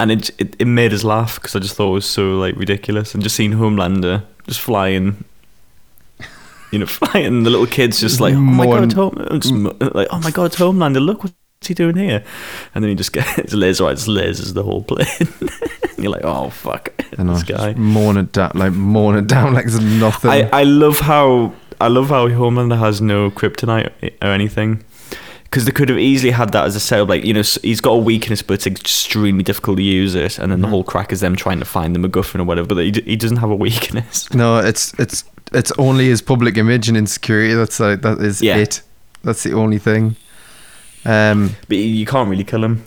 and 0.00 0.10
it 0.10 0.30
it, 0.40 0.56
it 0.58 0.64
made 0.66 0.92
us 0.92 1.04
laugh 1.04 1.36
because 1.36 1.54
I 1.54 1.60
just 1.60 1.76
thought 1.76 1.90
it 1.90 1.94
was 1.94 2.06
so 2.06 2.36
like 2.38 2.56
ridiculous, 2.56 3.14
and 3.14 3.22
just 3.22 3.36
seeing 3.36 3.52
Homelander 3.52 4.24
just 4.46 4.60
flying. 4.60 5.24
You 6.72 6.80
know, 6.80 6.86
flying. 6.86 7.42
The 7.42 7.50
little 7.50 7.66
kids 7.66 8.00
just 8.00 8.20
like, 8.20 8.34
oh 8.34 8.40
my 8.40 8.66
god, 8.66 8.82
and- 8.82 8.84
it's 8.86 8.94
Home, 8.94 9.26
just 9.40 9.94
like, 9.94 10.08
oh 10.10 10.20
my 10.20 10.30
god, 10.30 10.46
it's 10.46 10.56
Homelander. 10.56 11.04
Look 11.04 11.22
what's 11.24 11.34
he 11.68 11.74
doing 11.74 11.96
here, 11.96 12.24
and 12.74 12.84
then 12.84 12.88
he 12.90 12.94
just 12.94 13.12
gets 13.12 13.52
laser 13.52 13.84
right, 13.84 13.96
just 13.96 14.08
lasers 14.08 14.54
the 14.54 14.62
whole 14.62 14.82
plane. 14.82 15.06
you're 15.98 16.12
like, 16.12 16.24
oh 16.24 16.50
fuck, 16.50 16.92
know, 17.18 17.34
this 17.34 17.42
guy. 17.42 17.74
mourn 17.74 18.16
it 18.16 18.32
down, 18.32 18.52
like 18.54 18.72
mourn 18.72 19.16
it 19.16 19.26
down 19.26 19.54
like 19.54 19.66
there's 19.66 19.80
nothing. 19.80 20.30
I, 20.30 20.48
I 20.50 20.62
love 20.64 21.00
how 21.00 21.54
I 21.80 21.88
love 21.88 22.08
how 22.08 22.28
Homelander 22.28 22.78
has 22.78 23.00
no 23.00 23.30
kryptonite 23.30 23.92
or 24.22 24.28
anything. 24.28 24.84
Because 25.44 25.64
they 25.64 25.70
could 25.70 25.88
have 25.88 25.98
easily 25.98 26.32
had 26.32 26.50
that 26.52 26.64
as 26.64 26.74
a 26.74 26.80
setup, 26.80 27.08
like 27.08 27.24
you 27.24 27.32
know, 27.32 27.42
he's 27.62 27.80
got 27.80 27.92
a 27.92 27.98
weakness, 27.98 28.42
but 28.42 28.54
it's 28.54 28.66
extremely 28.66 29.44
difficult 29.44 29.76
to 29.76 29.82
use 29.82 30.14
it, 30.14 30.38
and 30.38 30.50
then 30.50 30.60
the 30.60 30.66
mm-hmm. 30.66 30.72
whole 30.72 30.84
crack 30.84 31.12
is 31.12 31.20
them 31.20 31.36
trying 31.36 31.60
to 31.60 31.64
find 31.64 31.94
the 31.94 32.00
MacGuffin 32.00 32.40
or 32.40 32.44
whatever. 32.44 32.66
But 32.66 32.78
he, 32.78 32.90
d- 32.90 33.02
he 33.02 33.16
doesn't 33.16 33.36
have 33.38 33.50
a 33.50 33.54
weakness. 33.54 34.32
no, 34.34 34.58
it's 34.58 34.92
it's 34.98 35.24
it's 35.52 35.72
only 35.78 36.06
his 36.08 36.22
public 36.22 36.56
image 36.56 36.88
and 36.88 36.96
insecurity. 36.96 37.54
That's 37.54 37.78
like 37.80 38.02
that 38.02 38.18
is 38.20 38.40
Yeah. 38.42 38.56
it. 38.56 38.82
That's 39.24 39.42
the 39.42 39.52
only 39.54 39.78
thing. 39.78 40.16
Um, 41.04 41.54
But 41.68 41.76
you- 41.78 41.84
you 42.00 42.06
can't 42.06 42.28
really 42.28 42.44
kill 42.44 42.64
him. 42.64 42.82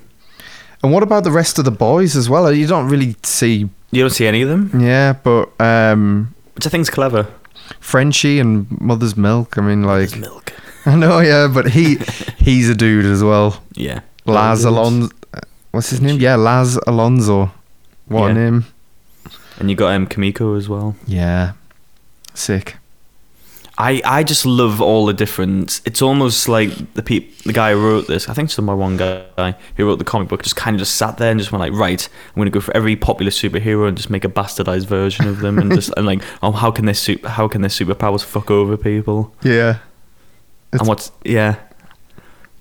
and 0.84 0.91
what 0.93 1.04
about 1.04 1.24
the 1.24 1.32
rest 1.32 1.60
of 1.60 1.65
the 1.65 1.72
boys 1.72 2.15
as 2.15 2.30
well? 2.30 2.52
You 2.52 2.67
don't 2.67 2.88
really 2.89 3.15
see, 3.24 3.69
You 3.91 4.02
don't 4.04 4.12
see 4.13 4.28
any 4.28 4.41
of 4.41 4.50
them, 4.50 4.72
yeah, 4.80 5.13
but 5.24 5.50
um, 5.60 6.34
which 6.56 6.65
I 6.65 6.69
think's 6.69 6.89
clever. 6.89 7.28
Frenchie 7.80 8.39
and 8.39 8.65
Mother's 8.82 9.15
Milk. 9.17 9.58
I 9.58 9.62
mean, 9.62 9.84
like 9.84 10.10
There's 10.10 10.22
milk. 10.22 10.54
I 10.86 10.95
know, 10.95 11.19
yeah, 11.19 11.48
but 11.48 11.69
he 11.72 11.98
he's 12.38 12.69
a 12.69 12.76
dude 12.76 13.06
as 13.06 13.24
well. 13.24 13.62
Yeah. 13.76 14.00
Laz 14.26 14.63
Alonso. 14.65 15.10
What's 15.72 15.89
his 15.91 16.02
name? 16.02 16.19
Yeah, 16.19 16.36
Laz 16.36 16.78
Alonso. 16.88 17.52
What 18.08 18.32
a 18.32 18.34
name. 18.34 18.65
And 19.60 19.69
you 19.69 19.76
got 19.76 19.93
um, 19.93 20.08
Kimiko 20.08 20.56
as 20.56 20.67
well. 20.69 20.95
Yeah, 21.08 21.52
sick. 22.39 22.78
I, 23.82 24.02
I 24.04 24.23
just 24.25 24.45
love 24.45 24.82
all 24.82 25.06
the 25.06 25.13
different. 25.13 25.80
It's 25.86 26.02
almost 26.02 26.49
like 26.49 26.95
the 26.95 27.02
peop, 27.02 27.38
the 27.43 27.54
guy 27.54 27.71
who 27.71 27.82
wrote 27.82 28.08
this. 28.08 28.28
I 28.28 28.34
think 28.34 28.49
it's 28.49 28.60
my 28.60 28.73
one 28.73 28.97
guy 28.97 29.56
who 29.78 29.86
wrote 29.86 29.99
the 29.99 30.04
comic 30.04 30.28
book. 30.28 30.43
Just 30.43 30.58
kind 30.58 30.75
of 30.75 30.80
just 30.80 30.95
sat 30.95 31.17
there 31.17 31.32
and 31.32 31.39
just 31.39 31.54
went 31.54 31.62
like, 31.62 31.71
right, 31.71 32.10
I'm 32.28 32.36
going 32.36 32.47
to 32.47 32.52
go 32.52 32.60
for 32.60 32.75
every 32.75 32.97
popular 32.97 33.32
superhero 33.32 33.88
and 33.88 33.95
just 33.95 34.10
make 34.10 34.25
a 34.25 34.30
bastardized 34.30 34.86
version 34.88 35.30
of 35.30 35.39
them 35.39 35.58
and 35.60 35.71
just 35.73 35.93
and 35.95 36.06
like, 36.06 36.21
oh, 36.43 36.52
how 36.52 36.71
can 36.71 36.84
their 36.86 36.93
super, 36.93 37.30
how 37.30 37.47
can 37.47 37.62
their 37.62 37.69
superpowers 37.69 38.21
fuck 38.21 38.52
over 38.52 38.75
people? 38.75 39.34
Yeah, 39.43 39.78
It's- 40.73 40.82
and 40.82 40.88
what's 40.89 41.13
yeah, 41.23 41.56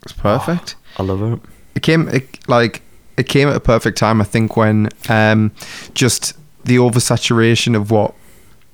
it's 0.04 0.12
perfect. 0.12 0.76
I 0.98 1.02
love 1.02 1.20
it. 1.32 1.40
it 1.74 1.82
came 1.82 2.06
it, 2.10 2.48
like 2.48 2.82
it 3.16 3.24
came 3.28 3.48
at 3.48 3.56
a 3.56 3.60
perfect 3.60 3.98
time 3.98 4.20
i 4.20 4.24
think 4.24 4.56
when 4.56 4.88
um 5.08 5.50
just 5.94 6.34
the 6.64 6.76
oversaturation 6.76 7.74
of 7.76 7.90
what 7.90 8.14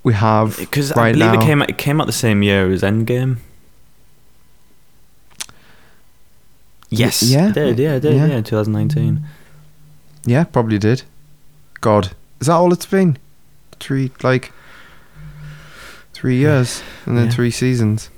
we 0.05 0.13
have 0.15 0.57
Because 0.59 0.93
I 0.93 1.13
believe 1.13 1.33
now 1.33 1.41
it 1.41 1.45
came 1.45 1.63
out, 1.63 1.71
it 1.71 1.79
came 1.79 2.01
out 2.01 2.07
the 2.07 2.13
same 2.13 2.43
year 2.43 2.71
as 2.71 2.83
Endgame. 2.83 3.39
Yes, 6.91 7.23
yeah? 7.23 7.49
it 7.49 7.55
did. 7.55 7.79
Yeah, 7.79 7.95
it 7.97 8.01
did. 8.01 8.15
Yeah. 8.17 8.27
Yeah, 8.27 8.41
2019. 8.41 9.23
yeah 10.27 10.45
probably 10.45 10.79
did 10.79 11.03
god 11.83 12.13
is 12.41 12.47
that 12.47 12.55
all 12.55 12.73
it's 12.73 12.87
been 12.87 13.19
three 13.79 14.11
like 14.23 14.53
three 16.15 16.37
years 16.39 16.83
and 17.05 17.19
then 17.19 17.27
Yeah. 17.27 17.31
three 17.33 17.51
seasons 17.51 18.09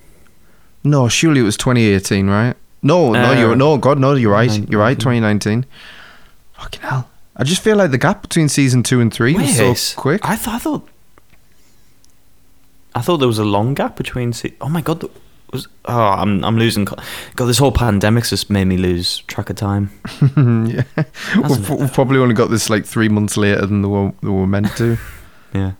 no 0.85 1.09
surely 1.09 1.41
it 1.41 1.43
was 1.43 1.57
2018 1.57 2.29
right 2.29 2.55
no 2.83 3.11
no 3.13 3.33
Uh, 3.33 3.41
you're 3.41 3.57
no 3.57 3.77
god 3.77 3.99
no 3.99 4.15
you're 4.15 4.31
right 4.31 4.53
you're 4.71 4.79
right 4.81 4.97
2019. 5.01 5.63
2019 5.63 5.65
fucking 6.53 6.81
hell 6.83 7.09
i 7.37 7.43
just 7.43 7.61
feel 7.61 7.77
like 7.77 7.91
the 7.91 7.99
gap 7.99 8.23
between 8.23 8.49
season 8.49 8.85
two 8.85 9.01
and 9.01 9.13
three 9.13 9.35
was 9.35 9.57
so 9.57 9.75
quick 10.01 10.21
I, 10.25 10.37
th- 10.37 10.47
I 10.49 10.59
thought. 10.59 10.87
I 12.97 13.03
thought 13.03 13.19
there 13.19 13.29
was 13.29 13.39
a 13.39 13.45
long 13.45 13.75
gap 13.75 13.95
between. 13.95 14.33
Se- 14.33 14.55
oh 14.61 14.71
my 14.71 14.81
god, 14.81 15.05
was 15.53 15.69
oh 15.85 16.01
I'm 16.01 16.43
I'm 16.43 16.57
losing. 16.57 16.85
God, 16.87 16.99
this 17.47 17.59
whole 17.59 17.73
pandemic's 17.73 18.31
just 18.31 18.49
made 18.49 18.65
me 18.65 18.79
lose 18.79 19.19
track 19.27 19.51
of 19.51 19.57
time. 19.57 19.91
yeah 20.37 20.85
we've, 21.37 21.71
we've 21.71 21.93
probably 21.93 22.19
only 22.19 22.35
got 22.35 22.49
this 22.51 22.71
like 22.71 22.87
three 22.87 23.11
months 23.11 23.37
later 23.37 23.67
than 23.67 23.83
they 23.83 23.89
were, 23.89 24.13
they 24.23 24.31
were 24.31 24.47
meant 24.47 24.75
to 24.77 24.97
Yeah, 25.55 25.73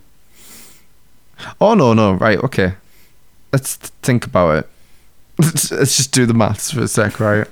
Oh 1.59 1.73
no, 1.73 1.93
no, 1.93 2.13
right, 2.13 2.37
okay. 2.43 2.75
Let's 3.51 3.75
think 3.75 4.25
about 4.25 4.59
it. 4.59 4.69
Let's, 5.39 5.71
let's 5.71 5.97
just 5.97 6.11
do 6.11 6.25
the 6.25 6.33
maths 6.33 6.71
for 6.71 6.81
a 6.81 6.87
sec, 6.87 7.19
right? 7.19 7.47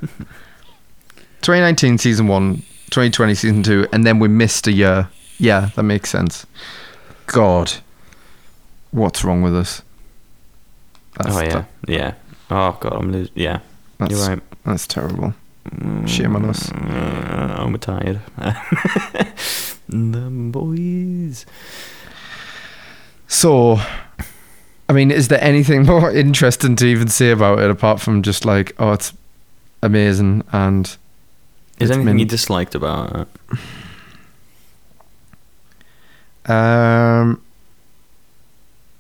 2019 1.42 2.00
season 2.00 2.28
one, 2.28 2.58
2020 2.90 3.36
season 3.36 3.64
two, 3.64 3.88
and 3.94 4.06
then 4.06 4.18
we 4.18 4.28
missed 4.28 4.66
a 4.66 4.72
year. 4.72 5.10
Yeah, 5.38 5.70
that 5.76 5.84
makes 5.84 6.10
sense. 6.10 6.48
God, 7.28 7.74
what's 8.96 9.24
wrong 9.24 9.42
with 9.42 9.56
us? 9.56 9.82
oh 11.20 11.42
yeah, 11.42 11.66
yeah. 11.88 12.14
Oh 12.50 12.78
god, 12.80 12.94
I'm 12.94 13.12
losing. 13.12 13.34
Yeah, 13.36 13.60
that's, 13.98 14.12
you're 14.12 14.28
right. 14.28 14.42
That's 14.66 14.88
terrible. 14.88 15.34
Shame 16.06 16.36
on 16.36 16.46
us. 16.46 16.72
Uh, 16.72 17.56
I'm 17.58 17.78
tired. 17.80 18.22
the 19.90 20.30
boys. 20.30 21.46
So, 23.28 23.80
I 24.88 24.94
mean, 24.94 25.10
is 25.12 25.28
there 25.30 25.44
anything 25.44 25.86
more 25.88 26.12
interesting 26.12 26.76
to 26.78 26.86
even 26.86 27.08
say 27.08 27.32
about 27.32 27.60
it 27.60 27.70
apart 27.72 28.00
from 28.00 28.22
just 28.22 28.46
like, 28.46 28.74
oh, 28.78 28.92
it's 28.94 29.14
amazing 29.82 30.44
and 30.52 30.86
Is 31.80 31.90
anything 31.90 32.06
been- 32.06 32.20
you 32.20 32.26
disliked 32.26 32.76
about 32.76 33.16
it? 33.16 33.28
Um, 36.52 37.42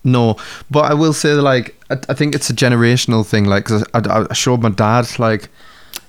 no, 0.06 0.38
but 0.72 0.86
I 0.91 0.93
will 0.93 1.12
say 1.14 1.34
like 1.34 1.76
I, 1.89 1.95
I 2.08 2.14
think 2.14 2.34
it's 2.36 2.49
a 2.49 2.53
generational 2.53 3.26
thing. 3.26 3.45
Like, 3.45 3.66
'cause 3.66 3.84
I, 3.93 4.26
I 4.30 4.34
showed 4.34 4.62
my 4.62 4.70
dad 4.70 5.08
like 5.20 5.49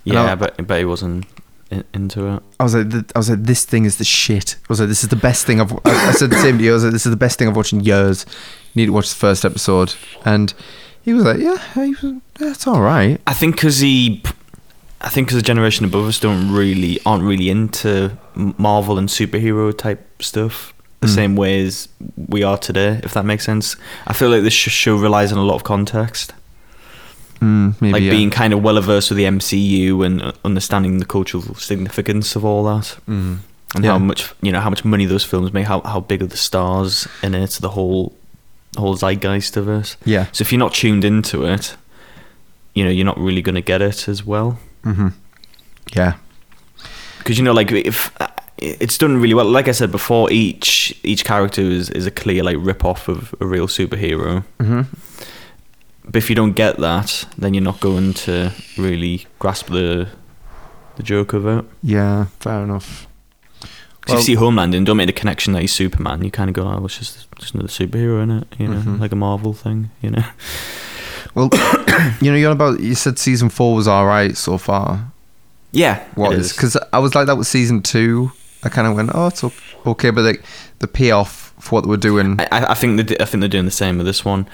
Yeah, 0.04 0.32
I- 0.32 0.34
but 0.36 0.66
but 0.66 0.78
he 0.78 0.84
wasn't 0.84 1.26
in, 1.70 1.82
into 1.92 2.26
it. 2.28 2.42
I 2.60 2.62
was 2.64 2.74
like 2.76 2.92
I 3.14 3.18
was 3.18 3.28
like 3.30 3.42
this 3.42 3.64
thing 3.64 3.84
is 3.86 3.96
the 3.96 4.04
shit. 4.04 4.54
I 4.62 4.66
was 4.68 4.78
like 4.80 4.88
this 4.88 5.02
is 5.02 5.08
the 5.08 5.16
best 5.16 5.46
thing 5.46 5.60
I've. 5.60 5.72
I, 5.72 6.08
I 6.08 6.12
said 6.12 6.30
the 6.30 6.38
same 6.40 6.58
to 6.58 6.64
you. 6.64 6.70
I 6.70 6.74
was 6.74 6.84
like 6.84 6.92
this 6.92 7.06
is 7.06 7.10
the 7.10 7.16
best 7.16 7.38
thing 7.38 7.48
I've 7.48 7.56
watched 7.56 7.72
in 7.72 7.80
years. 7.80 8.24
You 8.74 8.82
need 8.82 8.86
to 8.86 8.92
watch 8.92 9.08
the 9.08 9.16
first 9.16 9.44
episode, 9.44 9.94
and 10.24 10.52
he 11.02 11.12
was 11.14 11.24
like, 11.24 11.38
yeah, 11.38 11.56
he 11.74 11.94
was, 11.94 12.20
it's 12.40 12.66
all 12.66 12.80
right. 12.82 13.20
I 13.26 13.32
think 13.32 13.54
because 13.56 13.78
he, 13.78 14.22
I 15.00 15.08
think 15.08 15.28
because 15.28 15.40
the 15.40 15.46
generation 15.46 15.84
above 15.86 16.06
us 16.06 16.20
don't 16.20 16.52
really 16.52 16.98
aren't 17.06 17.24
really 17.24 17.48
into 17.48 18.16
Marvel 18.34 18.98
and 18.98 19.08
superhero 19.08 19.76
type 19.76 20.00
stuff 20.22 20.74
the 21.06 21.12
Mm. 21.12 21.14
same 21.14 21.36
way 21.36 21.66
as 21.66 21.88
we 22.28 22.42
are 22.42 22.58
today. 22.58 23.00
If 23.02 23.12
that 23.14 23.24
makes 23.24 23.44
sense, 23.44 23.76
I 24.06 24.12
feel 24.12 24.30
like 24.30 24.42
this 24.42 24.52
sh- 24.54 24.70
show 24.70 24.96
relies 24.96 25.32
on 25.32 25.38
a 25.38 25.42
lot 25.44 25.54
of 25.56 25.62
context, 25.64 26.32
Mm, 27.40 27.74
maybe 27.80 27.92
like 27.92 28.02
yeah. 28.02 28.10
being 28.10 28.30
kind 28.30 28.52
of 28.54 28.62
well 28.62 28.80
versed 28.80 29.10
with 29.10 29.18
the 29.18 29.24
MCU 29.26 30.02
and 30.06 30.22
uh, 30.22 30.32
understanding 30.44 30.98
the 30.98 31.04
cultural 31.04 31.42
significance 31.56 32.34
of 32.36 32.44
all 32.44 32.64
that. 32.64 32.96
Mm. 33.08 33.38
and 33.74 33.84
Yeah. 33.84 33.92
how 33.92 33.98
much 33.98 34.32
you 34.40 34.52
know 34.52 34.60
how 34.60 34.70
much 34.70 34.84
money 34.84 35.04
those 35.06 35.24
films 35.24 35.52
make, 35.52 35.66
how 35.66 35.80
how 35.84 36.00
big 36.00 36.22
are 36.22 36.26
the 36.28 36.36
stars 36.36 37.06
in 37.22 37.34
it, 37.34 37.50
the 37.60 37.70
whole 37.70 38.12
whole 38.78 38.96
zeitgeist 38.96 39.56
of 39.56 39.68
it. 39.68 39.96
Yeah. 40.04 40.26
So 40.32 40.42
if 40.42 40.52
you're 40.52 40.58
not 40.66 40.72
tuned 40.74 41.04
into 41.04 41.44
it, 41.44 41.76
you 42.74 42.84
know 42.84 42.90
you're 42.90 43.04
not 43.12 43.18
really 43.18 43.42
going 43.42 43.54
to 43.56 43.60
get 43.72 43.82
it 43.82 44.08
as 44.08 44.24
well. 44.24 44.58
Mm-hmm. 44.84 45.08
Yeah. 45.94 46.14
because 47.18 47.38
you 47.38 47.44
know 47.44 47.52
like 47.52 47.70
if 47.72 48.10
it's 48.58 48.96
done 48.98 49.20
really 49.20 49.34
well 49.34 49.44
like 49.44 49.68
i 49.68 49.72
said 49.72 49.90
before 49.90 50.30
each 50.32 50.98
each 51.02 51.24
character 51.24 51.60
is, 51.60 51.90
is 51.90 52.06
a 52.06 52.10
clear 52.10 52.42
like 52.42 52.56
rip 52.60 52.84
off 52.84 53.08
of 53.08 53.34
a 53.40 53.46
real 53.46 53.66
superhero 53.66 54.42
Mm-hmm. 54.58 54.82
but 56.04 56.16
if 56.16 56.30
you 56.30 56.36
don't 56.36 56.52
get 56.54 56.78
that 56.78 57.26
then 57.36 57.52
you're 57.54 57.62
not 57.62 57.80
going 57.80 58.14
to 58.14 58.52
really 58.78 59.26
grasp 59.38 59.66
the 59.66 60.08
the 60.96 61.02
joke 61.02 61.34
of 61.34 61.46
it 61.46 61.64
Yeah. 61.82 62.26
Fair 62.40 62.62
enough. 62.62 63.06
if 64.08 64.14
you 64.14 64.22
see 64.22 64.34
Homeland 64.34 64.74
and 64.74 64.86
don't 64.86 64.96
make 64.96 65.08
the 65.08 65.12
connection 65.12 65.52
that 65.52 65.60
he's 65.60 65.74
Superman, 65.74 66.22
you 66.24 66.30
kind 66.30 66.48
of 66.48 66.54
go, 66.54 66.62
"Oh, 66.62 66.84
it's 66.86 66.96
just 66.96 67.26
just 67.38 67.54
another 67.54 67.68
superhero 67.68 68.22
in 68.22 68.30
it," 68.30 68.46
you 68.58 68.68
know, 68.68 68.80
Mhm. 68.80 69.00
like 69.00 69.12
a 69.12 69.16
Marvel 69.16 69.52
thing, 69.52 69.90
you 70.00 70.10
know. 70.10 70.24
Well, 71.34 71.50
you 72.22 72.30
know, 72.30 72.36
you're 72.38 72.52
about. 72.52 72.80
You 72.80 72.94
said 72.94 73.18
season 73.18 73.48
four 73.50 73.74
was 73.74 73.86
all 73.88 74.06
right 74.06 74.34
so 74.36 74.56
far. 74.58 75.10
Yeah, 75.72 76.02
What 76.14 76.32
is? 76.34 76.52
Because 76.52 76.78
I 76.92 76.98
was 77.00 77.14
like 77.14 77.26
that 77.26 77.36
with 77.36 77.46
season 77.48 77.82
two. 77.82 78.30
I 78.66 78.68
kind 78.68 78.86
of 78.88 78.96
went, 78.96 79.10
oh, 79.14 79.28
it's 79.28 79.44
okay, 79.86 80.10
but 80.10 80.22
like 80.24 80.44
the 80.80 80.88
payoff 80.88 81.54
for 81.60 81.76
what 81.76 81.84
they 81.84 81.88
were 81.90 81.96
doing. 81.96 82.40
I, 82.40 82.72
I 82.72 82.74
think 82.74 83.08
they, 83.08 83.16
I 83.18 83.24
think 83.24 83.40
they're 83.40 83.48
doing 83.48 83.64
the 83.64 83.70
same 83.70 83.96
with 83.98 84.06
this 84.06 84.24
one. 84.24 84.48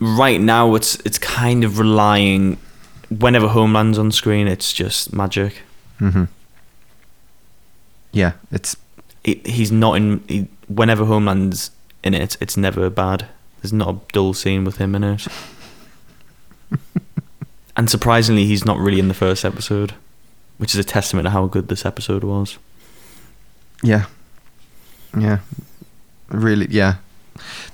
Right 0.00 0.40
now, 0.40 0.74
it's 0.74 0.96
it's 1.04 1.18
kind 1.18 1.62
of 1.64 1.78
relying. 1.78 2.58
Whenever 3.08 3.48
Homeland's 3.48 3.98
on 3.98 4.10
screen, 4.10 4.48
it's 4.48 4.72
just 4.72 5.12
magic. 5.12 5.62
hmm 5.98 6.24
Yeah, 8.10 8.32
it's 8.50 8.76
he, 9.24 9.40
he's 9.44 9.70
not 9.70 9.96
in. 9.96 10.24
He, 10.28 10.48
whenever 10.66 11.04
Homeland's 11.04 11.70
in 12.02 12.14
it, 12.14 12.36
it's 12.40 12.56
never 12.56 12.90
bad. 12.90 13.26
There's 13.60 13.72
not 13.72 13.88
a 13.94 13.98
dull 14.12 14.34
scene 14.34 14.64
with 14.64 14.78
him 14.78 14.94
in 14.96 15.04
it. 15.04 15.26
and 17.76 17.88
surprisingly, 17.88 18.46
he's 18.46 18.64
not 18.64 18.78
really 18.78 18.98
in 18.98 19.06
the 19.08 19.14
first 19.14 19.44
episode, 19.44 19.94
which 20.58 20.74
is 20.74 20.80
a 20.80 20.84
testament 20.84 21.26
to 21.26 21.30
how 21.30 21.46
good 21.46 21.68
this 21.68 21.86
episode 21.86 22.24
was. 22.24 22.58
Yeah, 23.82 24.06
yeah, 25.18 25.38
really, 26.28 26.66
yeah. 26.70 26.96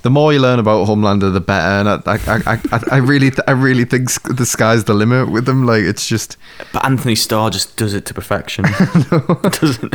The 0.03 0.11
more 0.11 0.33
you 0.33 0.39
learn 0.41 0.59
about 0.59 0.87
Homelander, 0.89 1.33
the 1.33 1.41
better. 1.41 1.69
And 1.69 1.89
I, 1.89 2.01
I, 2.07 2.55
I, 2.55 2.61
I, 2.73 2.81
I 2.93 2.97
really, 2.99 3.31
th- 3.31 3.43
I 3.47 3.51
really 3.51 3.85
think 3.85 4.09
the 4.37 4.47
sky's 4.47 4.85
the 4.85 4.95
limit 4.95 5.31
with 5.31 5.45
them. 5.45 5.67
Like 5.67 5.83
it's 5.83 6.07
just, 6.09 6.37
But 6.73 6.85
Antony 6.87 7.15
Starr 7.15 7.51
just 7.51 7.77
does 7.77 7.93
it 7.93 8.07
to 8.07 8.15
perfection. 8.15 8.65
Doesn't? 9.43 9.95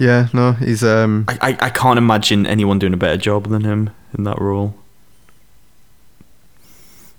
yeah, 0.00 0.28
no, 0.32 0.52
he's 0.52 0.82
um, 0.82 1.24
I, 1.28 1.38
I 1.42 1.66
I 1.66 1.70
can't 1.70 1.98
imagine 1.98 2.46
anyone 2.46 2.78
doing 2.78 2.94
a 2.94 2.96
better 2.96 3.18
job 3.18 3.48
than 3.48 3.64
him 3.64 3.90
in 4.16 4.24
that 4.24 4.40
role. 4.40 4.74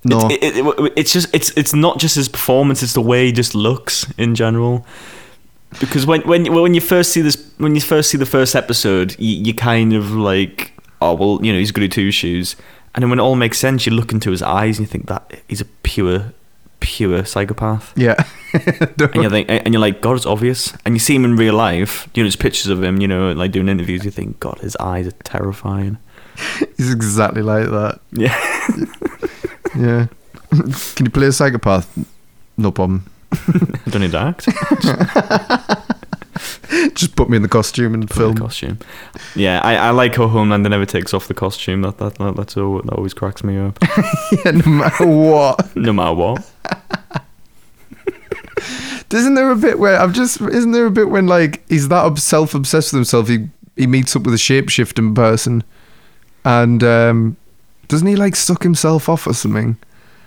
no, 0.04 0.28
It, 0.30 0.42
it, 0.42 0.56
it, 0.66 0.92
it's 0.96 1.12
just 1.12 1.32
it's 1.34 1.50
it's 1.56 1.74
not 1.74 1.98
just 1.98 2.16
his 2.16 2.28
performance; 2.28 2.82
it's 2.82 2.94
the 2.94 3.00
way 3.02 3.26
he 3.26 3.32
just 3.32 3.54
looks 3.54 4.10
in 4.18 4.34
general. 4.34 4.84
Because 5.80 6.06
when 6.06 6.22
when 6.22 6.52
when 6.52 6.74
you 6.74 6.80
first 6.80 7.12
see 7.12 7.20
this, 7.20 7.36
when 7.58 7.74
you 7.74 7.80
first 7.80 8.10
see 8.10 8.18
the 8.18 8.26
first 8.26 8.54
episode, 8.56 9.14
you, 9.18 9.36
you 9.44 9.54
kind 9.54 9.92
of 9.92 10.12
like, 10.12 10.72
oh 11.00 11.14
well, 11.14 11.38
you 11.44 11.52
know, 11.52 11.58
he's 11.58 11.70
goody 11.72 11.88
two 11.88 12.10
shoes, 12.10 12.56
and 12.94 13.02
then 13.02 13.10
when 13.10 13.18
it 13.18 13.22
all 13.22 13.36
makes 13.36 13.58
sense, 13.58 13.86
you 13.86 13.92
look 13.92 14.12
into 14.12 14.30
his 14.30 14.42
eyes 14.42 14.78
and 14.78 14.86
you 14.86 14.90
think 14.90 15.06
that 15.08 15.40
he's 15.48 15.60
a 15.60 15.66
pure, 15.82 16.32
pure 16.80 17.24
psychopath. 17.26 17.92
yeah, 17.96 18.14
And 18.54 19.14
you 19.22 19.28
think, 19.30 19.50
and 19.50 19.72
you're 19.74 19.80
like, 19.80 20.00
God, 20.00 20.16
it's 20.16 20.24
obvious. 20.26 20.72
And 20.86 20.94
you 20.94 20.98
see 20.98 21.14
him 21.14 21.24
in 21.26 21.36
real 21.36 21.54
life. 21.54 22.08
You 22.14 22.22
know, 22.22 22.24
there's 22.26 22.36
pictures 22.36 22.68
of 22.68 22.82
him. 22.82 23.00
You 23.02 23.08
know, 23.08 23.32
like 23.32 23.52
doing 23.52 23.68
interviews. 23.68 24.04
You 24.04 24.10
think, 24.10 24.40
God, 24.40 24.58
his 24.60 24.76
eyes 24.76 25.06
are 25.06 25.12
terrifying. 25.24 25.98
he's 26.76 26.90
exactly 26.92 27.42
like 27.42 27.66
that. 27.66 28.00
Yeah. 28.12 28.36
Yeah. 29.76 30.06
Can 30.94 31.04
you 31.04 31.10
play 31.10 31.26
a 31.26 31.32
psychopath? 31.32 31.86
No 32.56 32.72
problem. 32.72 33.04
I 33.32 33.78
don't 33.90 34.02
need 34.02 34.12
to 34.12 34.18
act. 34.18 34.48
Just 36.94 37.16
put 37.16 37.30
me 37.30 37.36
in 37.36 37.42
the 37.42 37.48
costume 37.48 37.94
and 37.94 38.10
Film 38.10 38.34
film. 38.34 38.46
costume. 38.46 38.78
Yeah, 39.34 39.60
I, 39.62 39.76
I 39.76 39.90
like 39.90 40.16
how 40.16 40.26
Homelander 40.28 40.68
never 40.68 40.84
takes 40.86 41.14
off 41.14 41.28
the 41.28 41.34
costume. 41.34 41.82
That 41.82 41.98
that, 41.98 42.16
that 42.16 42.36
that's 42.36 42.56
all, 42.56 42.82
that 42.82 42.92
always 42.92 43.14
cracks 43.14 43.42
me 43.42 43.56
up. 43.58 43.78
yeah, 44.44 44.50
no 44.50 44.70
matter 44.70 45.06
what. 45.06 45.76
no 45.76 45.92
matter 45.92 46.14
what. 46.14 46.50
Isn't 49.12 49.34
there 49.34 49.50
a 49.50 49.56
bit 49.56 49.78
where 49.78 49.98
I'm 49.98 50.12
just? 50.12 50.40
Isn't 50.40 50.72
there 50.72 50.86
a 50.86 50.90
bit 50.90 51.08
when 51.08 51.26
like 51.26 51.66
he's 51.68 51.88
that 51.88 52.18
self 52.18 52.54
obsessed 52.54 52.92
with 52.92 52.98
himself? 52.98 53.28
He 53.28 53.48
he 53.76 53.86
meets 53.86 54.16
up 54.16 54.22
with 54.24 54.34
a 54.34 54.38
shapeshifting 54.38 55.14
person, 55.14 55.62
and 56.44 56.82
um, 56.82 57.36
doesn't 57.88 58.06
he 58.06 58.16
like 58.16 58.36
suck 58.36 58.62
himself 58.62 59.08
off 59.08 59.26
or 59.26 59.32
something? 59.34 59.78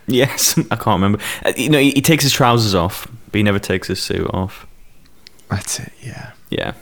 Yes, 0.10 0.58
I 0.72 0.76
can't 0.76 1.02
remember. 1.02 1.20
Uh, 1.46 1.54
you 1.56 1.70
know, 1.70 1.80
he, 1.80 1.92
he 1.92 2.02
takes 2.02 2.24
his 2.24 2.34
trousers 2.34 2.76
off, 2.76 3.08
but 3.32 3.38
he 3.38 3.44
never 3.44 3.60
takes 3.60 3.88
his 3.88 4.02
suit 4.02 4.28
off. 4.34 4.66
That's 5.50 5.80
it. 5.80 5.92
Yeah, 6.02 6.32
Yeah, 6.50 6.74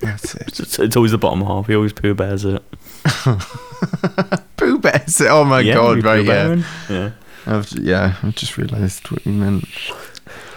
that's 0.00 0.34
it. 0.36 0.60
it's, 0.60 0.78
it's 0.78 0.96
always 0.96 1.12
the 1.12 1.18
bottom 1.18 1.42
half. 1.44 1.66
He 1.66 1.74
always 1.74 1.92
poo 1.92 2.14
bears 2.14 2.44
it. 2.44 2.62
Pooh 4.56 4.78
Bears. 4.78 5.20
It. 5.20 5.28
Oh 5.28 5.44
my 5.44 5.60
yeah, 5.60 5.74
god! 5.74 6.02
Right? 6.04 6.20
Pooh 6.20 6.26
Yeah. 6.26 6.44
Bearing. 6.46 6.64
Yeah. 6.88 7.10
I've, 7.46 7.72
yeah. 7.72 8.16
I've 8.22 8.34
just 8.34 8.56
realised 8.58 9.10
what 9.10 9.24
you 9.26 9.32
meant. 9.32 9.64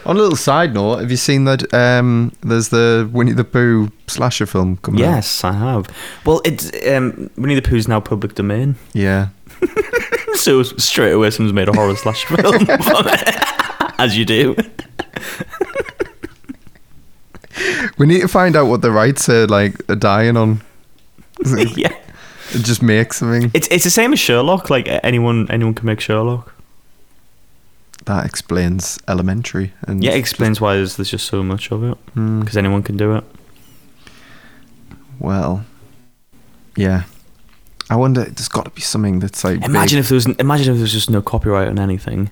On 0.06 0.16
a 0.16 0.20
little 0.20 0.38
side 0.38 0.74
note, 0.74 1.00
have 1.00 1.12
you 1.12 1.18
seen 1.18 1.44
that? 1.46 1.72
Um, 1.74 2.32
there's 2.42 2.70
the 2.70 3.08
Winnie 3.12 3.34
the 3.34 3.44
Pooh 3.44 3.92
slasher 4.08 4.46
film 4.46 4.78
coming. 4.78 5.04
out? 5.04 5.16
Yes, 5.16 5.44
I 5.44 5.52
have. 5.52 5.88
Well, 6.26 6.42
it's 6.46 6.72
um, 6.88 7.30
Winnie 7.38 7.56
the 7.56 7.62
Pooh's 7.62 7.88
now 7.88 8.00
public 8.00 8.36
domain, 8.36 8.76
Yeah. 8.94 9.30
so 10.36 10.64
straight 10.64 11.12
away 11.12 11.30
someone's 11.32 11.54
made 11.54 11.70
a 11.70 11.74
horror 11.74 11.96
slash 11.96 12.26
film, 12.26 12.66
as 14.00 14.18
you 14.18 14.26
do. 14.26 14.56
We 17.98 18.06
need 18.06 18.22
to 18.22 18.28
find 18.28 18.56
out 18.56 18.68
what 18.68 18.82
the 18.82 18.92
rights 18.92 19.28
are 19.28 19.46
like 19.48 19.76
are 19.90 19.96
dying 19.96 20.38
on. 20.38 20.62
yeah, 21.76 21.94
just 22.52 22.82
make 22.82 23.12
something. 23.14 23.52
it's 23.54 23.68
it's 23.70 23.84
the 23.84 23.90
same 23.90 24.14
as 24.14 24.20
Sherlock. 24.20 24.70
Like 24.70 24.88
anyone 25.04 25.50
anyone 25.52 25.74
can 25.74 25.86
make 25.86 26.00
Sherlock. 26.00 26.54
That 28.06 28.26
explains 28.26 28.98
Elementary. 29.08 29.74
And 29.84 30.02
Yeah, 30.04 30.12
it 30.12 30.18
explains 30.20 30.62
why 30.62 30.76
there's, 30.76 30.96
there's 30.96 31.12
just 31.12 31.28
so 31.28 31.44
much 31.44 31.70
of 31.72 31.84
it 31.84 31.98
Hmm, 32.14 32.40
because 32.40 32.56
anyone 32.58 32.82
can 32.82 32.96
do 32.98 33.16
it. 33.18 33.24
well, 35.20 35.66
yeah. 36.78 37.04
I 37.90 37.96
wonder. 37.96 38.24
There's 38.24 38.48
got 38.48 38.66
to 38.66 38.72
be 38.72 38.82
something 38.82 39.20
that's 39.20 39.44
like. 39.44 39.64
Imagine 39.64 39.98
big. 39.98 40.04
if 40.04 40.10
there 40.10 40.16
was 40.16 40.26
imagine 40.28 40.72
if 40.72 40.76
there 40.76 40.84
was 40.84 40.94
just 40.94 41.10
no 41.10 41.22
copyright 41.22 41.68
on 41.68 41.80
anything, 41.80 42.30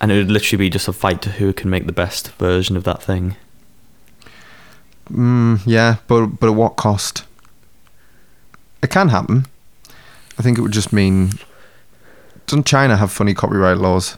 and 0.00 0.12
it 0.12 0.16
would 0.16 0.30
literally 0.30 0.58
be 0.66 0.70
just 0.70 0.88
a 0.88 0.92
fight 0.92 1.22
to 1.22 1.30
who 1.30 1.52
can 1.52 1.70
make 1.70 1.86
the 1.86 1.92
best 1.92 2.30
version 2.32 2.76
of 2.76 2.84
that 2.84 3.02
thing. 3.02 3.36
Mm, 5.10 5.60
yeah, 5.66 5.96
but 6.06 6.26
but 6.26 6.48
at 6.48 6.54
what 6.54 6.76
cost? 6.76 7.24
It 8.82 8.90
can 8.90 9.08
happen. 9.08 9.46
I 10.38 10.42
think 10.42 10.58
it 10.58 10.62
would 10.62 10.72
just 10.72 10.92
mean. 10.92 11.32
Doesn't 12.46 12.66
China 12.66 12.96
have 12.96 13.10
funny 13.12 13.32
copyright 13.34 13.78
laws? 13.78 14.16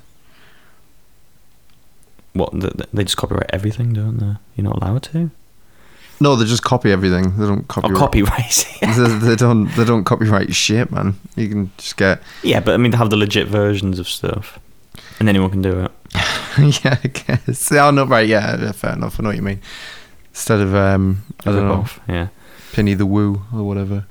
What 2.32 2.50
th- 2.52 2.72
th- 2.72 2.88
they 2.92 3.04
just 3.04 3.16
copyright 3.16 3.50
everything, 3.52 3.92
don't 3.92 4.16
they? 4.18 4.34
You're 4.56 4.64
not 4.64 4.82
allowed 4.82 5.04
to. 5.04 5.30
No, 6.20 6.36
they 6.36 6.44
just 6.44 6.62
copy 6.62 6.92
everything. 6.92 7.36
They 7.36 7.46
don't 7.46 7.60
Or 7.60 7.64
copyright. 7.64 7.96
copyright. 7.98 8.66
they, 8.80 9.18
they 9.28 9.36
don't. 9.36 9.66
They 9.76 9.84
don't 9.84 10.04
copyright 10.04 10.54
shit, 10.54 10.90
man. 10.92 11.18
You 11.36 11.48
can 11.48 11.70
just 11.76 11.96
get. 11.96 12.22
yeah, 12.42 12.60
but 12.60 12.74
I 12.74 12.76
mean, 12.76 12.92
they 12.92 12.96
have 12.98 13.10
the 13.10 13.16
legit 13.16 13.48
versions 13.48 13.98
of 13.98 14.08
stuff, 14.08 14.58
and 15.18 15.28
anyone 15.28 15.50
can 15.50 15.62
do 15.62 15.80
it. 15.84 15.90
yeah, 16.84 16.98
I 17.02 17.08
guess. 17.08 17.70
Yeah, 17.70 17.90
no, 17.90 18.06
right. 18.06 18.26
Yeah, 18.28 18.70
fair 18.72 18.92
enough. 18.92 19.18
I 19.18 19.22
know 19.24 19.30
what 19.30 19.36
you 19.36 19.42
mean. 19.42 19.60
Instead 20.30 20.60
of 20.60 20.74
um, 20.74 21.22
I 21.44 21.50
don't 21.52 21.66
know, 21.66 21.74
off, 21.74 22.00
Yeah, 22.08 22.28
Penny 22.72 22.94
the 22.94 23.06
Woo 23.06 23.42
or 23.52 23.64
whatever. 23.64 24.06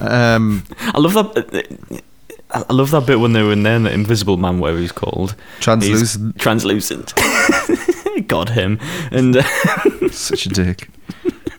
Um, 0.00 0.64
I 0.80 0.98
love 0.98 1.14
that. 1.14 2.02
I 2.50 2.64
I 2.68 2.72
love 2.72 2.90
that 2.90 3.06
bit 3.06 3.18
when 3.20 3.32
they 3.32 3.42
were 3.42 3.52
in 3.52 3.62
there, 3.62 3.76
and 3.76 3.86
the 3.86 3.92
Invisible 3.92 4.36
Man, 4.36 4.58
whatever 4.58 4.78
he's 4.80 4.92
called, 4.92 5.34
He's 5.56 5.64
translucent. 5.64 6.38
translucent. 6.38 7.14
God 8.26 8.50
him, 8.50 8.78
and 9.10 9.36
uh, 9.36 9.42
Such 10.10 10.46
a 10.46 10.48
dick. 10.50 10.88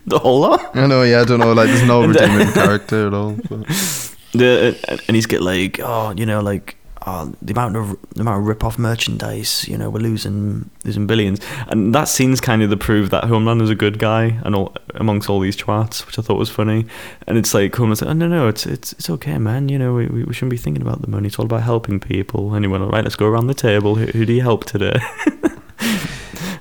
the 0.06 0.18
whole 0.18 0.40
lot. 0.40 0.76
I 0.76 0.86
know. 0.86 1.02
Yeah, 1.02 1.22
I 1.22 1.24
don't 1.24 1.40
know. 1.40 1.52
Like, 1.52 1.68
there's 1.68 1.86
no 1.86 2.02
uh, 2.04 2.06
redeeming 2.06 2.52
character 2.52 3.06
at 3.06 3.14
all. 3.14 3.36
But. 3.48 3.66
the 4.34 5.00
and 5.06 5.14
he's 5.14 5.26
get 5.26 5.40
like 5.40 5.80
oh 5.80 6.12
you 6.16 6.26
know 6.26 6.40
like 6.40 6.76
oh, 7.06 7.32
the 7.40 7.52
amount 7.52 7.76
of 7.76 7.96
the 8.14 8.20
amount 8.20 8.40
of 8.40 8.46
rip 8.46 8.64
off 8.64 8.78
merchandise 8.78 9.66
you 9.68 9.78
know 9.78 9.88
we're 9.88 10.00
losing 10.00 10.68
losing 10.84 11.06
billions 11.06 11.40
and 11.68 11.94
that 11.94 12.08
scene's 12.08 12.40
kind 12.40 12.62
of 12.62 12.70
the 12.70 12.76
proof 12.76 13.10
that 13.10 13.24
Homelander's 13.24 13.70
a 13.70 13.74
good 13.74 13.98
guy 13.98 14.38
and 14.44 14.54
all 14.54 14.74
amongst 14.96 15.30
all 15.30 15.40
these 15.40 15.56
twats 15.56 16.04
which 16.06 16.18
I 16.18 16.22
thought 16.22 16.36
was 16.36 16.50
funny 16.50 16.86
and 17.26 17.38
it's 17.38 17.54
like 17.54 17.74
Homelander's 17.74 18.02
like 18.02 18.10
oh 18.10 18.14
no 18.14 18.28
no 18.28 18.48
it's 18.48 18.66
it's 18.66 18.92
it's 18.94 19.08
okay 19.08 19.38
man 19.38 19.68
you 19.68 19.78
know 19.78 19.94
we, 19.94 20.06
we 20.06 20.24
we 20.24 20.34
shouldn't 20.34 20.50
be 20.50 20.56
thinking 20.56 20.82
about 20.82 21.00
the 21.00 21.08
money 21.08 21.28
it's 21.28 21.38
all 21.38 21.46
about 21.46 21.62
helping 21.62 22.00
people 22.00 22.54
and 22.54 22.64
he 22.64 22.68
went 22.68 22.82
all 22.82 22.90
right 22.90 23.04
let's 23.04 23.16
go 23.16 23.26
around 23.26 23.46
the 23.46 23.54
table 23.54 23.94
who, 23.94 24.06
who 24.06 24.26
do 24.26 24.32
you 24.32 24.42
help 24.42 24.64
today 24.64 24.98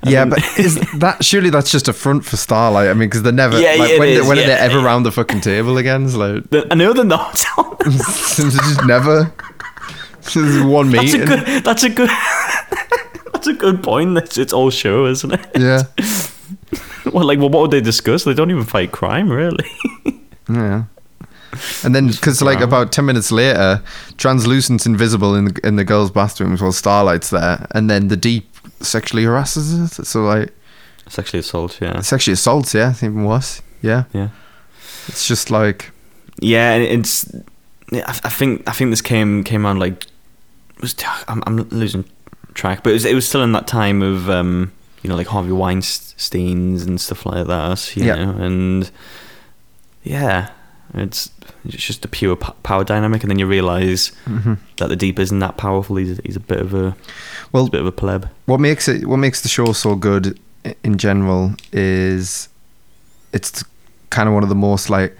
Yeah, 0.05 0.25
but 0.25 0.39
is 0.59 0.75
that 0.99 1.23
surely 1.23 1.49
that's 1.49 1.71
just 1.71 1.87
a 1.87 1.93
front 1.93 2.25
for 2.25 2.37
Starlight? 2.37 2.89
I 2.89 2.93
mean, 2.93 3.09
because 3.09 3.23
they're 3.23 3.31
never 3.31 3.59
Yeah, 3.59 3.75
like 3.75 3.99
when, 3.99 4.09
is, 4.09 4.27
when 4.27 4.37
are 4.37 4.45
they 4.45 4.51
ever 4.53 4.79
around 4.79 5.03
the 5.03 5.11
fucking 5.11 5.41
table 5.41 5.77
again? 5.77 6.05
It's 6.05 6.15
like 6.15 6.43
I 6.71 6.75
know 6.75 6.93
they're 6.93 7.05
not. 7.05 7.43
it's 7.85 8.35
just 8.37 8.85
never. 8.85 9.33
There's 10.33 10.63
one 10.63 10.89
that's 10.91 11.13
a 11.13 11.17
meeting. 11.19 11.25
good. 11.27 11.63
That's 11.63 11.83
a 11.83 11.89
good. 11.89 12.09
that's 13.33 13.47
a 13.47 13.53
good 13.53 13.83
point. 13.83 14.17
It's, 14.17 14.37
it's 14.37 14.53
all 14.53 14.69
show, 14.69 15.05
isn't 15.05 15.31
it? 15.33 15.45
Yeah, 15.57 15.83
Well, 17.11 17.25
like, 17.25 17.39
well, 17.39 17.49
what 17.49 17.61
would 17.63 17.71
they 17.71 17.81
discuss? 17.81 18.23
They 18.23 18.33
don't 18.33 18.49
even 18.49 18.63
fight 18.63 18.91
crime, 18.91 19.29
really. 19.29 19.65
yeah. 20.49 20.85
And 21.83 21.93
then, 21.93 22.07
because 22.07 22.41
like 22.41 22.61
about 22.61 22.91
ten 22.91 23.05
minutes 23.05 23.31
later, 23.31 23.83
translucent's 24.17 24.85
invisible 24.85 25.35
in 25.35 25.45
the, 25.45 25.67
in 25.67 25.75
the 25.75 25.83
girls' 25.83 26.09
bathrooms 26.09 26.61
while 26.61 26.71
Starlight's 26.71 27.29
there, 27.29 27.67
and 27.71 27.89
then 27.89 28.07
the 28.07 28.17
deep 28.17 28.47
sexually 28.83 29.23
harasses 29.23 29.97
her. 29.97 30.03
So 30.05 30.23
like 30.25 30.51
Sexually 31.09 31.39
assault. 31.41 31.79
Yeah. 31.81 31.99
sexually 32.01 32.33
assaults, 32.33 32.73
yeah, 32.73 32.91
it's 32.91 33.03
even 33.03 33.25
worse. 33.25 33.61
Yeah, 33.81 34.03
Yeah. 34.13 34.29
it's 35.07 35.27
just 35.27 35.49
like 35.51 35.91
Yeah, 36.39 36.71
and 36.75 36.83
it's. 37.01 37.25
I, 37.91 38.19
I 38.23 38.29
think 38.29 38.67
I 38.67 38.71
think 38.71 38.89
this 38.91 39.01
came 39.01 39.43
came 39.43 39.65
on 39.65 39.77
like 39.79 40.05
was 40.81 40.95
I'm, 41.27 41.43
I'm 41.45 41.57
losing 41.69 42.05
track, 42.53 42.83
but 42.83 42.91
it 42.91 42.93
was 42.93 43.05
it 43.05 43.13
was 43.15 43.27
still 43.27 43.43
in 43.43 43.51
that 43.51 43.67
time 43.67 44.01
of 44.01 44.29
um 44.29 44.71
you 45.03 45.09
know 45.09 45.15
like 45.17 45.27
Harvey 45.27 45.51
Weinstein's 45.51 46.83
and 46.83 46.99
stuff 47.01 47.25
like 47.25 47.47
that, 47.47 47.95
you 47.97 48.05
Yeah. 48.05 48.15
know, 48.25 48.31
and 48.43 48.89
yeah, 50.03 50.49
it's 51.01 51.29
it's 51.65 51.83
just 51.83 52.05
a 52.05 52.07
pure 52.07 52.35
p- 52.35 52.51
power 52.63 52.83
dynamic, 52.83 53.23
and 53.23 53.29
then 53.31 53.39
you 53.39 53.47
realize 53.47 54.11
mhm. 54.25 54.57
that 54.77 54.89
the 54.89 54.95
deep 54.95 55.19
isn't 55.19 55.39
that 55.39 55.57
powerful. 55.57 55.95
He's 55.95 56.19
he's 56.23 56.35
a 56.35 56.39
bit 56.41 56.59
of 56.59 56.73
a 56.73 56.95
well, 57.51 57.65
a 57.67 57.69
bit 57.69 57.81
of 57.81 57.87
a 57.87 57.91
pleb. 57.91 58.29
what 58.45 58.59
makes 58.59 58.87
it 58.87 59.05
what 59.07 59.17
makes 59.17 59.41
the 59.41 59.49
show 59.49 59.73
so 59.73 59.95
good 59.95 60.39
in 60.83 60.97
general 60.97 61.53
is 61.71 62.49
it's 63.33 63.63
kind 64.09 64.27
of 64.29 64.33
one 64.33 64.43
of 64.43 64.49
the 64.49 64.55
most 64.55 64.89
like 64.89 65.17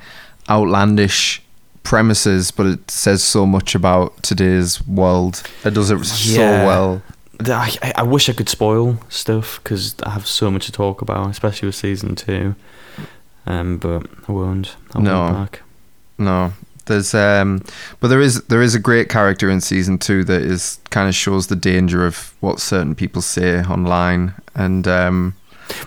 outlandish 0.49 1.41
premises 1.83 2.49
but 2.51 2.65
it 2.65 2.89
says 2.91 3.21
so 3.23 3.45
much 3.45 3.75
about 3.75 4.21
today's 4.23 4.85
world 4.87 5.43
it 5.65 5.73
does 5.73 5.91
it 5.91 6.01
so 6.05 6.39
well 6.65 7.01
I, 7.45 7.75
I- 7.81 7.93
I 7.97 8.03
wish 8.03 8.29
I 8.29 8.33
could 8.33 8.47
spoil 8.47 8.99
stuff 9.09 9.59
because 9.61 9.95
I 10.03 10.11
have 10.11 10.25
so 10.27 10.49
much 10.49 10.67
to 10.67 10.71
talk 10.71 11.01
about, 11.01 11.29
especially 11.29 11.65
with 11.65 11.75
season 11.75 12.15
two. 12.15 12.55
Um, 13.45 13.79
but 13.79 14.05
I 14.29 14.31
won't. 14.31 14.77
I'll 14.93 15.01
No. 15.01 15.27
back. 15.33 15.61
No 16.17 16.53
there's 16.85 17.13
um 17.13 17.61
but 17.99 18.09
there 18.09 18.21
is 18.21 18.41
there 18.43 18.61
is 18.61 18.75
a 18.75 18.79
great 18.79 19.09
character 19.09 19.49
in 19.49 19.61
season 19.61 19.97
two 19.97 20.23
that 20.23 20.41
is 20.41 20.79
kind 20.89 21.07
of 21.07 21.15
shows 21.15 21.47
the 21.47 21.55
danger 21.55 22.05
of 22.05 22.33
what 22.41 22.59
certain 22.59 22.93
people 22.93 23.21
say 23.21 23.63
online 23.63 24.33
and 24.55 24.87
um 24.87 25.33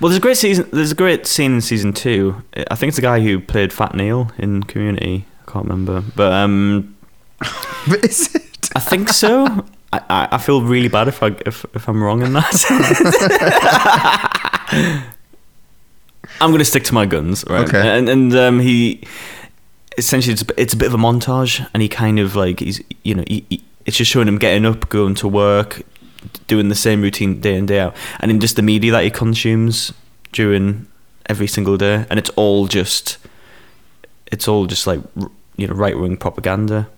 Well, 0.00 0.08
there's 0.08 0.16
a 0.16 0.20
great 0.20 0.38
season. 0.38 0.66
There's 0.72 0.92
a 0.92 0.96
great 0.96 1.26
scene 1.26 1.52
in 1.54 1.60
season 1.60 1.92
two. 1.92 2.42
I 2.70 2.74
think 2.76 2.88
it's 2.88 2.96
the 2.96 3.02
guy 3.02 3.20
who 3.20 3.38
played 3.38 3.74
Fat 3.74 3.94
Neil 3.94 4.30
in 4.38 4.62
Community. 4.62 5.26
I 5.46 5.50
can't 5.52 5.66
remember, 5.66 6.02
but 6.16 6.32
um, 6.32 6.96
but 7.88 8.02
is 8.02 8.34
it 8.34 8.70
I 8.74 8.80
think 8.80 9.10
so. 9.10 9.64
I, 9.92 10.00
I, 10.10 10.28
I 10.32 10.38
feel 10.38 10.62
really 10.62 10.88
bad 10.88 11.08
if 11.08 11.22
I 11.22 11.28
if, 11.46 11.64
if 11.74 11.88
I'm 11.88 12.02
wrong 12.02 12.22
in 12.22 12.32
that. 12.32 12.64
I'm 16.40 16.50
gonna 16.50 16.64
stick 16.64 16.84
to 16.84 16.94
my 16.94 17.06
guns, 17.06 17.44
right? 17.48 17.66
Okay. 17.68 17.98
And 17.98 18.08
and 18.08 18.34
um, 18.34 18.60
he 18.60 19.02
essentially 19.98 20.32
it's 20.34 20.44
it's 20.56 20.74
a 20.74 20.76
bit 20.76 20.86
of 20.88 20.94
a 20.94 20.98
montage, 20.98 21.66
and 21.72 21.82
he 21.82 21.88
kind 21.88 22.18
of 22.18 22.36
like 22.36 22.60
he's 22.60 22.80
you 23.02 23.14
know 23.14 23.24
he, 23.26 23.44
he- 23.48 23.62
it's 23.84 23.96
just 23.96 24.10
showing 24.10 24.26
him 24.28 24.38
getting 24.38 24.66
up, 24.66 24.88
going 24.88 25.14
to 25.14 25.28
work, 25.28 25.82
doing 26.48 26.68
the 26.68 26.74
same 26.74 27.02
routine 27.02 27.40
day 27.40 27.54
in 27.56 27.66
day 27.66 27.78
out, 27.80 27.94
and 28.20 28.30
in 28.30 28.40
just 28.40 28.56
the 28.56 28.62
media 28.62 28.90
that 28.92 29.04
he 29.04 29.10
consumes 29.10 29.92
during 30.32 30.86
every 31.26 31.46
single 31.46 31.76
day, 31.76 32.04
and 32.10 32.18
it's 32.18 32.30
all 32.30 32.66
just 32.66 33.18
it's 34.32 34.48
all 34.48 34.66
just 34.66 34.86
like 34.86 35.00
you 35.56 35.66
know 35.68 35.74
right 35.74 35.98
wing 35.98 36.16
propaganda. 36.16 36.88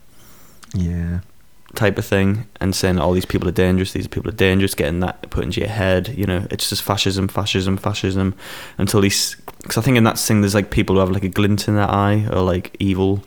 Yeah 0.74 1.20
type 1.74 1.98
of 1.98 2.04
thing 2.04 2.46
and 2.60 2.74
saying 2.74 2.98
all 2.98 3.12
these 3.12 3.26
people 3.26 3.46
are 3.46 3.52
dangerous 3.52 3.92
these 3.92 4.08
people 4.08 4.28
are 4.28 4.34
dangerous 4.34 4.74
getting 4.74 5.00
that 5.00 5.28
put 5.30 5.44
into 5.44 5.60
your 5.60 5.68
head 5.68 6.08
you 6.16 6.24
know 6.24 6.46
it's 6.50 6.68
just 6.70 6.82
fascism 6.82 7.28
fascism 7.28 7.76
fascism 7.76 8.34
until 8.78 9.02
he's 9.02 9.36
because 9.62 9.76
i 9.76 9.82
think 9.82 9.96
in 9.96 10.02
that 10.04 10.18
thing 10.18 10.40
there's 10.40 10.54
like 10.54 10.70
people 10.70 10.94
who 10.96 11.00
have 11.00 11.10
like 11.10 11.24
a 11.24 11.28
glint 11.28 11.68
in 11.68 11.74
their 11.76 11.88
eye 11.90 12.26
or 12.32 12.40
like 12.42 12.74
evil 12.80 13.22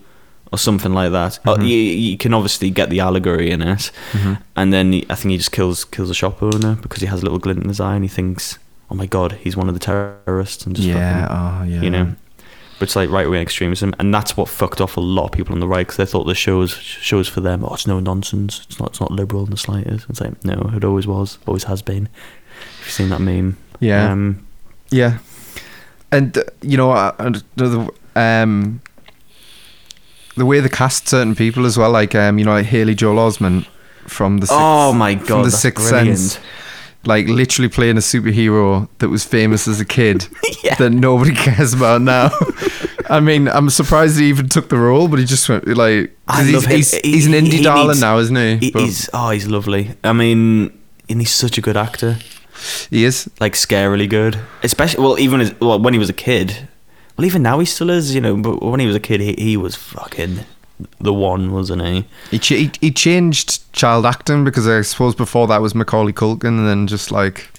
or 0.52 0.58
something 0.58 0.92
like 0.92 1.12
that 1.12 1.40
Oh, 1.46 1.56
Mhm. 1.56 1.68
you, 1.70 1.76
you 1.78 2.18
can 2.18 2.34
obviously 2.34 2.72
get 2.72 2.90
the 2.90 3.00
allegory 3.00 3.52
in 3.52 3.62
it 3.62 3.92
Mhm. 4.14 4.42
and 4.56 4.74
then 4.74 4.92
he, 4.92 5.06
i 5.10 5.16
think 5.16 5.32
he 5.32 5.38
just 5.38 5.52
kills 5.52 5.86
kills 5.86 6.10
a 6.10 6.16
shop 6.16 6.42
owner 6.42 6.76
because 6.82 7.02
he 7.02 7.08
has 7.08 7.22
a 7.22 7.24
little 7.24 7.40
glint 7.40 7.62
in 7.62 7.70
his 7.70 7.80
eye 7.80 7.96
and 7.96 8.04
he 8.04 8.10
thinks 8.10 8.58
oh 8.90 8.96
my 8.96 9.06
god 9.06 9.34
he's 9.44 9.56
one 9.56 9.68
of 9.70 9.76
the 9.76 9.80
terrorists 9.80 10.66
and 10.66 10.76
just 10.76 10.88
yeah 10.88 11.28
fucking, 11.28 11.38
oh 11.38 11.76
yeah 11.76 11.82
you 11.84 11.90
know 11.92 12.16
but 12.82 12.88
it's 12.88 12.96
like 12.96 13.12
right 13.12 13.30
wing 13.30 13.40
extremism, 13.44 13.94
and 14.00 14.12
that's 14.12 14.36
what 14.36 14.50
fucked 14.50 14.82
off 14.82 14.98
a 14.98 15.00
lot 15.00 15.26
of 15.26 15.32
people 15.34 15.54
on 15.54 15.60
the 15.60 15.68
right 15.68 15.86
because 15.86 15.98
they 15.98 16.06
thought 16.08 16.24
the 16.24 16.34
show 16.34 16.58
was 16.58 16.72
shows 16.72 17.28
for 17.28 17.40
them. 17.40 17.64
Oh, 17.64 17.76
it's 17.76 17.86
no 17.86 18.00
nonsense. 18.00 18.66
It's 18.68 18.80
not. 18.80 18.90
It's 18.90 19.00
not 19.00 19.12
liberal 19.12 19.44
in 19.44 19.52
the 19.52 19.58
slightest. 19.58 20.08
It's 20.10 20.20
like 20.20 20.44
no, 20.44 20.72
it 20.76 20.84
always 20.84 21.06
was. 21.06 21.38
Always 21.46 21.66
has 21.66 21.84
been. 21.84 22.08
Have 22.08 22.86
you 22.88 22.92
seen 22.92 23.10
that 23.10 23.22
meme? 23.22 23.56
yeah 23.80 24.12
Um, 24.12 24.48
Yeah, 24.90 25.20
and 26.12 26.36
uh, 26.36 26.44
you 26.64 26.76
know, 26.76 26.90
uh, 26.90 27.12
the 27.56 27.88
um, 28.16 28.82
the 30.36 30.46
way 30.48 30.60
they 30.60 30.68
cast 30.68 31.08
certain 31.08 31.36
people 31.36 31.68
as 31.68 31.78
well, 31.78 31.92
like 31.92 32.16
um, 32.16 32.40
you 32.40 32.46
know, 32.46 32.54
like 32.54 32.66
Haley 32.66 32.96
Joel 32.96 33.18
Osment 33.30 33.68
from 34.08 34.40
the 34.40 34.48
Sixth, 34.48 34.60
oh 34.60 34.92
my 34.92 35.14
god, 35.14 35.28
from 35.28 35.44
the 35.44 35.52
Sixth 35.52 35.88
brilliant. 35.88 36.18
Sense, 36.18 36.40
like 37.06 37.28
literally 37.28 37.70
playing 37.70 37.98
a 37.98 38.00
superhero 38.02 38.88
that 39.00 39.10
was 39.10 39.24
famous 39.24 39.68
as 39.68 39.80
a 39.80 39.86
kid 39.86 40.28
Yeah. 40.64 40.76
that 40.76 40.92
nobody 40.92 41.34
cares 41.36 41.74
about 41.74 42.02
now. 42.02 42.30
I 43.12 43.20
mean, 43.20 43.48
I'm 43.50 43.70
surprised 43.70 44.18
he 44.18 44.26
even 44.30 44.48
took 44.50 44.70
the 44.70 44.78
role, 44.78 45.08
but 45.08 45.20
he 45.20 45.26
just 45.26 45.48
went 45.50 45.68
like 45.68 46.16
I 46.28 46.44
he's, 46.44 46.54
love 46.54 46.66
him. 46.66 46.78
he's, 46.78 46.92
He- 47.02 47.12
he's 47.12 47.28
an 47.28 47.34
indie 47.34 47.54
he 47.60 47.64
darling 47.64 47.88
needs- 47.90 48.02
now, 48.02 48.18
isn't 48.20 48.36
he? 48.36 48.58
He- 48.58 48.72
he's 48.72 49.10
oh, 49.14 49.30
he's 49.32 49.48
lovely. 49.48 49.92
I 50.04 50.14
mean, 50.14 50.72
and 51.10 51.20
he's 51.20 51.32
such 51.34 51.58
a 51.58 51.62
good 51.62 51.76
actor. 51.78 52.18
he 52.90 53.04
is. 53.04 53.30
Like 53.40 53.54
scarily 53.54 54.10
good. 54.10 54.40
Especially 54.64 55.04
well, 55.04 55.20
even 55.20 55.42
as 55.42 55.54
well 55.60 55.80
when 55.80 55.94
he 55.94 56.00
was 56.00 56.10
a 56.10 56.14
kid. 56.14 56.68
Well, 57.18 57.26
even 57.26 57.44
now 57.44 57.60
he 57.60 57.66
still 57.66 57.90
is. 57.90 58.16
You 58.16 58.22
know, 58.22 58.38
but 58.38 58.62
when 58.64 58.80
he 58.80 58.86
was 58.88 58.96
a 58.96 59.00
kid, 59.00 59.20
he, 59.20 59.34
he 59.38 59.58
was 59.58 59.76
fucking 59.76 60.40
the 61.00 61.14
one, 61.14 61.52
wasn't 61.52 61.82
he? 61.84 62.06
He, 62.32 62.40
ch- 62.40 62.48
he 62.64 62.72
he 62.80 62.92
changed 62.92 63.72
child 63.74 64.06
acting 64.06 64.44
because 64.46 64.68
I 64.68 64.82
suppose 64.82 65.16
before 65.16 65.48
that 65.48 65.62
was 65.62 65.76
Macaulay 65.76 66.14
Culkin, 66.14 66.58
and 66.60 66.68
then 66.68 66.88
just 66.88 67.12
like 67.12 67.50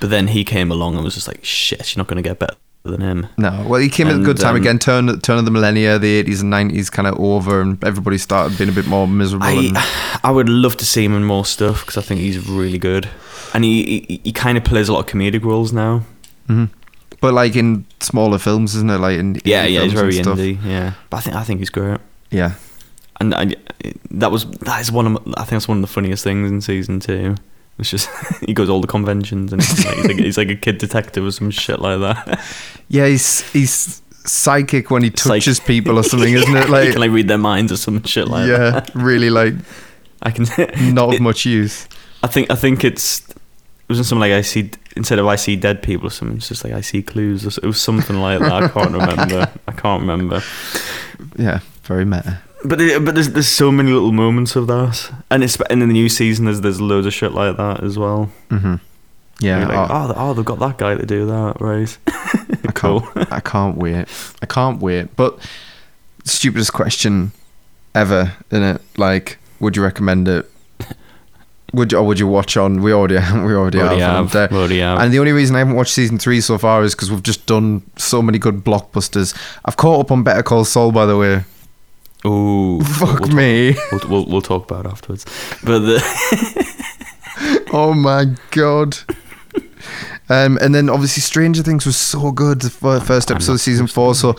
But 0.00 0.10
then 0.10 0.26
he 0.28 0.44
came 0.44 0.70
along 0.72 0.96
and 0.96 1.04
was 1.04 1.14
just 1.14 1.28
like, 1.28 1.44
shit, 1.44 1.94
you're 1.94 2.00
not 2.00 2.08
going 2.08 2.22
to 2.22 2.28
get 2.28 2.38
better 2.40 2.56
than 2.86 3.00
him. 3.00 3.26
No, 3.36 3.64
well, 3.68 3.80
he 3.80 3.88
came 3.88 4.06
at 4.06 4.16
a 4.16 4.22
good 4.22 4.38
time 4.38 4.54
um, 4.54 4.60
again. 4.60 4.78
Turn 4.78 5.20
turn 5.20 5.38
of 5.38 5.44
the 5.44 5.50
millennia, 5.50 5.98
the 5.98 6.14
eighties 6.16 6.40
and 6.40 6.50
nineties, 6.50 6.88
kind 6.90 7.06
of 7.06 7.18
over, 7.18 7.60
and 7.60 7.82
everybody 7.84 8.18
started 8.18 8.56
being 8.56 8.70
a 8.70 8.72
bit 8.72 8.86
more 8.86 9.06
miserable. 9.06 9.46
and, 9.46 9.76
I, 9.76 10.20
I 10.24 10.30
would 10.30 10.48
love 10.48 10.76
to 10.78 10.86
see 10.86 11.04
him 11.04 11.14
in 11.14 11.24
more 11.24 11.44
stuff 11.44 11.80
because 11.80 11.98
I 11.98 12.02
think 12.02 12.20
he's 12.20 12.48
really 12.48 12.78
good. 12.78 13.08
And 13.54 13.64
he, 13.64 14.04
he, 14.08 14.20
he 14.24 14.32
kind 14.32 14.58
of 14.58 14.64
plays 14.64 14.88
a 14.88 14.92
lot 14.92 15.00
of 15.00 15.06
comedic 15.06 15.42
roles 15.42 15.72
now. 15.72 16.02
Mhm. 16.48 16.70
But 17.20 17.34
like 17.34 17.56
in 17.56 17.86
smaller 18.00 18.38
films, 18.38 18.74
isn't 18.74 18.90
it? 18.90 18.98
Like 18.98 19.18
in 19.18 19.40
Yeah, 19.44 19.64
yeah, 19.64 19.82
he's 19.82 19.92
very 19.92 20.12
indie. 20.12 20.58
Yeah, 20.64 20.92
but 21.10 21.18
I 21.18 21.20
think 21.20 21.36
I 21.36 21.44
think 21.44 21.60
he's 21.60 21.70
great. 21.70 21.98
Yeah, 22.30 22.54
And 23.20 23.34
I, 23.34 23.54
that 24.10 24.30
was 24.30 24.44
that 24.60 24.80
is 24.80 24.92
one 24.92 25.06
of 25.06 25.16
I 25.36 25.40
think 25.40 25.50
that's 25.50 25.68
one 25.68 25.78
of 25.78 25.82
the 25.82 25.88
funniest 25.92 26.24
things 26.24 26.50
in 26.50 26.60
season 26.60 27.00
two. 27.00 27.36
It's 27.78 27.90
just 27.90 28.08
he 28.46 28.54
goes 28.54 28.68
all 28.68 28.80
the 28.80 28.86
conventions 28.86 29.52
and 29.52 29.62
he's 29.62 29.84
like, 29.84 29.96
he's, 29.96 30.06
like, 30.06 30.16
he's 30.16 30.38
like 30.38 30.50
a 30.50 30.56
kid 30.56 30.78
detective 30.78 31.24
or 31.24 31.30
some 31.30 31.50
shit 31.50 31.80
like 31.80 32.00
that. 32.00 32.40
yeah. 32.88 33.06
He's 33.06 33.50
he's 33.52 34.02
psychic 34.24 34.90
when 34.90 35.02
he 35.02 35.10
like- 35.10 35.16
touches 35.16 35.60
people 35.60 35.98
or 35.98 36.02
something, 36.02 36.32
isn't 36.32 36.56
it? 36.56 36.64
he 36.66 36.70
Like 36.70 36.92
can 36.92 37.00
like 37.00 37.10
read 37.10 37.28
their 37.28 37.38
minds 37.38 37.72
or 37.72 37.76
some 37.76 38.02
shit 38.04 38.28
like 38.28 38.48
yeah, 38.48 38.70
that. 38.70 38.90
Yeah, 38.94 39.02
really 39.02 39.30
like 39.30 39.54
I 40.22 40.30
can 40.30 40.46
not 40.94 41.14
of 41.14 41.20
much 41.20 41.44
use. 41.44 41.88
I 42.22 42.28
think 42.28 42.50
I 42.50 42.54
think 42.54 42.84
it's 42.84 43.20
it 43.28 43.90
wasn't 43.90 44.06
something 44.06 44.20
like 44.20 44.32
I 44.32 44.40
see 44.40 44.70
instead 44.96 45.18
of 45.18 45.26
I 45.26 45.36
see 45.36 45.54
dead 45.54 45.82
people 45.82 46.08
or 46.08 46.10
something. 46.10 46.38
It's 46.38 46.48
just 46.48 46.64
like 46.64 46.72
I 46.72 46.80
see 46.80 47.02
clues. 47.02 47.44
Or, 47.46 47.60
it 47.62 47.66
was 47.66 47.80
something 47.80 48.16
like 48.16 48.40
that. 48.40 48.50
I 48.52 48.68
can't 48.68 48.90
remember. 48.90 49.52
I 49.68 49.72
can't 49.72 50.00
remember. 50.00 50.42
Yeah, 51.36 51.60
very 51.82 52.04
meta. 52.04 52.40
But 52.64 52.78
there- 52.78 52.98
but 53.00 53.14
there's 53.14 53.30
there's 53.30 53.48
so 53.48 53.70
many 53.70 53.92
little 53.92 54.12
moments 54.12 54.56
of 54.56 54.66
that, 54.66 55.12
and 55.30 55.44
it's 55.44 55.56
and 55.70 55.82
in 55.82 55.88
the 55.88 55.92
new 55.92 56.08
season 56.08 56.46
there's 56.46 56.60
there's 56.62 56.80
loads 56.80 57.06
of 57.06 57.12
shit 57.14 57.32
like 57.32 57.56
that 57.56 57.82
as 57.84 57.98
well. 57.98 58.30
hmm 58.50 58.76
Yeah, 59.40 59.66
like, 59.68 59.76
oh, 59.76 59.86
oh, 59.90 60.14
oh, 60.16 60.34
they've 60.34 60.44
got 60.44 60.58
that 60.60 60.78
guy 60.78 60.94
to 60.96 61.04
do 61.06 61.26
that, 61.26 61.60
right? 61.60 61.96
I 62.68 62.72
can't. 62.72 63.04
I 63.32 63.40
can't 63.40 63.76
wait. 63.76 64.06
I 64.42 64.46
can't 64.46 64.80
wait. 64.80 65.14
But 65.16 65.38
stupidest 66.24 66.72
question 66.72 67.32
ever, 67.94 68.32
in 68.50 68.62
it. 68.62 68.80
Like, 68.96 69.38
would 69.60 69.76
you 69.76 69.82
recommend 69.82 70.26
it? 70.26 70.50
Would 71.74 71.92
you, 71.92 71.98
or 71.98 72.04
would 72.06 72.18
you 72.18 72.26
watch 72.26 72.56
on? 72.56 72.80
We 72.80 72.92
already 72.92 73.16
we 73.16 73.54
already, 73.54 73.80
Already 73.80 74.00
have. 74.00 74.32
have, 74.32 74.50
and, 74.50 74.56
already 74.56 74.78
have. 74.80 74.98
and 75.00 75.12
the 75.12 75.18
only 75.18 75.32
reason 75.32 75.54
I 75.56 75.58
haven't 75.58 75.74
watched 75.76 75.92
season 75.92 76.18
three 76.18 76.40
so 76.40 76.56
far 76.56 76.82
is 76.82 76.94
because 76.94 77.10
we've 77.10 77.22
just 77.22 77.44
done 77.46 77.82
so 77.96 78.22
many 78.22 78.38
good 78.38 78.64
blockbusters. 78.64 79.36
I've 79.66 79.76
caught 79.76 80.00
up 80.00 80.10
on 80.10 80.22
Better 80.22 80.42
Call 80.42 80.64
Saul, 80.64 80.90
by 80.90 81.04
the 81.06 81.18
way. 81.18 81.44
Ooh, 82.26 82.80
Fuck 82.84 83.20
we'll, 83.20 83.28
me. 83.36 83.76
We'll, 83.92 84.00
we'll 84.08 84.26
we'll 84.26 84.42
talk 84.42 84.64
about 84.70 84.86
it 84.86 84.92
afterwards. 84.92 85.24
But 85.64 85.80
the 85.80 87.66
oh 87.72 87.94
my 87.94 88.26
god. 88.50 88.98
Um, 90.28 90.58
and 90.60 90.74
then 90.74 90.88
obviously 90.88 91.20
Stranger 91.20 91.62
Things 91.62 91.86
was 91.86 91.96
so 91.96 92.32
good. 92.32 92.60
The 92.60 93.00
first 93.00 93.30
episode 93.30 93.52
of 93.52 93.60
season 93.60 93.86
four, 93.86 94.14
so 94.14 94.34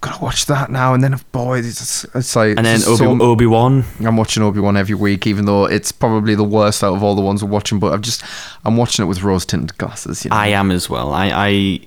gotta 0.00 0.22
watch 0.24 0.46
that 0.46 0.70
now. 0.70 0.94
And 0.94 1.04
then 1.04 1.16
boy, 1.32 1.58
it's, 1.58 2.04
it's 2.14 2.34
like 2.34 2.56
And 2.56 2.64
then 2.64 2.80
Obi 2.84 2.96
so- 2.96 3.22
Obi 3.22 3.46
Wan. 3.46 3.84
I'm 4.00 4.16
watching 4.16 4.42
Obi 4.42 4.60
Wan 4.60 4.76
every 4.76 4.94
week, 4.94 5.26
even 5.26 5.44
though 5.44 5.66
it's 5.66 5.92
probably 5.92 6.34
the 6.34 6.44
worst 6.44 6.82
out 6.82 6.94
of 6.94 7.02
all 7.02 7.14
the 7.14 7.20
ones 7.22 7.44
we're 7.44 7.50
watching. 7.50 7.78
But 7.78 7.92
I've 7.92 8.00
just 8.00 8.22
I'm 8.64 8.76
watching 8.78 9.04
it 9.04 9.08
with 9.08 9.22
rose 9.22 9.44
tinted 9.44 9.76
glasses. 9.76 10.24
You 10.24 10.30
know? 10.30 10.36
I 10.36 10.46
am 10.48 10.70
as 10.70 10.88
well. 10.88 11.12
I, 11.12 11.30
I 11.34 11.80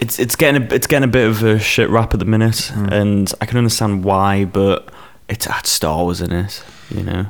it's 0.00 0.18
it's 0.18 0.36
getting 0.36 0.62
a, 0.62 0.74
it's 0.74 0.86
getting 0.86 1.08
a 1.08 1.12
bit 1.12 1.26
of 1.28 1.42
a 1.42 1.58
shit 1.58 1.90
rap 1.90 2.14
at 2.14 2.20
the 2.20 2.26
minute, 2.26 2.70
Hmm. 2.74 2.86
and 2.92 3.32
I 3.40 3.46
can 3.46 3.58
understand 3.58 4.04
why, 4.04 4.44
but 4.44 4.88
it's 5.28 5.46
had 5.46 5.66
Star 5.66 5.98
Wars 6.04 6.20
in 6.20 6.32
it. 6.32 6.62
You 6.90 7.02
know, 7.02 7.26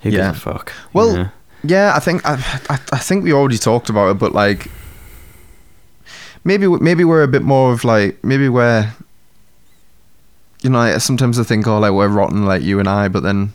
who 0.00 0.10
Yeah. 0.10 0.26
gives 0.28 0.38
a 0.38 0.40
fuck? 0.40 0.72
Well, 0.92 1.14
know? 1.16 1.28
Yeah, 1.64 1.92
I 1.96 1.98
think 2.00 2.24
I, 2.24 2.34
I, 2.70 2.78
I 2.92 2.98
think 2.98 3.24
we 3.24 3.32
already 3.32 3.58
talked 3.58 3.88
about 3.90 4.10
it, 4.10 4.18
but 4.18 4.32
like 4.32 4.70
maybe 6.44 6.68
maybe 6.68 7.04
we're 7.04 7.22
a 7.24 7.28
bit 7.28 7.42
more 7.42 7.72
of 7.72 7.84
like 7.84 8.22
maybe 8.22 8.48
we're 8.48 8.92
you 10.62 10.70
know 10.70 10.78
I, 10.78 10.98
sometimes 10.98 11.38
I 11.38 11.42
think 11.42 11.66
oh 11.66 11.78
like 11.78 11.92
we're 11.92 12.08
rotten 12.08 12.44
like 12.46 12.62
you 12.62 12.78
and 12.78 12.88
I, 12.88 13.08
but 13.08 13.22
then 13.22 13.52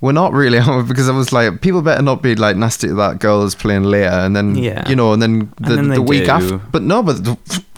we're 0.00 0.12
not 0.12 0.32
really 0.32 0.58
because 0.88 1.08
I 1.08 1.12
was 1.12 1.32
like 1.32 1.60
people 1.60 1.82
better 1.82 2.02
not 2.02 2.22
be 2.22 2.34
like 2.34 2.56
nasty 2.56 2.88
to 2.88 2.94
that 2.94 3.18
girl 3.18 3.42
that's 3.42 3.54
playing 3.54 3.82
Leia, 3.82 4.24
and 4.24 4.34
then 4.34 4.56
Yeah. 4.56 4.88
you 4.88 4.96
know, 4.96 5.12
and 5.12 5.22
then 5.22 5.52
the, 5.60 5.76
then 5.76 5.88
the 5.88 6.02
week 6.02 6.24
do. 6.24 6.30
after, 6.30 6.58
but 6.58 6.82
no, 6.82 7.02
but. 7.02 7.24
The, 7.24 7.64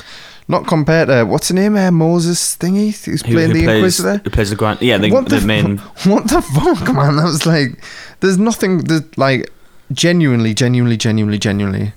not 0.48 0.66
compared 0.66 1.08
to 1.08 1.24
what's 1.24 1.48
her 1.48 1.54
name, 1.54 1.76
uh, 1.76 1.90
Moses 1.90 2.56
thingy, 2.56 2.88
who's 3.04 3.22
who, 3.22 3.32
playing 3.32 3.50
who 3.50 3.58
the 3.58 3.64
plays, 3.64 3.76
Inquisitor. 3.76 4.18
Who 4.24 4.30
plays 4.30 4.50
the 4.50 4.56
grand? 4.56 4.82
Yeah, 4.82 4.98
the, 4.98 5.10
what 5.10 5.28
the, 5.28 5.38
the, 5.38 5.46
main. 5.46 5.78
what 6.04 6.28
the 6.28 6.42
fuck, 6.42 6.94
man? 6.94 7.16
That 7.16 7.24
was 7.24 7.46
like, 7.46 7.82
there's 8.20 8.38
nothing. 8.38 8.78
There's 8.78 9.16
like, 9.16 9.50
genuinely, 9.92 10.52
genuinely, 10.52 10.96
genuinely, 10.96 11.38
genuinely. 11.38 11.92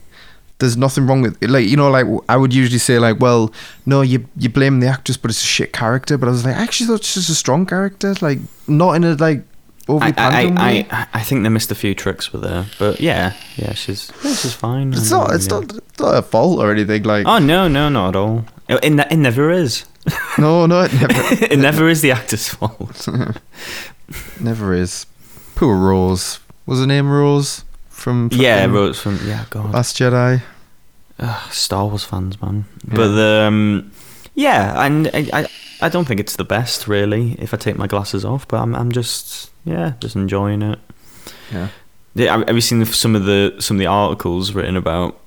There's 0.59 0.77
nothing 0.77 1.05
wrong 1.05 1.21
with 1.21 1.43
like 1.43 1.67
you 1.67 1.75
know 1.75 1.89
like 1.89 2.05
I 2.29 2.37
would 2.37 2.53
usually 2.53 2.79
say 2.79 2.97
like 2.97 3.19
well 3.19 3.51
no 3.85 3.99
you 3.99 4.25
you 4.37 4.47
blame 4.47 4.79
the 4.79 4.87
actress 4.87 5.17
but 5.17 5.29
it's 5.29 5.41
a 5.41 5.45
shit 5.45 5.73
character 5.73 6.17
but 6.17 6.29
I 6.29 6.31
was 6.31 6.45
like 6.45 6.55
I 6.55 6.59
actually 6.59 6.87
thought 6.87 7.03
she's 7.03 7.27
a 7.27 7.35
strong 7.35 7.65
character 7.65 8.13
like 8.21 8.39
not 8.65 8.93
in 8.93 9.03
a 9.03 9.15
like 9.15 9.43
I, 9.87 10.13
I. 10.17 10.85
I, 10.89 11.07
I, 11.13 11.21
think 11.21 11.43
they 11.43 11.49
missed 11.49 11.71
a 11.71 11.75
few 11.75 11.93
tricks 11.93 12.33
with 12.33 12.43
her, 12.43 12.65
but 12.79 12.99
yeah, 12.99 13.33
yeah, 13.55 13.73
she's 13.73 14.11
yeah, 14.23 14.33
she's 14.33 14.53
fine. 14.53 14.93
it's 14.93 15.11
not 15.11 15.33
it's 15.33 15.47
yeah. 15.47 15.59
not 15.59 15.75
it's 15.75 15.99
not 15.99 16.15
her 16.15 16.21
fault 16.21 16.59
or 16.59 16.71
anything 16.71 17.03
like 17.03 17.27
Oh 17.27 17.37
no, 17.37 17.67
no, 17.67 17.89
not 17.89 18.09
at 18.09 18.15
all. 18.15 18.45
It, 18.67 18.83
it, 18.83 19.11
it 19.11 19.17
never 19.17 19.51
is. 19.51 19.85
no 20.37 20.65
no 20.65 20.81
it 20.81 20.93
never 20.93 21.13
it 21.53 21.59
never 21.67 21.87
is 21.87 22.01
the 22.01 22.11
actor's 22.11 22.49
fault. 22.49 23.07
never 24.39 24.73
is 24.73 25.05
poor 25.55 25.75
Rose 25.75 26.39
was 26.65 26.79
her 26.79 26.87
name 26.87 27.09
Rose 27.09 27.63
from 27.89 28.29
yeah, 28.31 28.65
Rose 28.65 28.99
from 28.99 29.19
yeah, 29.23 29.45
God. 29.49 29.71
Last 29.71 29.97
Jedi 29.97 30.41
Ugh, 31.19 31.51
Star 31.51 31.87
Wars 31.87 32.03
fans, 32.03 32.41
man. 32.41 32.65
Yeah. 32.87 32.95
But 32.95 33.19
um, 33.19 33.91
yeah, 34.33 34.85
and 34.85 35.09
I, 35.13 35.29
I 35.31 35.47
I 35.85 35.89
don't 35.89 36.05
think 36.05 36.19
it's 36.19 36.35
the 36.35 36.43
best 36.43 36.87
really 36.87 37.35
if 37.39 37.53
I 37.53 37.57
take 37.57 37.77
my 37.77 37.87
glasses 37.87 38.23
off, 38.25 38.47
but 38.47 38.57
I'm 38.61 38.75
I'm 38.75 38.91
just 38.91 39.51
yeah, 39.65 39.93
just 39.99 40.15
enjoying 40.15 40.61
it. 40.61 40.79
yeah 41.51 41.67
Yeah, 42.15 42.31
have 42.37 42.47
have 42.47 42.55
you 42.55 42.61
seen 42.61 42.85
some 42.85 43.15
of 43.15 43.25
the 43.25 43.55
some 43.59 43.77
of 43.77 43.79
the 43.79 43.87
articles 43.87 44.53
written 44.55 44.75
about? 44.77 45.17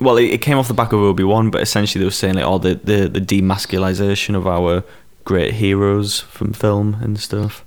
Well, 0.00 0.16
it, 0.16 0.30
it 0.30 0.42
came 0.42 0.58
off 0.58 0.68
the 0.68 0.74
back 0.74 0.92
of 0.92 1.00
Obi 1.00 1.24
Wan, 1.24 1.50
but 1.50 1.60
essentially 1.60 2.00
they 2.00 2.06
were 2.06 2.12
saying 2.22 2.34
like, 2.36 2.44
oh, 2.44 2.58
the 2.58 2.74
the 2.90 3.08
the 3.08 3.20
demasculization 3.20 4.34
of 4.36 4.46
our 4.46 4.82
great 5.24 5.54
heroes 5.54 6.20
from 6.20 6.52
film 6.52 6.96
and 7.02 7.18
stuff. 7.18 7.64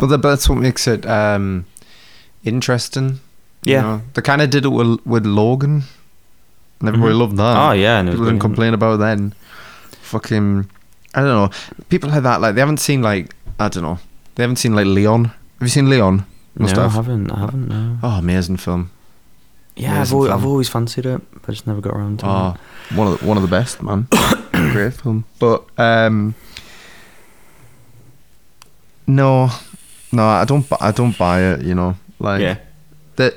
Well, 0.00 0.08
that's 0.18 0.48
what 0.48 0.58
makes 0.58 0.88
it 0.88 1.06
um, 1.06 1.64
interesting. 2.44 3.20
you 3.62 3.72
Yeah. 3.74 3.82
know. 3.82 4.00
they 4.14 4.22
kind 4.22 4.42
of 4.42 4.50
did 4.50 4.64
it 4.64 4.68
with, 4.70 4.98
with 5.06 5.24
Logan, 5.26 5.84
and 6.80 6.88
everybody 6.88 7.14
Mhm. 7.14 7.18
loved 7.20 7.36
that. 7.36 7.56
Oh 7.56 7.72
yeah, 7.72 8.00
and 8.00 8.08
people 8.10 8.24
didn't 8.24 8.40
complain 8.40 8.74
about 8.74 8.94
it 8.94 8.98
then. 8.98 9.34
Fucking, 10.02 10.68
I 11.14 11.20
don't 11.20 11.28
know. 11.28 11.50
People 11.88 12.10
like 12.10 12.22
that, 12.22 12.40
like 12.40 12.54
they 12.54 12.60
haven't 12.60 12.78
seen 12.80 13.02
like 13.02 13.34
I 13.58 13.68
don't 13.68 13.82
know. 13.82 13.98
They 14.34 14.42
haven't 14.42 14.56
seen 14.56 14.74
like 14.74 14.86
Leon. 14.86 15.24
Have 15.26 15.34
you 15.62 15.68
seen 15.68 15.88
Leon? 15.88 16.26
Must 16.56 16.74
no, 16.76 16.80
I 16.82 16.84
have. 16.84 16.92
haven't. 16.94 17.30
I 17.30 17.38
haven't. 17.40 17.68
No. 17.68 17.98
Oh, 18.02 18.10
amazing 18.18 18.56
film. 18.58 18.90
Yeah, 19.76 20.00
I've 20.00 20.12
always, 20.12 20.28
film. 20.30 20.38
I've 20.40 20.46
always 20.46 20.68
fancied 20.68 21.06
it, 21.06 21.20
but 21.32 21.42
I 21.48 21.52
just 21.52 21.66
never 21.66 21.80
got 21.80 21.94
around 21.94 22.20
to 22.20 22.26
Oh, 22.28 22.56
it. 22.90 22.96
one 22.96 23.08
of 23.08 23.18
the, 23.20 23.26
one 23.26 23.36
of 23.36 23.42
the 23.42 23.48
best, 23.48 23.82
man. 23.82 24.06
Great 24.52 24.92
film. 24.94 25.24
But 25.40 25.64
um, 25.78 26.34
no, 29.06 29.50
no, 30.12 30.24
I 30.24 30.44
don't. 30.44 30.66
I 30.80 30.90
don't 30.92 31.16
buy 31.18 31.40
it. 31.42 31.62
You 31.62 31.74
know, 31.74 31.96
like 32.18 32.40
yeah, 32.40 32.58
the 33.16 33.34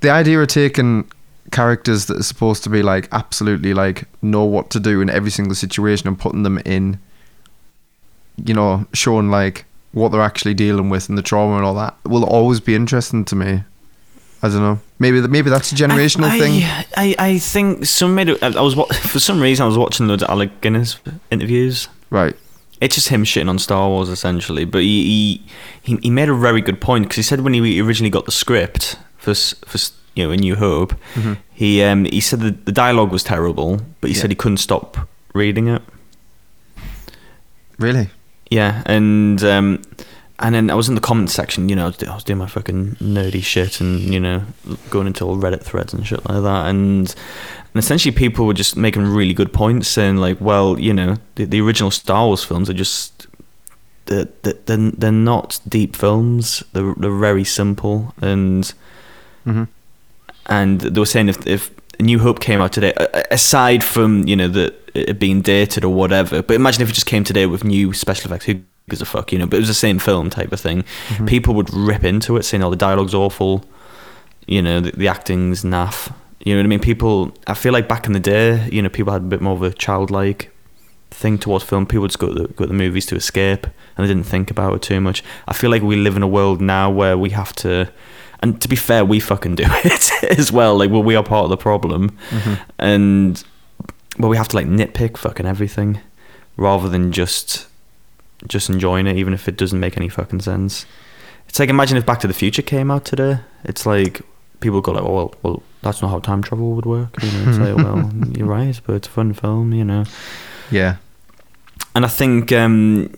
the 0.00 0.10
idea 0.10 0.40
of 0.40 0.48
taking 0.48 1.10
characters 1.50 2.06
that 2.06 2.18
are 2.18 2.22
supposed 2.22 2.62
to 2.64 2.70
be 2.70 2.82
like 2.82 3.08
absolutely 3.12 3.74
like 3.74 4.04
know 4.22 4.44
what 4.44 4.70
to 4.70 4.80
do 4.80 5.00
in 5.02 5.10
every 5.10 5.30
single 5.30 5.54
situation 5.54 6.08
and 6.08 6.18
putting 6.18 6.44
them 6.44 6.58
in 6.64 6.98
you 8.44 8.54
know 8.54 8.86
showing 8.92 9.30
like 9.30 9.64
what 9.92 10.10
they're 10.10 10.22
actually 10.22 10.54
dealing 10.54 10.88
with 10.90 11.08
and 11.08 11.18
the 11.18 11.22
trauma 11.22 11.56
and 11.56 11.64
all 11.64 11.74
that 11.74 11.94
will 12.04 12.24
always 12.24 12.60
be 12.60 12.74
interesting 12.74 13.24
to 13.24 13.36
me 13.36 13.62
i 14.42 14.48
don't 14.48 14.60
know 14.60 14.80
maybe 14.98 15.20
maybe 15.28 15.50
that's 15.50 15.70
a 15.72 15.74
generational 15.74 16.24
I, 16.24 16.38
thing 16.38 16.52
I, 16.62 16.86
I, 16.96 17.14
I 17.30 17.38
think 17.38 17.84
some 17.86 18.14
made 18.14 18.28
it, 18.30 18.42
I 18.42 18.60
was 18.60 18.74
for 18.74 19.20
some 19.20 19.40
reason 19.40 19.64
I 19.64 19.66
was 19.66 19.76
watching 19.78 20.08
loads 20.08 20.22
of 20.22 20.30
Alec 20.30 20.60
Guinness 20.60 20.98
interviews. 21.30 21.88
right 22.10 22.34
It's 22.80 22.94
just 22.96 23.08
him 23.10 23.24
shitting 23.24 23.48
on 23.48 23.58
Star 23.58 23.88
Wars 23.88 24.08
essentially, 24.08 24.64
but 24.64 24.82
he 24.82 25.04
he, 25.04 25.42
he, 25.82 25.96
he 26.02 26.10
made 26.10 26.28
a 26.28 26.34
very 26.34 26.60
good 26.62 26.80
point 26.80 27.04
because 27.04 27.16
he 27.16 27.22
said 27.22 27.40
when 27.42 27.54
he 27.54 27.80
originally 27.80 28.10
got 28.10 28.24
the 28.24 28.32
script 28.32 28.96
for 29.18 29.34
for 29.34 29.78
you 30.16 30.24
know 30.24 30.30
A 30.32 30.36
New 30.36 30.56
Hope, 30.56 30.92
Mm-hmm. 31.14 31.34
he 31.52 31.82
um 31.84 32.04
he 32.06 32.20
said 32.20 32.40
that 32.40 32.64
the 32.66 32.72
dialogue 32.72 33.12
was 33.12 33.22
terrible, 33.22 33.70
but 34.00 34.08
he 34.10 34.16
Yeah. 34.16 34.22
said 34.22 34.30
he 34.30 34.36
couldn't 34.36 34.58
stop 34.68 34.96
reading 35.34 35.68
it. 35.68 35.82
really 37.78 38.08
Yeah, 38.52 38.82
and 38.84 39.42
um, 39.44 39.80
and 40.38 40.54
then 40.54 40.70
I 40.70 40.74
was 40.74 40.86
in 40.86 40.94
the 40.94 41.00
comments 41.00 41.32
section, 41.32 41.70
you 41.70 41.74
know, 41.74 41.84
I 41.84 41.86
was, 41.86 41.96
do- 41.96 42.06
I 42.06 42.14
was 42.14 42.22
doing 42.22 42.38
my 42.38 42.46
fucking 42.46 42.96
nerdy 42.96 43.42
shit 43.42 43.80
and 43.80 43.98
you 44.12 44.20
know 44.20 44.42
going 44.90 45.06
into 45.06 45.24
all 45.24 45.38
Reddit 45.38 45.62
threads 45.62 45.94
and 45.94 46.06
shit 46.06 46.22
like 46.28 46.42
that, 46.42 46.66
and 46.66 47.08
and 47.08 47.82
essentially 47.82 48.14
people 48.14 48.46
were 48.46 48.52
just 48.52 48.76
making 48.76 49.06
really 49.06 49.32
good 49.32 49.54
points, 49.54 49.88
saying 49.88 50.18
like, 50.18 50.38
well, 50.38 50.78
you 50.78 50.92
know, 50.92 51.16
the, 51.36 51.46
the 51.46 51.62
original 51.62 51.90
Star 51.90 52.26
Wars 52.26 52.44
films 52.44 52.68
are 52.68 52.74
just 52.74 53.26
they're, 54.04 54.28
they're, 54.42 54.76
they're 54.90 55.12
not 55.12 55.58
deep 55.66 55.96
films. 55.96 56.62
They're 56.74 56.94
they're 56.98 57.10
very 57.10 57.44
simple, 57.44 58.12
and 58.20 58.64
mm-hmm. 59.46 59.64
and 60.44 60.80
they 60.82 61.00
were 61.00 61.06
saying 61.06 61.30
if 61.30 61.46
if 61.46 61.70
New 61.98 62.18
Hope 62.18 62.40
came 62.40 62.60
out 62.60 62.74
today, 62.74 62.92
aside 63.30 63.82
from 63.82 64.28
you 64.28 64.36
know 64.36 64.48
the 64.48 64.74
it 64.94 65.18
being 65.18 65.42
dated 65.42 65.84
or 65.84 65.94
whatever, 65.94 66.42
but 66.42 66.54
imagine 66.54 66.82
if 66.82 66.90
it 66.90 66.94
just 66.94 67.06
came 67.06 67.24
today 67.24 67.46
with 67.46 67.64
new 67.64 67.92
special 67.92 68.30
effects. 68.30 68.46
Who 68.46 68.62
gives 68.88 69.02
a 69.02 69.06
fuck, 69.06 69.32
you 69.32 69.38
know? 69.38 69.46
But 69.46 69.56
it 69.56 69.60
was 69.60 69.68
the 69.68 69.74
same 69.74 69.98
film 69.98 70.30
type 70.30 70.52
of 70.52 70.60
thing. 70.60 70.82
Mm-hmm. 70.82 71.26
People 71.26 71.54
would 71.54 71.72
rip 71.72 72.04
into 72.04 72.36
it, 72.36 72.44
saying, 72.44 72.62
"Oh, 72.62 72.70
the 72.70 72.76
dialogue's 72.76 73.14
awful," 73.14 73.64
you 74.46 74.62
know, 74.62 74.80
the, 74.80 74.92
the 74.92 75.08
acting's 75.08 75.62
naff. 75.62 76.12
You 76.44 76.54
know 76.54 76.60
what 76.60 76.64
I 76.64 76.68
mean? 76.68 76.80
People, 76.80 77.32
I 77.46 77.54
feel 77.54 77.72
like 77.72 77.88
back 77.88 78.06
in 78.06 78.12
the 78.12 78.20
day, 78.20 78.68
you 78.70 78.82
know, 78.82 78.88
people 78.88 79.12
had 79.12 79.22
a 79.22 79.26
bit 79.26 79.40
more 79.40 79.54
of 79.54 79.62
a 79.62 79.72
childlike 79.72 80.52
thing 81.10 81.38
towards 81.38 81.64
film. 81.64 81.86
People 81.86 82.02
would 82.02 82.10
just 82.10 82.18
go 82.18 82.28
to 82.28 82.34
the, 82.34 82.48
go 82.48 82.64
to 82.64 82.68
the 82.68 82.74
movies 82.74 83.06
to 83.06 83.16
escape, 83.16 83.64
and 83.64 84.04
they 84.04 84.08
didn't 84.08 84.26
think 84.26 84.50
about 84.50 84.74
it 84.74 84.82
too 84.82 85.00
much. 85.00 85.22
I 85.46 85.52
feel 85.52 85.70
like 85.70 85.82
we 85.82 85.96
live 85.96 86.16
in 86.16 86.22
a 86.22 86.28
world 86.28 86.60
now 86.60 86.90
where 86.90 87.16
we 87.16 87.30
have 87.30 87.52
to, 87.56 87.92
and 88.40 88.60
to 88.60 88.68
be 88.68 88.76
fair, 88.76 89.04
we 89.04 89.20
fucking 89.20 89.54
do 89.54 89.64
it 89.84 90.38
as 90.38 90.50
well. 90.50 90.76
Like, 90.76 90.90
well, 90.90 91.02
we 91.02 91.14
are 91.14 91.22
part 91.22 91.44
of 91.44 91.50
the 91.50 91.56
problem, 91.56 92.18
and 92.78 93.42
well, 94.18 94.28
we 94.28 94.36
have 94.36 94.48
to 94.48 94.56
like 94.56 94.66
nitpick 94.66 95.16
fucking 95.16 95.46
everything, 95.46 96.00
rather 96.56 96.88
than 96.88 97.12
just 97.12 97.66
just 98.48 98.68
enjoying 98.68 99.06
it, 99.06 99.16
even 99.16 99.32
if 99.34 99.48
it 99.48 99.56
doesn't 99.56 99.78
make 99.78 99.96
any 99.96 100.08
fucking 100.08 100.40
sense. 100.40 100.86
It's 101.48 101.58
like 101.58 101.68
imagine 101.68 101.96
if 101.96 102.06
Back 102.06 102.20
to 102.20 102.26
the 102.26 102.34
Future 102.34 102.62
came 102.62 102.90
out 102.90 103.04
today. 103.04 103.40
It's 103.64 103.86
like 103.86 104.22
people 104.60 104.80
go 104.80 104.92
like, 104.92 105.04
oh, 105.04 105.12
well, 105.12 105.34
well, 105.42 105.62
that's 105.82 106.00
not 106.00 106.10
how 106.10 106.18
time 106.20 106.42
travel 106.42 106.72
would 106.72 106.86
work. 106.86 107.22
You 107.22 107.30
know, 107.30 107.50
it's 107.50 107.58
like, 107.58 107.76
well, 107.76 108.10
you're 108.36 108.46
right, 108.46 108.80
but 108.86 108.94
it's 108.94 109.08
a 109.08 109.10
fun 109.10 109.34
film, 109.34 109.72
you 109.72 109.84
know. 109.84 110.04
yeah 110.70 110.96
And 111.94 112.04
I 112.06 112.08
think 112.08 112.52
um, 112.52 113.12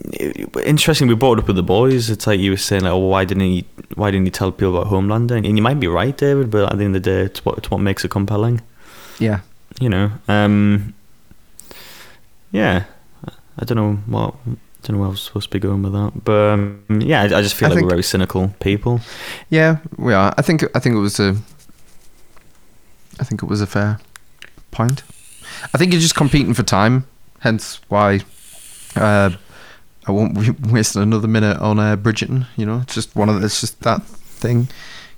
interesting. 0.64 1.06
We 1.06 1.14
brought 1.14 1.38
it 1.38 1.42
up 1.42 1.46
with 1.46 1.56
the 1.56 1.62
boys. 1.62 2.10
It's 2.10 2.26
like 2.26 2.40
you 2.40 2.50
were 2.50 2.56
saying, 2.56 2.82
like, 2.82 2.92
oh, 2.92 2.98
why 2.98 3.24
didn't 3.24 3.44
he? 3.44 3.66
Why 3.94 4.10
didn't 4.10 4.26
he 4.26 4.30
tell 4.30 4.50
people 4.50 4.76
about 4.76 4.92
Homelander? 4.92 5.36
And 5.36 5.56
you 5.56 5.62
might 5.62 5.78
be 5.78 5.86
right, 5.86 6.16
David. 6.16 6.50
But 6.50 6.72
at 6.72 6.78
the 6.78 6.84
end 6.84 6.96
of 6.96 7.02
the 7.02 7.10
day, 7.10 7.20
it's 7.22 7.44
what 7.44 7.58
it's 7.58 7.70
what 7.70 7.78
makes 7.78 8.04
it 8.04 8.10
compelling. 8.10 8.60
yeah 9.18 9.40
You 9.80 9.88
know. 9.88 10.10
Um, 10.28 10.94
yeah. 12.52 12.84
I 13.58 13.64
don't 13.64 13.76
know 13.76 13.94
what. 14.06 14.34
I 14.46 14.86
don't 14.88 14.96
know 14.96 15.00
where 15.00 15.08
I 15.08 15.10
was 15.12 15.22
supposed 15.22 15.50
to 15.50 15.50
be 15.50 15.60
going 15.60 15.82
with 15.82 15.92
that, 15.92 16.12
but 16.24 16.50
um, 16.52 16.82
yeah, 17.00 17.22
I, 17.22 17.24
I 17.24 17.42
just 17.42 17.54
feel 17.54 17.66
I 17.66 17.70
like 17.70 17.76
think- 17.78 17.84
we're 17.86 17.90
very 17.96 18.02
cynical 18.02 18.48
people. 18.60 19.00
yeah 19.48 19.78
we 19.96 20.12
are 20.12 20.34
i 20.36 20.42
think 20.42 20.62
i 20.76 20.78
think 20.78 20.94
it 20.94 20.98
was 20.98 21.18
a 21.18 21.34
i 23.18 23.24
think 23.24 23.42
it 23.42 23.46
was 23.46 23.62
a 23.62 23.66
fair 23.66 23.98
point 24.72 25.02
i 25.72 25.78
think 25.78 25.92
you're 25.92 26.02
just 26.02 26.14
competing 26.14 26.52
for 26.52 26.62
time 26.64 27.06
hence 27.40 27.80
why 27.88 28.20
uh 28.96 29.30
I 30.06 30.12
won't 30.12 30.34
be 30.62 30.70
wasting 30.70 31.00
another 31.00 31.28
minute 31.28 31.56
on 31.60 31.78
uh, 31.78 31.96
Bridgerton. 31.96 32.46
You 32.56 32.66
know, 32.66 32.80
it's 32.82 32.92
just 32.94 33.16
one 33.16 33.30
of 33.30 33.40
the, 33.40 33.46
it's 33.46 33.62
just 33.62 33.80
that 33.84 34.04
thing. 34.04 34.68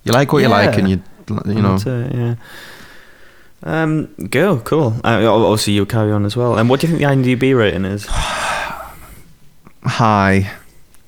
You 0.05 0.13
like 0.13 0.33
what 0.33 0.43
you 0.43 0.49
like, 0.49 0.79
and 0.79 0.89
you 0.89 1.03
you 1.45 1.61
know 1.61 1.77
yeah. 1.85 2.37
Um, 3.67 4.15
go 4.31 4.59
cool. 4.61 4.95
Uh, 5.05 5.27
obviously, 5.27 5.73
you'll 5.73 5.87
carry 5.87 6.13
on 6.13 6.25
as 6.25 6.37
well. 6.37 6.57
And 6.57 6.71
what 6.71 6.79
do 6.81 6.87
you 6.87 6.97
think 6.97 7.03
the 7.03 7.09
IMDb 7.35 7.57
rating 7.59 7.85
is? 7.85 8.07
High. 9.85 10.51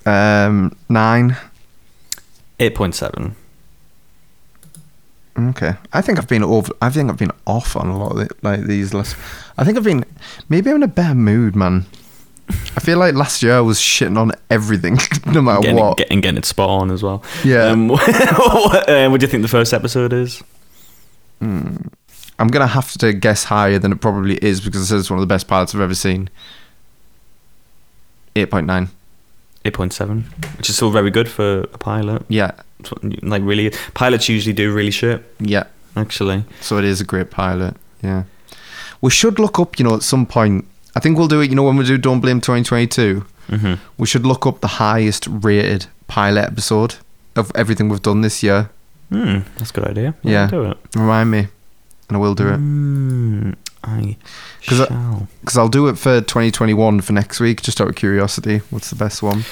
Um, 0.04 0.76
nine. 0.88 1.36
Eight 2.58 2.74
point 2.74 2.96
seven. 2.96 3.36
Okay. 5.38 5.74
I 5.92 6.00
think 6.02 6.18
I've 6.18 6.26
been 6.26 6.42
over. 6.42 6.72
I 6.82 6.90
think 6.90 7.08
I've 7.10 7.16
been 7.16 7.30
off 7.46 7.76
on 7.76 7.86
a 7.86 7.96
lot 7.96 8.10
of 8.12 8.18
it, 8.18 8.32
like 8.42 8.62
these 8.64 8.92
last. 8.92 9.14
I 9.56 9.62
think 9.64 9.78
I've 9.78 9.84
been. 9.84 10.04
Maybe 10.48 10.70
I'm 10.70 10.76
in 10.76 10.82
a 10.82 10.88
better 10.88 11.14
mood, 11.14 11.54
man. 11.54 11.86
I 12.48 12.80
feel 12.80 12.98
like 12.98 13.14
last 13.14 13.40
year 13.42 13.56
I 13.58 13.60
was 13.60 13.78
shitting 13.78 14.16
on 14.18 14.32
everything, 14.50 14.98
no 15.32 15.42
matter 15.42 15.60
Getting, 15.60 15.76
what. 15.76 15.98
getting 15.98 16.20
getting 16.22 16.38
it 16.38 16.44
spot 16.44 16.70
on 16.70 16.90
as 16.90 17.02
well. 17.04 17.22
Yeah. 17.44 17.66
Um, 17.66 17.88
what, 17.88 18.88
uh, 18.88 19.08
what 19.10 19.20
do 19.20 19.24
you 19.26 19.30
think 19.30 19.42
the 19.42 19.48
first 19.48 19.72
episode 19.72 20.12
is? 20.12 20.42
I'm 22.38 22.48
gonna 22.48 22.66
have 22.68 22.92
to 22.98 23.12
guess 23.12 23.44
higher 23.44 23.78
than 23.78 23.92
it 23.92 24.00
probably 24.00 24.36
is 24.36 24.60
because 24.60 24.82
it 24.82 24.86
says 24.86 25.00
it's 25.00 25.10
one 25.10 25.18
of 25.18 25.22
the 25.28 25.32
best 25.34 25.48
pilots 25.48 25.74
I've 25.74 25.80
ever 25.80 25.94
seen. 25.94 26.28
Eight 28.36 28.50
point 28.50 28.66
nine. 28.66 28.88
Eight 29.64 29.74
point 29.74 29.92
seven, 29.92 30.24
which 30.56 30.68
is 30.70 30.76
still 30.76 30.90
very 30.90 31.10
good 31.10 31.28
for 31.28 31.60
a 31.60 31.78
pilot. 31.78 32.22
Yeah, 32.28 32.52
Like 33.22 33.42
really, 33.42 33.72
pilots 33.94 34.28
usually 34.28 34.52
do 34.52 34.72
really 34.72 34.92
shit. 34.92 35.24
yeah. 35.40 35.64
Actually, 35.96 36.44
So 36.60 36.78
it 36.78 36.84
is 36.84 37.00
a 37.00 37.04
great 37.04 37.30
pilot. 37.30 37.74
Yeah. 38.02 38.22
We 39.00 39.10
should 39.10 39.40
look 39.40 39.58
up. 39.58 39.78
You 39.78 39.84
know, 39.84 39.94
at 39.96 40.02
some 40.02 40.26
point. 40.26 40.64
I 40.94 41.00
think 41.00 41.18
we'll 41.18 41.28
do 41.28 41.40
it. 41.40 41.50
You 41.50 41.56
know, 41.56 41.64
when 41.64 41.76
we 41.76 41.84
do 41.84 41.98
Don't 41.98 42.20
Blame 42.20 42.40
2022, 42.40 43.24
hmm 43.50 43.74
we 43.96 44.06
should 44.06 44.24
look 44.24 44.46
up 44.46 44.60
the 44.60 44.68
highest 44.78 45.26
rated 45.28 45.86
pilot 46.06 46.44
episode 46.44 46.96
of 47.34 47.50
everything 47.56 47.88
we've 47.88 48.02
done 48.02 48.20
this 48.20 48.42
year. 48.44 48.70
Hmm, 49.10 49.38
that's 49.56 49.70
a 49.70 49.72
good 49.72 49.84
idea. 49.84 50.14
We'll 50.22 50.32
Yeah. 50.34 50.46
do 50.48 50.62
it. 50.70 50.76
Remind 50.94 51.30
me, 51.32 51.48
and 52.08 52.16
I 52.16 52.20
will 52.20 52.34
do 52.34 52.48
it. 52.48 52.58
Mm, 52.58 53.54
I 53.84 54.16
'Cause 54.66 54.80
I- 54.80 54.86
shall. 54.88 55.28
because 55.40 55.56
I'll 55.58 55.68
do 55.68 55.88
it 55.88 55.98
for 55.98 56.20
2021 56.20 57.00
for 57.00 57.12
next 57.12 57.40
week, 57.40 57.62
just 57.62 57.80
out 57.80 57.88
of 57.88 57.94
curiosity. 57.94 58.62
What's 58.70 58.90
the 58.90 58.96
best 58.96 59.22
one? 59.22 59.44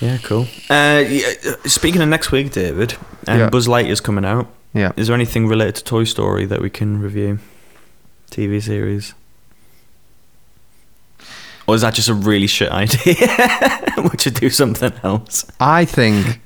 Yeah, 0.00 0.18
cool. 0.18 0.48
Uh, 0.68 1.04
yeah, 1.08 1.32
uh, 1.46 1.68
speaking 1.68 2.02
of 2.02 2.08
next 2.08 2.32
week, 2.32 2.52
David, 2.52 2.94
um, 3.28 3.38
Yeah. 3.38 3.48
Buzz 3.48 3.68
Lightyear's 3.68 4.00
coming 4.00 4.24
out. 4.24 4.48
Yeah. 4.72 4.90
Is 4.96 5.06
there 5.06 5.14
anything 5.14 5.46
related 5.46 5.76
to 5.76 5.84
Toy 5.84 6.04
Story 6.04 6.46
that 6.46 6.60
we 6.60 6.68
can 6.68 7.00
review? 7.00 7.38
TV 8.30 8.60
series? 8.60 9.14
Or 11.66 11.74
is 11.76 11.80
that 11.82 11.94
just 11.94 12.08
a 12.08 12.14
really 12.14 12.46
shit 12.48 12.70
idea? 12.70 13.14
we 14.02 14.10
should 14.18 14.34
do 14.34 14.50
something 14.50 14.92
else. 15.02 15.46
I 15.60 15.84
think 15.84 16.40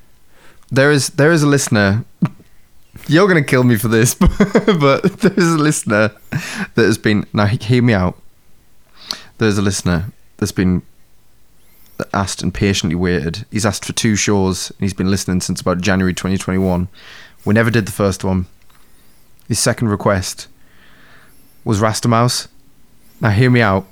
there 0.71 0.93
is 0.93 1.09
there 1.11 1.33
is 1.33 1.43
a 1.43 1.47
listener. 1.49 2.05
You're 3.09 3.27
gonna 3.27 3.43
kill 3.43 3.65
me 3.65 3.77
for 3.77 3.89
this, 3.89 4.15
but 4.15 5.03
there 5.21 5.33
is 5.33 5.55
a 5.55 5.59
listener 5.59 6.13
that 6.75 6.85
has 6.85 6.99
been 6.99 7.27
now. 7.33 7.47
Hear 7.47 7.83
me 7.83 7.95
out. 7.95 8.21
There's 9.39 9.57
a 9.57 9.63
listener 9.63 10.13
that's 10.37 10.53
been 10.53 10.83
asked 12.13 12.43
and 12.43 12.53
patiently 12.53 12.95
waited. 12.95 13.47
He's 13.51 13.67
asked 13.67 13.85
for 13.85 13.93
two 13.93 14.17
shows 14.17 14.71
and 14.71 14.81
he's 14.81 14.95
been 14.95 15.11
listening 15.11 15.41
since 15.41 15.61
about 15.61 15.81
January 15.81 16.13
2021. 16.13 16.89
We 17.45 17.55
never 17.55 17.71
did 17.71 17.87
the 17.87 17.93
first 17.93 18.25
one. 18.25 18.47
His 19.49 19.59
second 19.59 19.89
request 19.89 20.49
was 21.65 21.81
Rasta 21.81 22.09
Mouse. 22.09 22.49
Now 23.21 23.31
hear 23.31 23.51
me 23.51 23.61
out. 23.61 23.87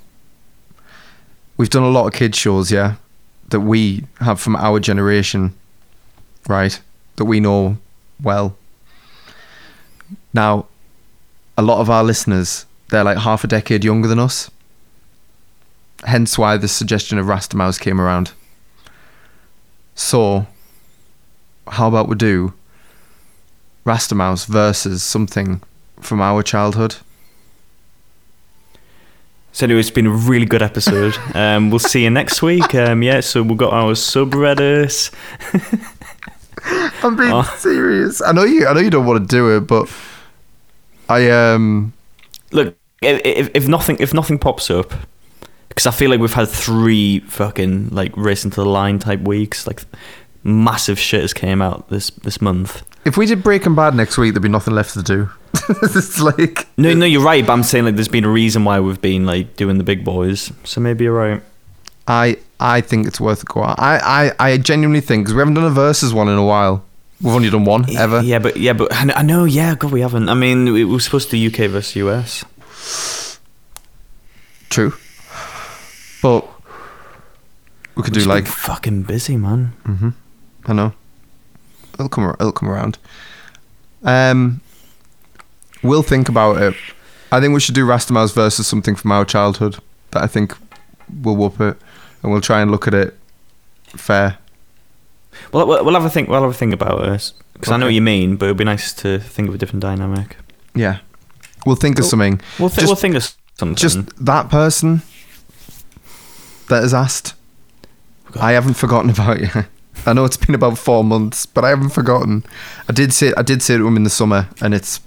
We've 1.57 1.69
done 1.69 1.83
a 1.83 1.89
lot 1.89 2.05
of 2.05 2.13
kids 2.13 2.37
shows, 2.37 2.71
yeah, 2.71 2.95
that 3.49 3.61
we 3.61 4.03
have 4.19 4.39
from 4.39 4.55
our 4.55 4.79
generation, 4.79 5.55
right? 6.47 6.79
That 7.15 7.25
we 7.25 7.39
know 7.39 7.77
well. 8.21 8.56
Now, 10.37 10.67
a 11.57 11.63
lot 11.63 11.79
of 11.79 11.89
our 11.89 12.03
listeners, 12.03 12.67
they're 12.89 13.03
like 13.03 13.17
half 13.17 13.43
a 13.43 13.47
decade 13.47 13.83
younger 13.83 14.07
than 14.07 14.19
us. 14.19 14.51
Hence 16.05 16.37
why 16.37 16.57
the 16.57 16.67
suggestion 16.67 17.17
of 17.17 17.25
Rasta 17.27 17.57
Mouse 17.57 17.79
came 17.79 17.99
around. 17.99 18.33
So, 19.95 20.45
how 21.67 21.87
about 21.87 22.07
we 22.07 22.13
do 22.15 22.53
Rasta 23.83 24.13
Mouse 24.13 24.45
versus 24.45 25.01
something 25.01 25.59
from 25.99 26.21
our 26.21 26.43
childhood? 26.43 26.97
So 29.53 29.65
anyway, 29.65 29.79
it's 29.79 29.89
been 29.89 30.05
a 30.05 30.11
really 30.11 30.45
good 30.45 30.61
episode. 30.61 31.15
Um, 31.33 31.71
we'll 31.71 31.79
see 31.79 32.03
you 32.03 32.11
next 32.11 32.43
week. 32.43 32.75
Um, 32.75 33.01
yeah, 33.01 33.21
so 33.21 33.41
we've 33.41 33.57
got 33.57 33.73
our 33.73 33.93
subreddit. 33.93 35.11
I'm 37.03 37.15
being 37.15 37.31
Oh. 37.33 37.41
serious. 37.57 38.21
I 38.21 38.33
know 38.33 38.43
you. 38.43 38.67
I 38.67 38.73
know 38.73 38.81
you 38.81 38.91
don't 38.91 39.07
want 39.07 39.27
to 39.27 39.35
do 39.35 39.57
it, 39.57 39.61
but 39.61 39.89
I 41.09 41.29
um. 41.29 41.93
Look, 42.51 42.75
if, 43.01 43.51
if, 43.53 43.67
nothing 43.67 43.97
if 43.99 44.13
nothing 44.13 44.39
pops 44.39 44.69
up, 44.69 44.93
because 45.69 45.85
I 45.85 45.91
feel 45.91 46.09
like 46.09 46.19
we've 46.19 46.33
had 46.33 46.47
three 46.47 47.19
fucking 47.21 47.89
like 47.89 48.15
racing 48.15 48.51
to 48.51 48.61
the 48.61 48.65
line 48.65 48.99
type 48.99 49.21
weeks, 49.21 49.67
like 49.67 49.81
massive 50.43 50.97
shit 50.97 51.21
has 51.21 51.33
came 51.33 51.61
out 51.61 51.89
this 51.89 52.09
this 52.09 52.41
month. 52.41 52.83
If 53.05 53.17
we 53.17 53.25
did 53.25 53.43
Breaking 53.43 53.75
Bad 53.75 53.95
next 53.95 54.17
week, 54.17 54.33
there'd 54.33 54.43
be 54.43 54.49
nothing 54.49 54.73
left 54.73 54.93
to 54.93 55.03
do. 55.03 55.29
it's 55.69 56.19
like 56.19 56.67
No, 56.77 56.93
no, 56.93 57.05
you're 57.05 57.23
right. 57.23 57.45
But 57.45 57.53
I'm 57.53 57.63
saying 57.63 57.85
like 57.85 57.95
there's 57.95 58.07
been 58.07 58.25
a 58.25 58.29
reason 58.29 58.63
why 58.65 58.79
we've 58.79 59.01
been 59.01 59.25
like 59.25 59.55
doing 59.55 59.77
the 59.77 59.83
big 59.83 60.03
boys. 60.03 60.51
So 60.63 60.81
maybe 60.81 61.05
you're 61.05 61.13
right. 61.13 61.41
I 62.07 62.37
I 62.59 62.81
think 62.81 63.07
it's 63.07 63.19
worth 63.19 63.43
a 63.43 63.45
go. 63.45 63.61
I 63.61 63.75
I, 63.77 64.31
I 64.39 64.57
genuinely 64.57 65.01
think 65.01 65.25
because 65.25 65.35
we 65.35 65.39
haven't 65.39 65.55
done 65.55 65.65
a 65.65 65.69
versus 65.69 66.13
one 66.13 66.27
in 66.27 66.37
a 66.37 66.45
while. 66.45 66.83
We've 67.21 67.33
only 67.33 67.49
done 67.49 67.65
one 67.65 67.85
ever. 67.97 68.21
Yeah, 68.21 68.39
but 68.39 68.57
yeah, 68.57 68.73
but 68.73 68.93
I 68.93 69.05
kn- 69.05 69.13
I 69.17 69.21
know. 69.23 69.45
Yeah, 69.45 69.75
God, 69.75 69.91
we 69.91 70.01
haven't. 70.01 70.29
I 70.29 70.33
mean, 70.35 70.65
we 70.65 70.83
we 70.85 70.91
were 70.93 70.99
supposed 70.99 71.29
to 71.31 71.37
do 71.37 71.47
UK 71.47 71.69
versus 71.69 71.95
US. 71.95 72.45
True. 74.69 74.93
But 76.21 76.45
we 77.95 78.03
could 78.03 78.13
do 78.13 78.19
We've 78.19 78.25
just 78.25 78.27
like 78.27 78.45
fucking 78.47 79.03
busy, 79.03 79.37
man. 79.37 79.73
Mm-hmm. 79.85 80.09
I 80.67 80.73
know. 80.73 80.93
It'll 81.95 82.09
come. 82.09 82.35
It'll 82.39 82.51
come 82.51 82.69
around. 82.69 82.97
Um, 84.03 84.61
we'll 85.81 86.03
think 86.03 86.29
about 86.29 86.61
it. 86.61 86.75
I 87.31 87.41
think 87.41 87.53
we 87.53 87.59
should 87.59 87.75
do 87.75 87.85
Rastamouse 87.85 88.33
versus 88.33 88.67
something 88.67 88.95
from 88.95 89.11
our 89.11 89.25
childhood 89.25 89.77
that 90.11 90.23
I 90.23 90.27
think 90.27 90.55
will 91.23 91.35
whoop 91.35 91.59
it, 91.59 91.77
and 92.21 92.31
we'll 92.31 92.41
try 92.41 92.61
and 92.61 92.69
look 92.71 92.87
at 92.87 92.93
it 92.93 93.17
fair. 93.95 94.37
Well, 95.53 95.67
we'll, 95.67 95.85
we'll 95.85 95.93
have 95.93 96.05
a 96.05 96.09
think. 96.09 96.29
We'll 96.29 96.41
have 96.41 96.51
a 96.51 96.53
think 96.53 96.73
about 96.73 97.07
it 97.07 97.31
because 97.53 97.71
I 97.71 97.77
know 97.77 97.85
what 97.87 97.93
you 97.93 98.01
mean, 98.01 98.35
but 98.35 98.45
it'd 98.45 98.57
be 98.57 98.63
nice 98.63 98.93
to 98.95 99.19
think 99.19 99.49
of 99.49 99.55
a 99.55 99.57
different 99.57 99.81
dynamic. 99.81 100.37
Yeah, 100.75 100.99
we'll 101.65 101.75
think 101.75 101.97
of 101.97 102.03
Cool. 102.03 102.09
something. 102.09 102.41
We'll, 102.59 102.69
th- 102.69 102.79
Just- 102.81 102.87
we'll 102.89 102.95
think 102.95 103.15
of 103.15 103.35
something. 103.57 103.75
Just 103.75 104.25
that 104.25 104.49
person 104.49 105.01
that 106.69 106.81
has 106.83 106.93
asked. 106.93 107.33
I 108.39 108.51
haven't 108.51 108.75
forgotten 108.75 109.09
about 109.09 109.39
you. 109.39 109.49
I 110.05 110.13
know 110.13 110.25
it's 110.25 110.37
been 110.37 110.53
about 110.55 110.77
four 110.77 111.03
months, 111.03 111.45
but 111.45 111.65
I 111.65 111.69
haven't 111.69 111.89
forgotten. 111.89 112.45
I 112.87 112.93
did 112.93 113.13
say 113.13 113.33
I 113.35 113.41
did 113.41 113.61
say 113.63 113.77
to 113.77 113.87
him 113.87 113.95
in 113.97 114.03
the 114.03 114.09
summer, 114.09 114.49
and 114.61 114.73
it's 114.73 114.99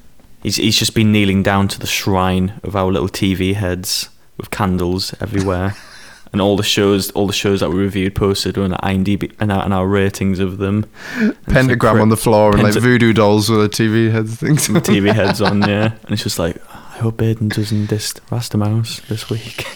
He's, 0.43 0.57
he's 0.57 0.79
just 0.79 0.95
been 0.95 1.13
kneeling 1.13 1.43
down 1.43 1.69
to 1.69 1.79
the 1.79 1.87
shrine 1.87 2.61
of 2.65 2.75
our 2.75 2.91
little 2.91 3.11
TV 3.11 3.53
heads 3.55 4.09
with 4.39 4.51
candles 4.51 5.15
everywhere, 5.21 5.75
and 6.33 6.41
all 6.41 6.57
the 6.57 6.63
shows, 6.63 7.11
all 7.13 7.27
the 7.27 7.33
shows 7.33 7.61
that 7.61 7.71
we 7.71 7.77
reviewed 7.81 8.15
posted 8.15 8.57
on 8.57 8.71
IMDb 8.73 9.33
and 9.41 9.51
our, 9.51 9.65
and 9.65 9.75
our 9.75 9.87
ratings 9.87 10.39
of 10.39 10.59
them. 10.59 10.87
And 11.17 11.31
it's 11.31 11.47
like 11.49 11.55
pentagram 11.55 12.01
on 12.01 12.09
the 12.09 12.17
floor 12.17 12.53
and 12.55 12.63
like 12.63 12.75
voodoo 12.75 13.13
dolls 13.13 13.51
with 13.51 13.61
a 13.65 13.69
TV 13.69 14.11
heads 14.13 14.37
things. 14.37 14.69
TV 14.69 15.13
heads 15.13 15.41
on, 15.41 15.61
yeah. 15.63 15.93
And 16.05 16.11
it's 16.13 16.23
just 16.23 16.39
like, 16.39 16.57
I 16.73 16.99
hope 16.99 17.17
Aiden 17.19 17.49
doesn't 17.55 17.87
diss 17.87 18.15
Rasta 18.31 18.57
Mouse 18.59 19.01
this 19.09 19.29
week. 19.29 19.67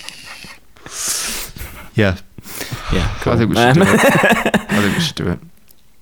yeah, 1.94 2.16
Yeah, 2.92 3.08
cool. 3.20 3.32
I 3.32 3.36
think 3.36 3.50
we 3.50 3.56
should 3.56 3.66
Um, 3.66 3.74
do 3.74 3.82
it. 3.82 4.00
I 4.70 4.80
think 4.82 4.94
we 4.96 5.00
should 5.00 5.16
do 5.16 5.28
it. 5.30 5.38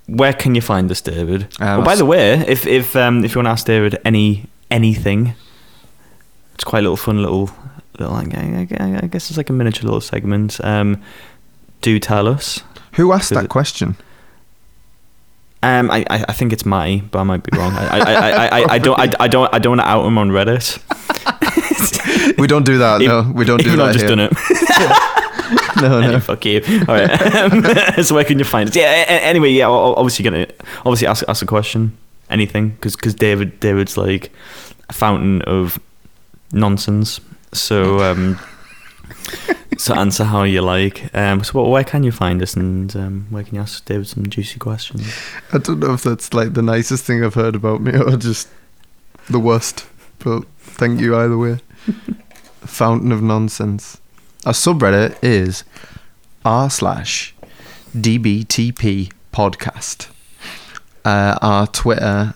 Where 0.07 0.33
can 0.33 0.55
you 0.55 0.61
find 0.61 0.91
us, 0.91 1.01
David? 1.01 1.45
Uh, 1.61 1.79
oh, 1.81 1.83
by 1.83 1.95
the 1.95 2.05
way, 2.05 2.33
if 2.47 2.67
if 2.67 2.97
um, 2.97 3.25
if 3.25 3.35
you 3.35 3.39
want 3.39 3.47
to 3.47 3.51
ask 3.53 3.67
David 3.67 3.99
any 4.05 4.47
anything, 4.71 5.35
it's 6.55 6.65
quite 6.65 6.81
a 6.81 6.83
little 6.83 6.97
fun 6.97 7.23
little 7.23 7.51
little. 7.99 8.15
I, 8.15 8.23
I, 8.23 8.67
I 8.81 9.01
I 9.03 9.07
guess 9.07 9.31
it's 9.31 9.37
like 9.37 9.51
a 9.51 9.53
miniature 9.53 9.85
little 9.85 10.01
segment. 10.01 10.61
Um, 10.65 11.03
do 11.81 11.99
tell 11.99 12.27
us. 12.29 12.61
Who 12.95 13.13
asked 13.13 13.31
that 13.31 13.45
it- 13.45 13.51
question? 13.51 13.97
Um, 15.65 15.91
I, 15.93 16.05
I 16.11 16.25
I 16.29 16.33
think 16.33 16.53
it's 16.53 16.67
my, 16.67 17.03
but 17.13 17.21
I 17.21 17.23
might 17.23 17.45
be 17.45 17.57
wrong. 17.57 17.73
I 17.75 17.87
I, 17.87 17.99
I, 17.99 18.13
I, 18.13 18.47
I, 18.63 18.73
I 18.75 18.79
don't 18.79 18.99
I, 18.99 19.13
I 19.21 19.29
don't 19.29 19.55
I 19.55 19.59
don't 19.61 19.71
want 19.77 19.81
to 19.83 19.87
out 19.89 20.05
him 20.05 20.19
on 20.19 20.31
Reddit. 20.31 20.79
We 22.39 22.47
don't 22.47 22.65
do 22.65 22.79
that. 22.79 23.01
No, 23.01 23.31
we 23.35 23.45
don't 23.45 23.61
do 23.63 23.67
Even 23.67 23.79
that. 23.79 23.89
I've 23.89 23.93
just 23.95 24.07
here. 24.07 24.17
done 24.17 24.29
it. 24.31 24.33
No, 25.83 25.99
Anyway, 25.99 26.13
no. 26.13 26.21
fuck 26.21 26.45
you. 26.45 26.63
All 26.89 26.95
right. 26.95 27.11
Um, 27.37 27.65
so 28.05 28.15
where 28.15 28.25
can 28.25 28.39
you 28.39 28.45
find 28.45 28.69
us? 28.69 28.77
Yeah. 28.77 29.05
Anyway, 29.09 29.51
yeah. 29.51 29.69
Obviously, 29.69 30.23
gonna 30.25 30.47
obviously 30.79 31.07
ask 31.09 31.25
ask 31.29 31.43
a 31.43 31.47
question, 31.47 31.97
anything, 32.31 32.71
because 32.71 32.95
because 32.95 33.15
David 33.15 33.59
David's 33.61 33.97
like 33.97 34.33
a 34.89 34.93
fountain 34.93 35.43
of 35.43 35.79
nonsense. 36.53 37.21
So 37.53 38.01
um, 38.01 38.39
so 39.79 39.95
answer 39.95 40.25
how 40.25 40.45
you 40.45 40.63
like. 40.63 41.15
Um, 41.15 41.45
so 41.45 41.61
what, 41.61 41.71
where 41.71 41.85
can 41.85 42.03
you 42.03 42.13
find 42.13 42.43
us, 42.43 42.55
and 42.55 42.95
um, 42.97 43.27
where 43.31 43.45
can 43.45 43.57
you 43.57 43.61
ask 43.61 43.85
David 43.85 44.07
some 44.07 44.29
juicy 44.29 44.59
questions? 44.59 45.13
I 45.53 45.59
don't 45.59 45.81
know 45.81 45.95
if 45.95 46.03
that's 46.03 46.33
like 46.33 46.55
the 46.55 46.63
nicest 46.63 47.05
thing 47.05 47.25
I've 47.25 47.35
heard 47.35 47.55
about 47.55 47.81
me 47.81 47.93
or 47.99 48.17
just 48.17 48.49
the 49.29 49.39
worst, 49.39 49.87
but 50.19 50.45
Thank 50.73 51.01
you 51.01 51.15
either 51.17 51.37
way. 51.37 51.59
Fountain 52.61 53.13
of 53.13 53.23
nonsense. 53.23 54.01
Our 54.47 54.53
subreddit 54.53 55.17
is 55.23 55.65
r 56.45 56.71
slash 56.71 57.35
dbtp 57.97 59.13
podcast. 59.33 60.09
Uh, 61.05 61.39
our 61.43 61.67
Twitter 61.67 62.35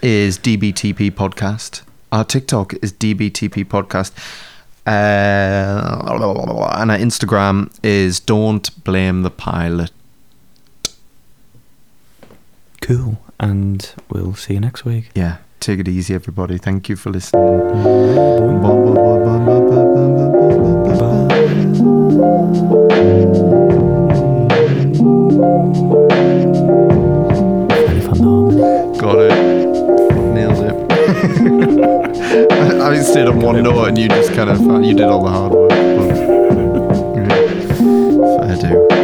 is 0.00 0.38
dbtp 0.38 1.10
podcast. 1.10 1.82
Our 2.12 2.24
TikTok 2.24 2.74
is 2.82 2.92
DBTP 2.92 3.64
Podcast. 3.64 4.12
Uh, 4.86 6.70
and 6.76 6.90
our 6.90 6.98
Instagram 6.98 7.74
is 7.82 8.20
Don't 8.20 8.84
Blame 8.84 9.22
the 9.22 9.30
Pilot. 9.30 9.90
Cool. 12.82 13.18
And 13.40 13.94
we'll 14.10 14.34
see 14.34 14.54
you 14.54 14.60
next 14.60 14.84
week. 14.84 15.08
Yeah. 15.14 15.38
Take 15.60 15.80
it 15.80 15.88
easy, 15.88 16.14
everybody. 16.14 16.58
Thank 16.58 16.90
you 16.90 16.96
for 16.96 17.08
listening. 17.10 17.42
Got 28.98 29.18
it. 29.18 29.41
I 32.92 33.00
stayed 33.00 33.26
on 33.26 33.40
one 33.40 33.62
note, 33.62 33.88
and 33.88 33.96
you 33.96 34.06
just 34.06 34.34
kind 34.34 34.50
of 34.50 34.60
you 34.84 34.92
did 34.92 35.06
all 35.06 35.24
the 35.24 35.30
hard 35.30 35.52
work. 35.52 35.70
But, 35.70 36.08
yeah, 37.16 38.56
fair 38.56 38.70
do. 38.70 39.01